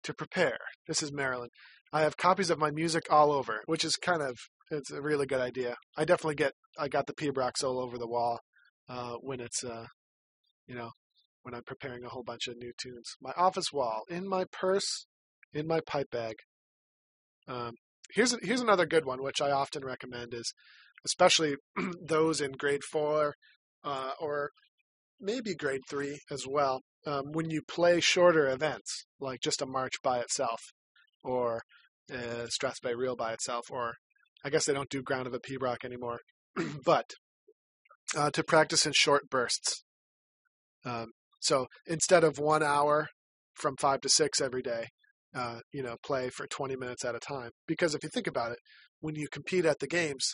to 0.05 0.13
prepare. 0.13 0.57
This 0.87 1.03
is 1.03 1.11
Marilyn. 1.11 1.49
I 1.91 2.01
have 2.01 2.17
copies 2.17 2.49
of 2.49 2.59
my 2.59 2.71
music 2.71 3.03
all 3.09 3.31
over, 3.31 3.61
which 3.65 3.83
is 3.83 3.95
kind 3.95 4.21
of 4.21 4.37
it's 4.71 4.91
a 4.91 5.01
really 5.01 5.25
good 5.25 5.41
idea. 5.41 5.75
I 5.97 6.05
definitely 6.05 6.35
get 6.35 6.53
I 6.77 6.87
got 6.87 7.07
the 7.07 7.13
Pibrochs 7.13 7.63
all 7.63 7.79
over 7.79 7.97
the 7.97 8.07
wall 8.07 8.39
uh, 8.89 9.13
when 9.21 9.39
it's 9.39 9.63
uh, 9.63 9.85
you 10.67 10.75
know 10.75 10.91
when 11.43 11.53
I'm 11.53 11.63
preparing 11.65 12.03
a 12.03 12.09
whole 12.09 12.23
bunch 12.23 12.47
of 12.47 12.57
new 12.57 12.71
tunes. 12.81 13.15
My 13.21 13.31
office 13.37 13.71
wall, 13.71 14.03
in 14.09 14.27
my 14.27 14.45
purse, 14.51 15.05
in 15.53 15.67
my 15.67 15.79
pipe 15.85 16.09
bag. 16.11 16.35
Um, 17.47 17.73
here's 18.13 18.35
here's 18.43 18.61
another 18.61 18.85
good 18.85 19.05
one, 19.05 19.21
which 19.21 19.41
I 19.41 19.51
often 19.51 19.85
recommend 19.85 20.33
is, 20.33 20.53
especially 21.05 21.55
those 22.07 22.41
in 22.41 22.53
grade 22.53 22.83
four 22.83 23.33
uh, 23.83 24.11
or 24.19 24.49
maybe 25.19 25.55
grade 25.55 25.81
three 25.89 26.19
as 26.31 26.45
well. 26.47 26.81
Um, 27.05 27.31
when 27.31 27.49
you 27.49 27.61
play 27.61 27.99
shorter 27.99 28.49
events, 28.49 29.05
like 29.19 29.39
just 29.41 29.61
a 29.61 29.67
march 29.67 29.93
by 30.03 30.19
itself, 30.19 30.59
or 31.23 31.61
uh, 32.11 32.47
Strathspey 32.47 32.95
Reel 32.95 33.15
by 33.15 33.33
itself, 33.33 33.65
or 33.69 33.93
I 34.43 34.49
guess 34.49 34.65
they 34.65 34.73
don't 34.73 34.89
do 34.89 35.03
Ground 35.03 35.27
of 35.27 35.33
a 35.33 35.39
Pibroch 35.39 35.85
anymore, 35.85 36.19
but 36.85 37.05
uh, 38.15 38.31
to 38.31 38.43
practice 38.43 38.85
in 38.85 38.93
short 38.93 39.29
bursts. 39.29 39.83
Um, 40.83 41.07
so 41.39 41.67
instead 41.85 42.23
of 42.23 42.39
one 42.39 42.63
hour 42.63 43.07
from 43.55 43.75
five 43.79 44.01
to 44.01 44.09
six 44.09 44.41
every 44.41 44.61
day, 44.61 44.87
uh, 45.35 45.59
you 45.73 45.83
know, 45.83 45.97
play 46.03 46.29
for 46.29 46.47
20 46.47 46.75
minutes 46.75 47.03
at 47.03 47.15
a 47.15 47.19
time. 47.19 47.51
Because 47.67 47.93
if 47.93 48.03
you 48.03 48.09
think 48.09 48.27
about 48.27 48.51
it, 48.51 48.59
when 49.01 49.15
you 49.15 49.27
compete 49.31 49.65
at 49.65 49.79
the 49.79 49.87
games, 49.87 50.33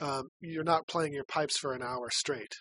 um, 0.00 0.28
you're 0.40 0.64
not 0.64 0.88
playing 0.88 1.12
your 1.12 1.24
pipes 1.24 1.58
for 1.58 1.74
an 1.74 1.82
hour 1.82 2.08
straight. 2.10 2.54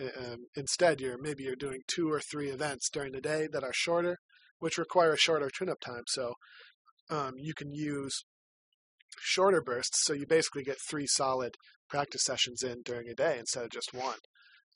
Um, 0.00 0.46
instead, 0.56 1.00
you're 1.00 1.20
maybe 1.20 1.44
you're 1.44 1.56
doing 1.56 1.80
two 1.86 2.10
or 2.10 2.20
three 2.20 2.48
events 2.48 2.88
during 2.90 3.12
the 3.12 3.20
day 3.20 3.46
that 3.52 3.64
are 3.64 3.72
shorter, 3.74 4.18
which 4.58 4.78
require 4.78 5.12
a 5.12 5.18
shorter 5.18 5.50
tune-up 5.50 5.80
time. 5.80 6.04
So 6.08 6.34
um, 7.10 7.32
you 7.36 7.54
can 7.54 7.72
use 7.72 8.24
shorter 9.20 9.60
bursts. 9.60 10.04
So 10.04 10.12
you 10.12 10.26
basically 10.26 10.62
get 10.62 10.76
three 10.80 11.06
solid 11.06 11.56
practice 11.88 12.24
sessions 12.24 12.62
in 12.62 12.82
during 12.84 13.08
a 13.08 13.14
day 13.14 13.36
instead 13.38 13.64
of 13.64 13.70
just 13.70 13.92
one. 13.92 14.18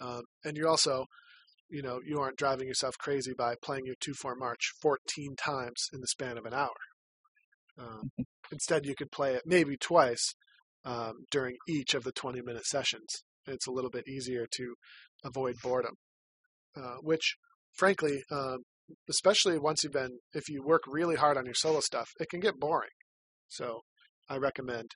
Um, 0.00 0.22
and 0.44 0.56
you 0.56 0.68
also, 0.68 1.06
you 1.70 1.82
know, 1.82 2.00
you 2.04 2.20
aren't 2.20 2.36
driving 2.36 2.68
yourself 2.68 2.98
crazy 2.98 3.32
by 3.36 3.54
playing 3.62 3.86
your 3.86 3.94
two-four 3.98 4.36
march 4.36 4.72
14 4.82 5.34
times 5.36 5.88
in 5.92 6.00
the 6.00 6.06
span 6.06 6.36
of 6.36 6.44
an 6.44 6.52
hour. 6.52 6.76
Um, 7.78 8.10
instead, 8.52 8.84
you 8.84 8.94
could 8.94 9.10
play 9.10 9.34
it 9.34 9.42
maybe 9.46 9.76
twice 9.76 10.34
um, 10.84 11.24
during 11.30 11.56
each 11.68 11.94
of 11.94 12.04
the 12.04 12.12
20-minute 12.12 12.66
sessions. 12.66 13.22
It's 13.46 13.66
a 13.66 13.72
little 13.72 13.90
bit 13.90 14.08
easier 14.08 14.46
to 14.56 14.74
avoid 15.24 15.56
boredom, 15.62 15.94
uh, 16.76 16.96
which, 17.00 17.36
frankly, 17.74 18.22
um, 18.30 18.58
especially 19.08 19.58
once 19.58 19.82
you've 19.82 19.92
been, 19.92 20.18
if 20.32 20.48
you 20.48 20.62
work 20.62 20.82
really 20.86 21.16
hard 21.16 21.36
on 21.36 21.44
your 21.44 21.54
solo 21.54 21.80
stuff, 21.80 22.08
it 22.20 22.28
can 22.28 22.40
get 22.40 22.58
boring. 22.58 22.90
So 23.48 23.80
I 24.28 24.36
recommend 24.36 24.90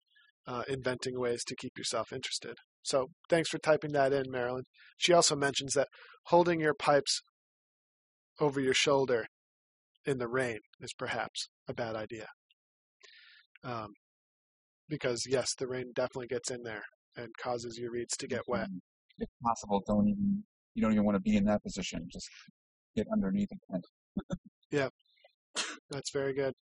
uh, 0.46 0.62
inventing 0.68 1.18
ways 1.18 1.44
to 1.44 1.56
keep 1.56 1.72
yourself 1.76 2.12
interested. 2.12 2.54
So 2.82 3.08
thanks 3.28 3.48
for 3.48 3.58
typing 3.58 3.92
that 3.92 4.12
in, 4.12 4.30
Marilyn. 4.30 4.64
She 4.96 5.12
also 5.12 5.36
mentions 5.36 5.74
that 5.74 5.88
holding 6.26 6.60
your 6.60 6.74
pipes 6.74 7.20
over 8.40 8.60
your 8.60 8.74
shoulder 8.74 9.26
in 10.04 10.18
the 10.18 10.28
rain 10.28 10.58
is 10.80 10.92
perhaps 10.94 11.48
a 11.68 11.74
bad 11.74 11.94
idea. 11.94 12.26
Um, 13.62 13.88
because, 14.88 15.24
yes, 15.28 15.54
the 15.58 15.68
rain 15.68 15.92
definitely 15.94 16.26
gets 16.26 16.50
in 16.50 16.62
there 16.64 16.82
and 17.16 17.28
causes 17.42 17.78
your 17.78 17.90
reeds 17.92 18.16
to 18.18 18.26
get 18.26 18.42
wet. 18.48 18.64
Um, 18.66 18.80
If 19.18 19.28
possible, 19.44 19.82
don't 19.86 20.08
even 20.08 20.44
you 20.74 20.82
don't 20.82 20.92
even 20.92 21.04
want 21.04 21.16
to 21.16 21.20
be 21.20 21.36
in 21.36 21.44
that 21.44 21.62
position. 21.62 22.06
Just 22.12 22.28
get 22.96 23.06
underneath 23.12 23.48
tent. 23.70 23.84
Yeah. 24.70 24.88
That's 25.90 26.12
very 26.12 26.32
good. 26.32 26.52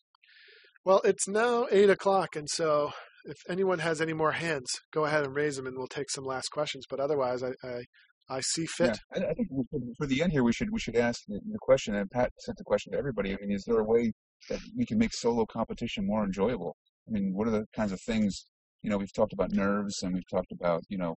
Well, 0.85 1.03
it's 1.05 1.29
now 1.29 1.67
eight 1.71 1.91
o'clock, 1.91 2.37
and 2.37 2.49
so 2.49 2.93
if 3.25 3.37
anyone 3.49 3.81
has 3.81 4.01
any 4.01 4.15
more 4.15 4.33
hands, 4.33 4.71
go 4.93 5.05
ahead 5.05 5.25
and 5.25 5.35
raise 5.35 5.57
them, 5.57 5.67
and 5.67 5.77
we'll 5.77 5.87
take 5.87 6.11
some 6.11 6.25
last 6.25 6.49
questions. 6.49 6.87
But 6.89 6.99
otherwise, 7.01 7.43
I 7.43 7.51
I, 7.63 7.83
I 8.31 8.41
see 8.41 8.65
fit. 8.65 8.99
Yeah, 9.15 9.23
I, 9.27 9.31
I 9.31 9.35
think 9.35 9.49
should- 9.51 9.95
for 9.99 10.07
the 10.07 10.23
end 10.23 10.33
here, 10.33 10.43
we 10.43 10.53
should 10.55 10.71
we 10.73 10.81
should 10.81 10.97
ask 10.97 11.21
the, 11.29 11.39
the 11.53 11.59
question, 11.61 11.95
and 11.95 12.11
Pat 12.11 12.33
sent 12.39 12.57
the 12.57 12.65
question 12.65 12.93
to 12.93 12.99
everybody. 12.99 13.33
I 13.35 13.37
mean, 13.43 13.53
is 13.53 13.65
there 13.67 13.79
a 13.81 13.85
way 13.85 14.13
that 14.49 14.61
we 14.75 14.87
can 14.87 14.97
make 14.97 15.13
solo 15.13 15.45
competition 15.45 16.07
more 16.07 16.25
enjoyable? 16.25 16.75
I 17.07 17.11
mean, 17.11 17.33
what 17.35 17.47
are 17.49 17.51
the 17.51 17.67
kinds 17.77 17.93
of 17.93 18.01
things? 18.01 18.47
You 18.83 18.91
know, 18.91 18.99
we've 18.99 19.12
talked 19.12 19.33
about 19.33 19.53
nerves, 19.53 20.03
and 20.03 20.14
we've 20.14 20.29
talked 20.31 20.53
about 20.53 20.83
you 20.89 20.99
know, 20.99 21.16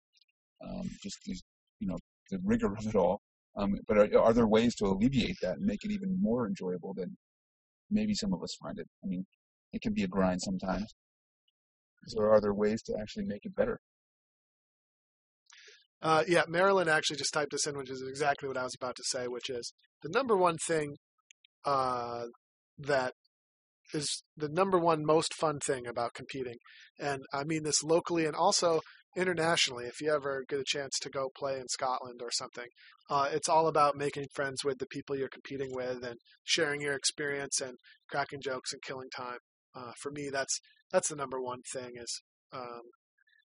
um, 0.67 0.89
just 1.03 1.17
you 1.27 1.87
know, 1.87 1.97
the 2.29 2.39
rigor 2.43 2.73
of 2.73 2.85
it 2.85 2.95
all. 2.95 3.21
Um, 3.55 3.75
but 3.87 3.97
are, 3.97 4.19
are 4.19 4.33
there 4.33 4.47
ways 4.47 4.75
to 4.75 4.85
alleviate 4.85 5.37
that 5.41 5.57
and 5.57 5.65
make 5.65 5.83
it 5.83 5.91
even 5.91 6.17
more 6.21 6.47
enjoyable 6.47 6.93
than 6.93 7.17
maybe 7.89 8.13
some 8.13 8.33
of 8.33 8.41
us 8.41 8.55
find 8.61 8.79
it? 8.79 8.87
I 9.03 9.07
mean, 9.07 9.25
it 9.73 9.81
can 9.81 9.93
be 9.93 10.03
a 10.03 10.07
grind 10.07 10.41
sometimes. 10.41 10.93
So 12.07 12.21
are 12.21 12.41
there 12.41 12.53
ways 12.53 12.81
to 12.83 12.97
actually 12.99 13.25
make 13.25 13.45
it 13.45 13.55
better? 13.55 13.79
Uh, 16.01 16.23
yeah, 16.27 16.43
Marilyn 16.47 16.89
actually 16.89 17.17
just 17.17 17.33
typed 17.33 17.51
this 17.51 17.67
in, 17.67 17.77
which 17.77 17.91
is 17.91 18.01
exactly 18.07 18.47
what 18.47 18.57
I 18.57 18.63
was 18.63 18.75
about 18.75 18.95
to 18.95 19.03
say, 19.05 19.27
which 19.27 19.49
is 19.49 19.71
the 20.01 20.09
number 20.09 20.35
one 20.35 20.57
thing 20.57 20.95
uh, 21.63 22.23
that 22.79 23.13
is 23.93 24.23
the 24.35 24.49
number 24.49 24.77
one 24.77 25.05
most 25.05 25.33
fun 25.33 25.59
thing 25.59 25.87
about 25.87 26.13
competing. 26.13 26.57
And 26.99 27.23
I 27.33 27.43
mean 27.43 27.63
this 27.63 27.83
locally 27.83 28.25
and 28.25 28.35
also 28.35 28.81
internationally. 29.15 29.85
If 29.85 30.01
you 30.01 30.13
ever 30.13 30.43
get 30.47 30.59
a 30.59 30.65
chance 30.65 30.97
to 31.01 31.09
go 31.09 31.29
play 31.35 31.59
in 31.59 31.67
Scotland 31.67 32.21
or 32.21 32.31
something, 32.31 32.67
uh, 33.09 33.29
it's 33.31 33.49
all 33.49 33.67
about 33.67 33.97
making 33.97 34.27
friends 34.33 34.63
with 34.63 34.77
the 34.79 34.87
people 34.87 35.17
you're 35.17 35.29
competing 35.29 35.69
with 35.73 36.03
and 36.03 36.15
sharing 36.43 36.81
your 36.81 36.95
experience 36.95 37.59
and 37.59 37.77
cracking 38.09 38.41
jokes 38.41 38.71
and 38.73 38.81
killing 38.81 39.09
time. 39.15 39.39
Uh, 39.75 39.91
for 40.01 40.11
me, 40.11 40.29
that's 40.31 40.59
that's 40.91 41.09
the 41.09 41.15
number 41.15 41.41
one 41.41 41.61
thing 41.73 41.91
is 41.95 42.21
um, 42.53 42.81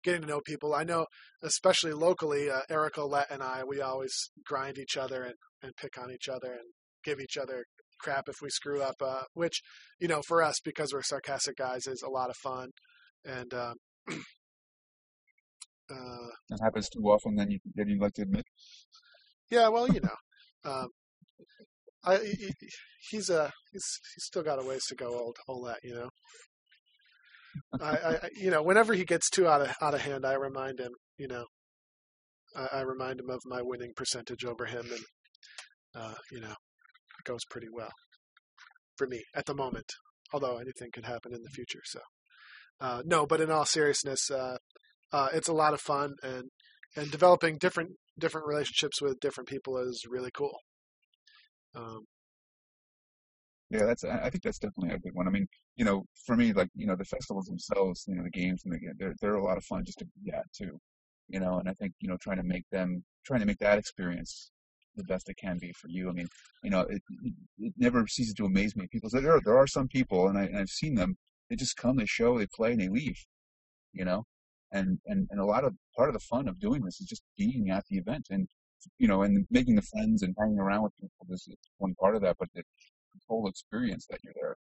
getting 0.02 0.22
to 0.22 0.26
know 0.26 0.40
people. 0.44 0.74
I 0.74 0.84
know, 0.84 1.06
especially 1.42 1.92
locally, 1.92 2.50
uh, 2.50 2.60
Eric 2.68 2.94
and 2.98 3.42
I, 3.42 3.62
we 3.66 3.80
always 3.80 4.30
grind 4.44 4.78
each 4.78 4.96
other 4.96 5.22
and, 5.22 5.34
and 5.62 5.72
pick 5.76 5.98
on 5.98 6.10
each 6.10 6.28
other 6.28 6.52
and 6.52 6.72
give 7.04 7.20
each 7.20 7.36
other 7.36 7.64
crap 8.02 8.24
if 8.28 8.36
we 8.42 8.48
screw 8.50 8.82
up, 8.82 8.96
uh, 9.00 9.22
which, 9.34 9.62
you 10.00 10.08
know, 10.08 10.20
for 10.26 10.42
us, 10.42 10.56
because 10.64 10.92
we're 10.92 11.02
sarcastic 11.02 11.56
guys, 11.56 11.86
is 11.86 12.02
a 12.06 12.10
lot 12.10 12.30
of 12.30 12.36
fun. 12.42 12.68
And, 13.24 13.52
um, 13.54 13.74
uh, 15.90 16.28
That 16.50 16.60
happens 16.62 16.88
too 16.88 17.02
often 17.04 17.34
than 17.36 17.50
you 17.50 17.58
than 17.74 17.88
you 17.88 17.98
like 18.00 18.14
to 18.14 18.22
admit. 18.22 18.44
yeah, 19.50 19.68
well, 19.68 19.88
you 19.88 20.00
know, 20.00 20.70
um, 20.70 20.88
I, 22.04 22.16
he, 22.18 22.32
he- 22.60 22.68
he's 23.10 23.30
a 23.30 23.50
he's 23.72 23.84
he's 24.14 24.24
still 24.24 24.42
got 24.42 24.62
a 24.62 24.66
ways 24.66 24.84
to 24.88 24.94
go, 24.94 25.08
old 25.18 25.36
Olette, 25.48 25.82
you 25.82 25.94
know. 25.94 26.08
I, 27.80 27.96
I, 27.96 28.28
you 28.36 28.50
know, 28.50 28.62
whenever 28.62 28.94
he 28.94 29.04
gets 29.04 29.28
too 29.30 29.46
out 29.48 29.60
of 29.62 29.74
out 29.80 29.94
of 29.94 30.00
hand, 30.02 30.24
I 30.24 30.34
remind 30.34 30.78
him, 30.80 30.92
you 31.18 31.28
know, 31.28 31.44
I, 32.56 32.78
I 32.78 32.80
remind 32.82 33.20
him 33.20 33.30
of 33.30 33.40
my 33.46 33.60
winning 33.62 33.92
percentage 33.96 34.44
over 34.44 34.66
him, 34.66 34.86
and 34.90 35.04
uh, 35.94 36.14
you 36.30 36.40
know, 36.40 36.54
goes 37.24 37.44
pretty 37.50 37.68
well 37.72 37.92
for 38.96 39.06
me 39.06 39.22
at 39.34 39.46
the 39.46 39.54
moment. 39.54 39.86
Although 40.32 40.56
anything 40.58 40.90
could 40.92 41.04
happen 41.04 41.34
in 41.34 41.42
the 41.42 41.50
future, 41.50 41.82
so 41.84 42.00
uh, 42.80 43.02
no. 43.04 43.26
But 43.26 43.40
in 43.40 43.50
all 43.50 43.66
seriousness, 43.66 44.30
uh, 44.30 44.56
uh, 45.12 45.28
it's 45.34 45.48
a 45.48 45.52
lot 45.52 45.74
of 45.74 45.80
fun, 45.80 46.14
and 46.22 46.44
and 46.96 47.10
developing 47.10 47.58
different 47.58 47.90
different 48.18 48.46
relationships 48.46 49.02
with 49.02 49.20
different 49.20 49.48
people 49.48 49.76
is 49.78 50.04
really 50.08 50.30
cool. 50.34 50.56
Um, 51.74 52.04
Yeah, 53.70 53.86
that's. 53.86 54.04
I 54.04 54.28
think 54.30 54.42
that's 54.42 54.58
definitely 54.58 54.94
a 54.94 54.98
good 54.98 55.14
one. 55.14 55.26
I 55.26 55.30
mean, 55.30 55.46
you 55.76 55.84
know, 55.86 56.04
for 56.26 56.36
me, 56.36 56.52
like 56.52 56.68
you 56.74 56.86
know, 56.86 56.96
the 56.96 57.06
festivals 57.06 57.46
themselves, 57.46 58.04
you 58.06 58.14
know, 58.14 58.22
the 58.22 58.30
games 58.30 58.62
and 58.64 58.74
the 58.74 58.78
they're 58.98 59.14
they're 59.20 59.36
a 59.36 59.44
lot 59.44 59.56
of 59.58 59.64
fun 59.64 59.84
just 59.84 59.98
to 60.00 60.06
be 60.22 60.30
at 60.32 60.44
too. 60.52 60.78
You 61.28 61.40
know, 61.40 61.58
and 61.58 61.68
I 61.68 61.74
think 61.74 61.94
you 62.00 62.08
know, 62.08 62.18
trying 62.20 62.36
to 62.38 62.42
make 62.42 62.64
them, 62.70 63.04
trying 63.24 63.40
to 63.40 63.46
make 63.46 63.58
that 63.60 63.78
experience 63.78 64.51
the 64.96 65.04
best 65.04 65.28
it 65.28 65.36
can 65.36 65.58
be 65.58 65.72
for 65.72 65.88
you. 65.88 66.08
I 66.08 66.12
mean, 66.12 66.28
you 66.62 66.70
know, 66.70 66.80
it 66.80 67.02
it, 67.22 67.34
it 67.58 67.72
never 67.76 68.06
ceases 68.06 68.34
to 68.34 68.46
amaze 68.46 68.76
me. 68.76 68.86
People 68.90 69.10
say 69.10 69.20
there 69.20 69.36
are, 69.36 69.40
there 69.44 69.58
are 69.58 69.66
some 69.66 69.88
people, 69.88 70.28
and 70.28 70.38
I 70.38 70.44
and 70.44 70.58
I've 70.58 70.68
seen 70.68 70.94
them. 70.94 71.16
They 71.48 71.56
just 71.56 71.76
come, 71.76 71.96
they 71.96 72.06
show, 72.06 72.38
they 72.38 72.46
play, 72.46 72.72
and 72.72 72.80
they 72.80 72.88
leave. 72.88 73.18
You 73.92 74.04
know, 74.04 74.24
and 74.70 74.98
and 75.06 75.28
and 75.30 75.40
a 75.40 75.44
lot 75.44 75.64
of 75.64 75.74
part 75.96 76.08
of 76.08 76.14
the 76.14 76.20
fun 76.20 76.48
of 76.48 76.58
doing 76.58 76.82
this 76.82 77.00
is 77.00 77.06
just 77.06 77.22
being 77.36 77.70
at 77.70 77.84
the 77.90 77.98
event 77.98 78.26
and 78.30 78.48
you 78.98 79.08
know, 79.08 79.22
and 79.22 79.46
making 79.50 79.76
the 79.76 79.82
friends 79.82 80.22
and 80.22 80.34
hanging 80.38 80.58
around 80.58 80.82
with 80.82 80.96
people. 81.00 81.26
This 81.28 81.46
is 81.46 81.56
one 81.78 81.94
part 82.00 82.16
of 82.16 82.22
that, 82.22 82.36
but 82.38 82.48
the 82.54 82.62
whole 83.28 83.48
experience 83.48 84.06
that 84.10 84.18
you're 84.22 84.34
there, 84.34 84.56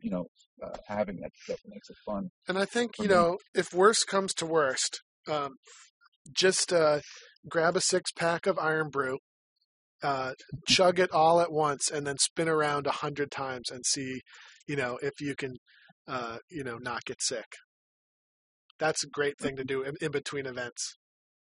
you 0.00 0.10
know, 0.10 0.26
uh, 0.62 0.76
having 0.86 1.16
that 1.20 1.30
that 1.48 1.58
makes 1.66 1.90
it 1.90 1.96
fun. 2.04 2.30
and 2.48 2.58
I 2.58 2.64
think 2.64 2.98
you 2.98 3.08
know, 3.08 3.38
if 3.54 3.72
worst 3.72 4.06
comes 4.06 4.34
to 4.34 4.46
worst, 4.46 5.00
um, 5.28 5.54
just 6.32 6.72
uh, 6.72 7.00
grab 7.48 7.76
a 7.76 7.80
six 7.80 8.10
pack 8.12 8.46
of 8.46 8.58
Irn-Bru, 8.58 9.18
uh, 10.02 10.32
chug 10.68 10.98
it 10.98 11.10
all 11.12 11.40
at 11.40 11.52
once, 11.52 11.90
and 11.90 12.06
then 12.06 12.18
spin 12.18 12.48
around 12.48 12.86
a 12.86 12.92
hundred 12.92 13.30
times 13.30 13.70
and 13.70 13.84
see, 13.86 14.20
you 14.66 14.76
know, 14.76 14.98
if 15.02 15.20
you 15.20 15.34
can, 15.36 15.56
uh, 16.08 16.38
you 16.50 16.64
know, 16.64 16.78
not 16.78 17.04
get 17.04 17.22
sick. 17.22 17.46
That's 18.78 19.04
a 19.04 19.08
great 19.08 19.38
thing 19.38 19.56
to 19.56 19.64
do 19.64 19.82
in, 19.82 19.94
in 20.00 20.10
between 20.10 20.46
events. 20.46 20.96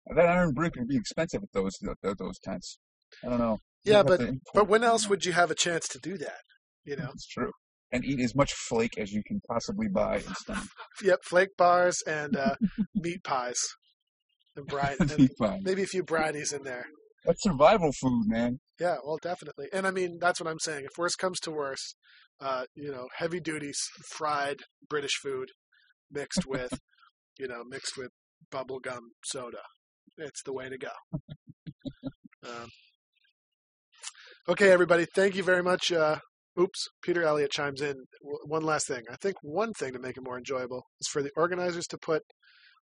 That 0.06 0.24
Irn-Bru 0.24 0.70
can 0.70 0.86
be 0.88 0.96
expensive 0.96 1.42
at 1.42 1.52
those 1.52 1.72
those, 2.02 2.16
those 2.18 2.38
tents. 2.42 2.78
I 3.24 3.28
don't 3.28 3.38
know. 3.38 3.58
You 3.84 3.92
Yeah, 3.92 4.02
but 4.02 4.20
but 4.54 4.68
when 4.68 4.82
else 4.82 5.08
would 5.08 5.24
you 5.24 5.32
have 5.32 5.50
a 5.50 5.54
chance 5.54 5.86
to 5.88 5.98
do 5.98 6.18
that? 6.18 6.40
You 6.84 6.96
know, 6.96 7.10
It's 7.14 7.26
true. 7.26 7.52
And 7.92 8.04
eat 8.04 8.20
as 8.20 8.34
much 8.34 8.52
flake 8.54 8.96
as 8.98 9.12
you 9.12 9.22
can 9.26 9.40
possibly 9.46 9.86
buy 9.86 10.22
yep, 11.02 11.18
flake 11.24 11.50
bars 11.58 12.02
and 12.06 12.34
uh, 12.34 12.54
meat 12.94 13.22
pies, 13.22 13.60
and 14.56 14.66
bride, 14.66 14.96
and 15.00 15.28
maybe 15.62 15.82
a 15.82 15.86
few 15.86 16.02
bridies 16.02 16.54
in 16.54 16.64
there. 16.64 16.86
That's 17.24 17.42
survival 17.42 17.92
food, 17.92 18.24
man. 18.26 18.58
Yeah, 18.80 18.96
well, 19.04 19.18
definitely. 19.22 19.66
And 19.72 19.86
I 19.86 19.90
mean, 19.90 20.18
that's 20.20 20.40
what 20.40 20.50
I'm 20.50 20.58
saying. 20.58 20.84
If 20.84 20.98
worst 20.98 21.18
comes 21.18 21.38
to 21.40 21.50
worst, 21.50 21.94
uh, 22.40 22.64
you 22.74 22.90
know, 22.90 23.06
heavy 23.16 23.38
duty 23.40 23.72
fried 24.10 24.56
British 24.88 25.18
food 25.22 25.48
mixed 26.10 26.46
with, 26.46 26.72
you 27.38 27.46
know, 27.46 27.62
mixed 27.64 27.96
with 27.96 28.10
bubblegum 28.52 29.00
soda. 29.24 29.62
It's 30.18 30.42
the 30.42 30.52
way 30.52 30.68
to 30.68 30.76
go. 30.78 30.90
Um, 32.44 32.68
okay, 34.48 34.70
everybody. 34.70 35.06
Thank 35.14 35.36
you 35.36 35.44
very 35.44 35.62
much. 35.62 35.92
Uh, 35.92 36.16
oops, 36.60 36.88
Peter 37.02 37.22
Elliott 37.22 37.52
chimes 37.52 37.80
in. 37.80 37.94
W- 38.20 38.38
one 38.46 38.64
last 38.64 38.88
thing. 38.88 39.04
I 39.10 39.16
think 39.22 39.36
one 39.42 39.72
thing 39.72 39.92
to 39.92 40.00
make 40.00 40.16
it 40.16 40.24
more 40.24 40.36
enjoyable 40.38 40.82
is 41.00 41.06
for 41.08 41.22
the 41.22 41.30
organizers 41.36 41.86
to 41.88 41.98
put 41.98 42.22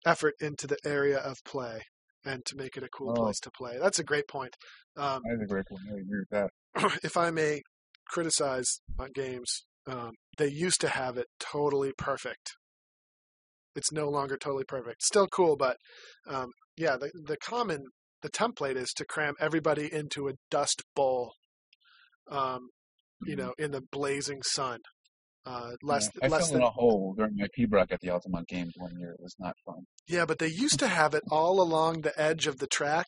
effort 0.07 0.35
into 0.41 0.66
the 0.66 0.79
area 0.85 1.18
of 1.18 1.37
play 1.45 1.83
and 2.25 2.45
to 2.47 2.57
make 2.57 2.77
it 2.77 2.83
a 2.83 2.89
cool 2.89 3.11
Oh. 3.16 3.22
place 3.25 3.41
to 3.41 3.51
play. 3.51 3.79
That's 3.81 3.99
a 3.99 4.05
great 4.05 4.27
point. 4.29 4.55
Um, 4.97 5.22
That's 5.29 5.43
a 5.43 5.47
great 5.47 5.66
one. 5.68 5.83
I 5.91 5.99
agree 6.01 6.20
with 6.20 6.31
that. 6.31 6.51
if 7.05 7.16
I 7.16 7.31
may 7.31 7.61
criticize 8.09 8.81
games, 9.14 9.64
um, 9.87 10.12
they 10.39 10.49
used 10.49 10.81
to 10.81 10.89
have 10.89 11.16
it 11.18 11.27
totally 11.39 11.93
perfect. 11.97 12.53
It's 13.77 13.93
no 13.93 14.09
longer 14.09 14.37
totally 14.37 14.64
perfect. 14.64 15.03
Still 15.03 15.27
cool, 15.27 15.57
but 15.57 15.77
um, 16.29 16.51
yeah, 16.77 16.97
the 16.97 17.11
the 17.27 17.37
common 17.37 17.87
the 18.22 18.31
template 18.31 18.77
is 18.77 18.93
to 18.97 19.05
cram 19.05 19.35
everybody 19.41 19.93
into 19.93 20.29
a 20.29 20.33
dust 20.51 20.83
bowl, 20.95 21.33
um, 22.31 22.68
you 23.27 23.37
know, 23.37 23.53
in 23.59 23.72
the 23.72 23.83
blazing 23.91 24.43
sun. 24.43 24.79
Uh, 25.47 25.72
less. 25.82 26.09
Yeah. 26.14 26.26
I 26.26 26.28
less 26.28 26.49
fell 26.49 26.53
than 26.53 26.62
in 26.62 26.66
a 26.66 26.70
hole 26.70 27.14
during 27.16 27.36
my 27.36 27.49
Pibroch 27.59 27.92
at 27.92 28.01
the 28.01 28.11
Altamont 28.11 28.49
Games 28.49 28.72
one 28.76 28.99
year. 28.99 29.11
It 29.11 29.20
was 29.22 29.36
not 29.38 29.55
fun. 29.66 29.84
yeah, 30.09 30.24
but 30.24 30.38
they 30.38 30.47
used 30.49 30.78
to 30.78 30.88
have 30.88 31.12
it 31.14 31.22
all 31.30 31.61
along 31.61 32.01
the 32.01 32.18
edge 32.20 32.47
of 32.47 32.59
the 32.59 32.66
track 32.66 33.07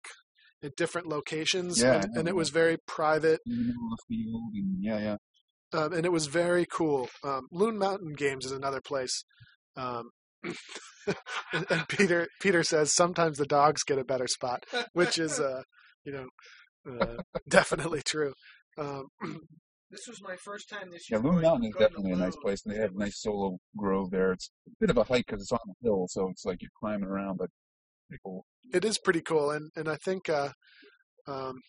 at 0.62 0.76
different 0.76 1.06
locations, 1.06 1.80
Yeah, 1.80 2.02
and, 2.02 2.16
and 2.16 2.28
it 2.28 2.36
was 2.36 2.50
very 2.50 2.76
private. 2.86 3.40
In 3.46 3.52
the 3.52 3.62
middle 3.64 3.92
of 3.92 3.98
the 4.08 4.16
field, 4.16 4.42
and 4.54 4.76
yeah, 4.80 4.98
yeah. 4.98 5.78
um, 5.80 5.92
and 5.92 6.04
it 6.04 6.12
was 6.12 6.26
very 6.26 6.66
cool. 6.70 7.08
Um, 7.24 7.46
Loon 7.52 7.78
Mountain 7.78 8.14
Games 8.16 8.44
is 8.44 8.52
another 8.52 8.80
place. 8.80 9.24
Um, 9.76 10.10
and, 11.52 11.66
and 11.70 11.88
Peter 11.88 12.28
Peter 12.40 12.62
says 12.62 12.94
sometimes 12.94 13.38
the 13.38 13.46
dogs 13.46 13.82
get 13.82 13.98
a 13.98 14.04
better 14.04 14.26
spot, 14.26 14.64
which 14.92 15.18
is 15.18 15.40
uh, 15.40 15.62
you 16.04 16.12
know 16.12 16.26
uh, 17.00 17.16
definitely 17.48 18.02
true. 18.02 18.32
Um, 18.78 19.06
This 19.90 20.06
was 20.08 20.20
my 20.20 20.36
first 20.36 20.68
time 20.68 20.90
this 20.90 21.08
Yeah, 21.10 21.18
year. 21.18 21.24
Loon 21.24 21.32
going- 21.34 21.42
Mountain 21.42 21.68
is 21.70 21.76
definitely 21.78 22.12
a 22.12 22.16
nice 22.16 22.36
place, 22.36 22.62
and 22.64 22.74
they 22.74 22.78
have 22.78 22.92
a 22.94 22.98
nice 22.98 23.20
solo 23.20 23.58
grove 23.76 24.10
there. 24.10 24.32
It's 24.32 24.50
a 24.66 24.70
bit 24.80 24.90
of 24.90 24.96
a 24.96 25.04
hike 25.04 25.26
because 25.26 25.42
it's 25.42 25.52
on 25.52 25.60
a 25.68 25.84
hill, 25.84 26.06
so 26.08 26.28
it's 26.30 26.44
like 26.44 26.60
you're 26.60 26.70
climbing 26.80 27.08
around, 27.08 27.36
but 27.38 27.50
pretty 28.08 28.20
cool. 28.24 28.44
it 28.72 28.84
is 28.84 28.98
pretty 28.98 29.20
cool, 29.22 29.50
and 29.50 29.70
and 29.76 29.88
I 29.88 29.96
think 29.96 30.28
uh, 30.28 30.50
um, 31.28 31.60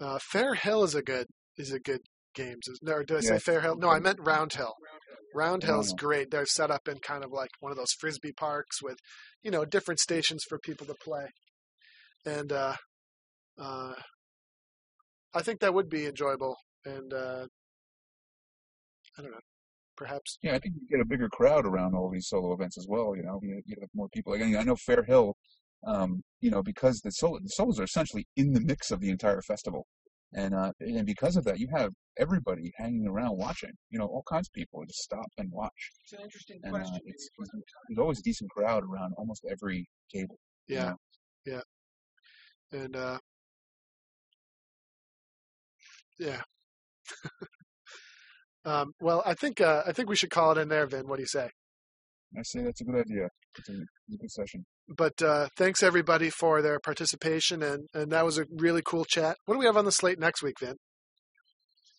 uh, 0.00 0.18
Fair 0.20 0.54
Hill 0.54 0.84
is 0.84 0.94
a 0.94 1.02
good 1.02 1.26
is 1.58 1.70
a 1.72 1.78
good 1.78 2.00
games. 2.34 2.66
Is- 2.68 2.80
Or 2.86 3.04
did 3.04 3.16
I 3.18 3.20
say 3.20 3.32
Yeah. 3.34 3.38
Fair 3.40 3.60
Hill? 3.60 3.76
No, 3.76 3.90
I 3.90 3.98
meant 4.00 4.18
Round 4.20 4.52
Hill. 4.52 4.74
Round 5.34 5.62
Hill's 5.64 5.92
great. 5.92 6.30
They're 6.30 6.46
set 6.46 6.70
up 6.70 6.88
in 6.88 6.98
kind 7.00 7.22
of 7.24 7.30
like 7.30 7.50
one 7.60 7.70
of 7.72 7.76
those 7.76 7.92
frisbee 7.92 8.32
parks 8.32 8.82
with, 8.82 8.96
you 9.42 9.50
know, 9.50 9.66
different 9.66 10.00
stations 10.00 10.44
for 10.48 10.58
people 10.58 10.86
to 10.86 10.94
play, 10.94 11.26
and 12.24 12.52
uh, 12.52 12.76
uh, 13.58 13.94
I 15.34 15.42
think 15.42 15.60
that 15.60 15.74
would 15.74 15.90
be 15.90 16.06
enjoyable. 16.06 16.56
And 16.86 17.12
uh, 17.12 17.46
I 19.18 19.22
don't 19.22 19.32
know, 19.32 19.38
perhaps 19.96 20.38
Yeah, 20.42 20.54
I 20.54 20.58
think 20.60 20.76
you 20.76 20.86
get 20.88 21.00
a 21.00 21.04
bigger 21.08 21.28
crowd 21.28 21.66
around 21.66 21.94
all 21.94 22.10
these 22.10 22.28
solo 22.28 22.52
events 22.54 22.78
as 22.78 22.86
well. 22.88 23.14
You 23.16 23.24
know, 23.24 23.40
you, 23.42 23.60
you 23.66 23.76
have 23.80 23.90
more 23.94 24.08
people. 24.14 24.32
Like 24.32 24.42
I 24.42 24.62
know 24.62 24.76
Fair 24.76 25.02
Hill, 25.02 25.34
um, 25.86 26.22
you 26.40 26.50
know, 26.50 26.62
because 26.62 27.00
the 27.00 27.10
solo 27.10 27.38
the 27.42 27.48
solos 27.48 27.80
are 27.80 27.84
essentially 27.84 28.26
in 28.36 28.52
the 28.52 28.60
mix 28.60 28.90
of 28.92 29.00
the 29.00 29.10
entire 29.10 29.42
festival, 29.42 29.84
and 30.34 30.54
uh, 30.54 30.70
and 30.80 31.04
because 31.06 31.36
of 31.36 31.44
that, 31.44 31.58
you 31.58 31.68
have 31.74 31.90
everybody 32.18 32.70
hanging 32.76 33.06
around 33.08 33.36
watching. 33.36 33.72
You 33.90 33.98
know, 33.98 34.06
all 34.06 34.22
kinds 34.30 34.48
of 34.48 34.52
people 34.52 34.84
just 34.86 35.00
stop 35.02 35.26
and 35.38 35.50
watch, 35.50 35.90
It's 36.04 36.12
an 36.12 36.20
interesting 36.22 36.60
and 36.62 36.74
uh, 36.74 36.78
question. 36.78 37.00
it's, 37.04 37.28
it's 37.38 37.50
there's 37.88 37.98
always 37.98 38.20
a 38.20 38.22
decent 38.22 38.50
crowd 38.50 38.84
around 38.84 39.12
almost 39.18 39.44
every 39.50 39.88
table. 40.14 40.38
you 40.68 40.76
yeah, 40.76 40.84
know. 40.90 40.96
yeah, 42.72 42.80
and 42.80 42.96
uh, 42.96 43.18
yeah. 46.18 46.42
Um, 48.64 48.92
well, 49.00 49.22
I 49.24 49.34
think 49.34 49.60
uh, 49.60 49.82
I 49.86 49.92
think 49.92 50.08
we 50.08 50.16
should 50.16 50.30
call 50.30 50.52
it 50.52 50.58
in 50.58 50.68
there, 50.68 50.86
Vin. 50.86 51.08
What 51.08 51.16
do 51.16 51.22
you 51.22 51.28
say? 51.28 51.50
I 52.36 52.42
say 52.42 52.62
that's 52.62 52.80
a 52.80 52.84
good 52.84 52.96
idea. 53.00 53.28
It's 53.58 53.68
a, 53.68 53.72
it's 53.72 54.14
a 54.14 54.18
good 54.18 54.30
session. 54.30 54.64
But 54.88 55.22
uh, 55.22 55.48
thanks 55.56 55.82
everybody 55.82 56.30
for 56.30 56.62
their 56.62 56.78
participation, 56.78 57.62
and 57.62 57.88
and 57.94 58.10
that 58.12 58.24
was 58.24 58.38
a 58.38 58.46
really 58.50 58.82
cool 58.84 59.04
chat. 59.04 59.36
What 59.46 59.54
do 59.54 59.58
we 59.58 59.66
have 59.66 59.76
on 59.76 59.84
the 59.84 59.92
slate 59.92 60.18
next 60.18 60.42
week, 60.42 60.56
Vin? 60.60 60.76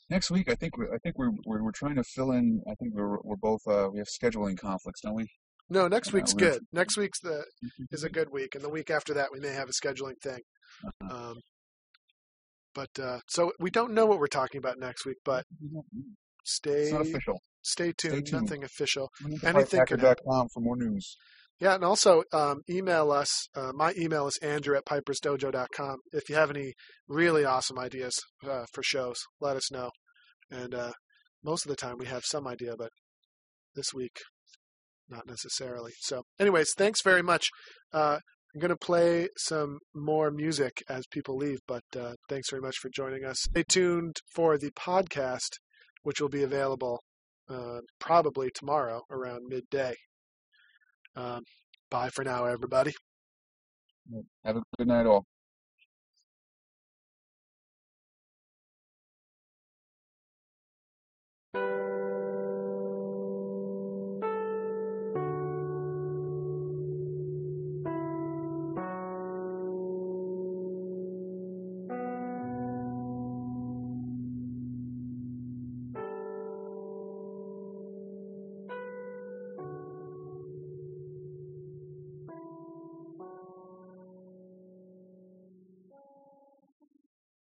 Next 0.09 0.31
week, 0.31 0.49
I 0.49 0.55
think 0.55 0.77
we, 0.77 0.85
I 0.85 0.97
think 1.03 1.17
we're, 1.17 1.31
we're 1.45 1.63
we're 1.63 1.71
trying 1.71 1.95
to 1.95 2.03
fill 2.03 2.31
in. 2.31 2.61
I 2.69 2.75
think 2.75 2.93
we're 2.93 3.17
we're 3.23 3.35
both 3.35 3.61
uh, 3.67 3.89
we 3.91 3.99
have 3.99 4.07
scheduling 4.07 4.57
conflicts, 4.57 5.01
don't 5.01 5.15
we? 5.15 5.27
No, 5.69 5.87
next 5.89 6.13
week's 6.13 6.33
good. 6.33 6.61
Next 6.71 6.95
week's 6.97 7.19
the 7.19 7.43
is 7.91 8.03
a 8.03 8.09
good 8.09 8.29
week, 8.31 8.55
and 8.55 8.63
the 8.63 8.69
week 8.69 8.89
after 8.89 9.13
that 9.13 9.29
we 9.33 9.39
may 9.39 9.51
have 9.51 9.67
a 9.67 9.73
scheduling 9.73 10.15
thing. 10.23 10.39
Uh-huh. 10.85 11.31
Um, 11.31 11.35
but 12.77 13.03
uh, 13.03 13.19
so 13.27 13.51
we 13.59 13.71
don't 13.71 13.91
know 13.91 14.05
what 14.05 14.19
we're 14.19 14.27
talking 14.27 14.59
about 14.59 14.77
next 14.77 15.03
week, 15.03 15.17
but 15.25 15.45
stay 16.45 16.91
official. 16.91 17.41
stay 17.63 17.91
tuned. 17.97 18.27
tuned. 18.27 18.43
Nothing 18.43 18.63
official. 18.63 19.09
Anything 19.25 19.49
Anything 19.55 19.85
can 19.87 19.99
happen. 19.99 20.47
for 20.53 20.59
more 20.59 20.77
news. 20.77 21.17
Yeah, 21.59 21.73
and 21.73 21.83
also 21.83 22.21
um, 22.31 22.61
email 22.69 23.11
us. 23.11 23.47
Uh, 23.55 23.71
my 23.73 23.93
email 23.97 24.27
is 24.27 24.37
andrew 24.43 24.77
at 24.77 24.85
pipersdojo.com. 24.85 25.97
If 26.11 26.29
you 26.29 26.35
have 26.35 26.51
any 26.51 26.73
really 27.07 27.45
awesome 27.45 27.79
ideas 27.79 28.13
uh, 28.47 28.65
for 28.71 28.83
shows, 28.83 29.17
let 29.41 29.57
us 29.57 29.71
know. 29.71 29.89
And 30.51 30.75
uh, 30.75 30.91
most 31.43 31.65
of 31.65 31.69
the 31.71 31.75
time 31.75 31.95
we 31.97 32.05
have 32.05 32.25
some 32.25 32.45
idea, 32.45 32.75
but 32.77 32.91
this 33.73 33.91
week, 33.91 34.17
not 35.09 35.25
necessarily. 35.25 35.93
So, 36.01 36.21
anyways, 36.39 36.73
thanks 36.77 37.01
very 37.01 37.23
much. 37.23 37.47
I'm 38.57 38.61
going 38.61 38.69
to 38.69 38.75
play 38.75 39.29
some 39.37 39.77
more 39.93 40.31
music 40.31 40.81
as 40.89 41.05
people 41.05 41.37
leave, 41.37 41.59
but 41.67 41.83
uh, 41.95 42.13
thanks 42.27 42.49
very 42.49 42.59
much 42.59 42.77
for 42.77 42.89
joining 42.89 43.23
us. 43.23 43.41
Stay 43.41 43.61
tuned 43.61 44.15
for 44.33 44.57
the 44.57 44.71
podcast, 44.71 45.59
which 46.01 46.19
will 46.19 46.27
be 46.27 46.41
available 46.41 47.03
uh, 47.47 47.81
probably 47.99 48.49
tomorrow 48.49 49.03
around 49.11 49.43
midday. 49.47 49.93
Um, 51.15 51.43
bye 51.91 52.09
for 52.09 52.23
now, 52.23 52.45
everybody. 52.45 52.93
Have 54.43 54.57
a 54.57 54.63
good 54.75 54.87
night, 54.87 55.05
all. 55.05 55.23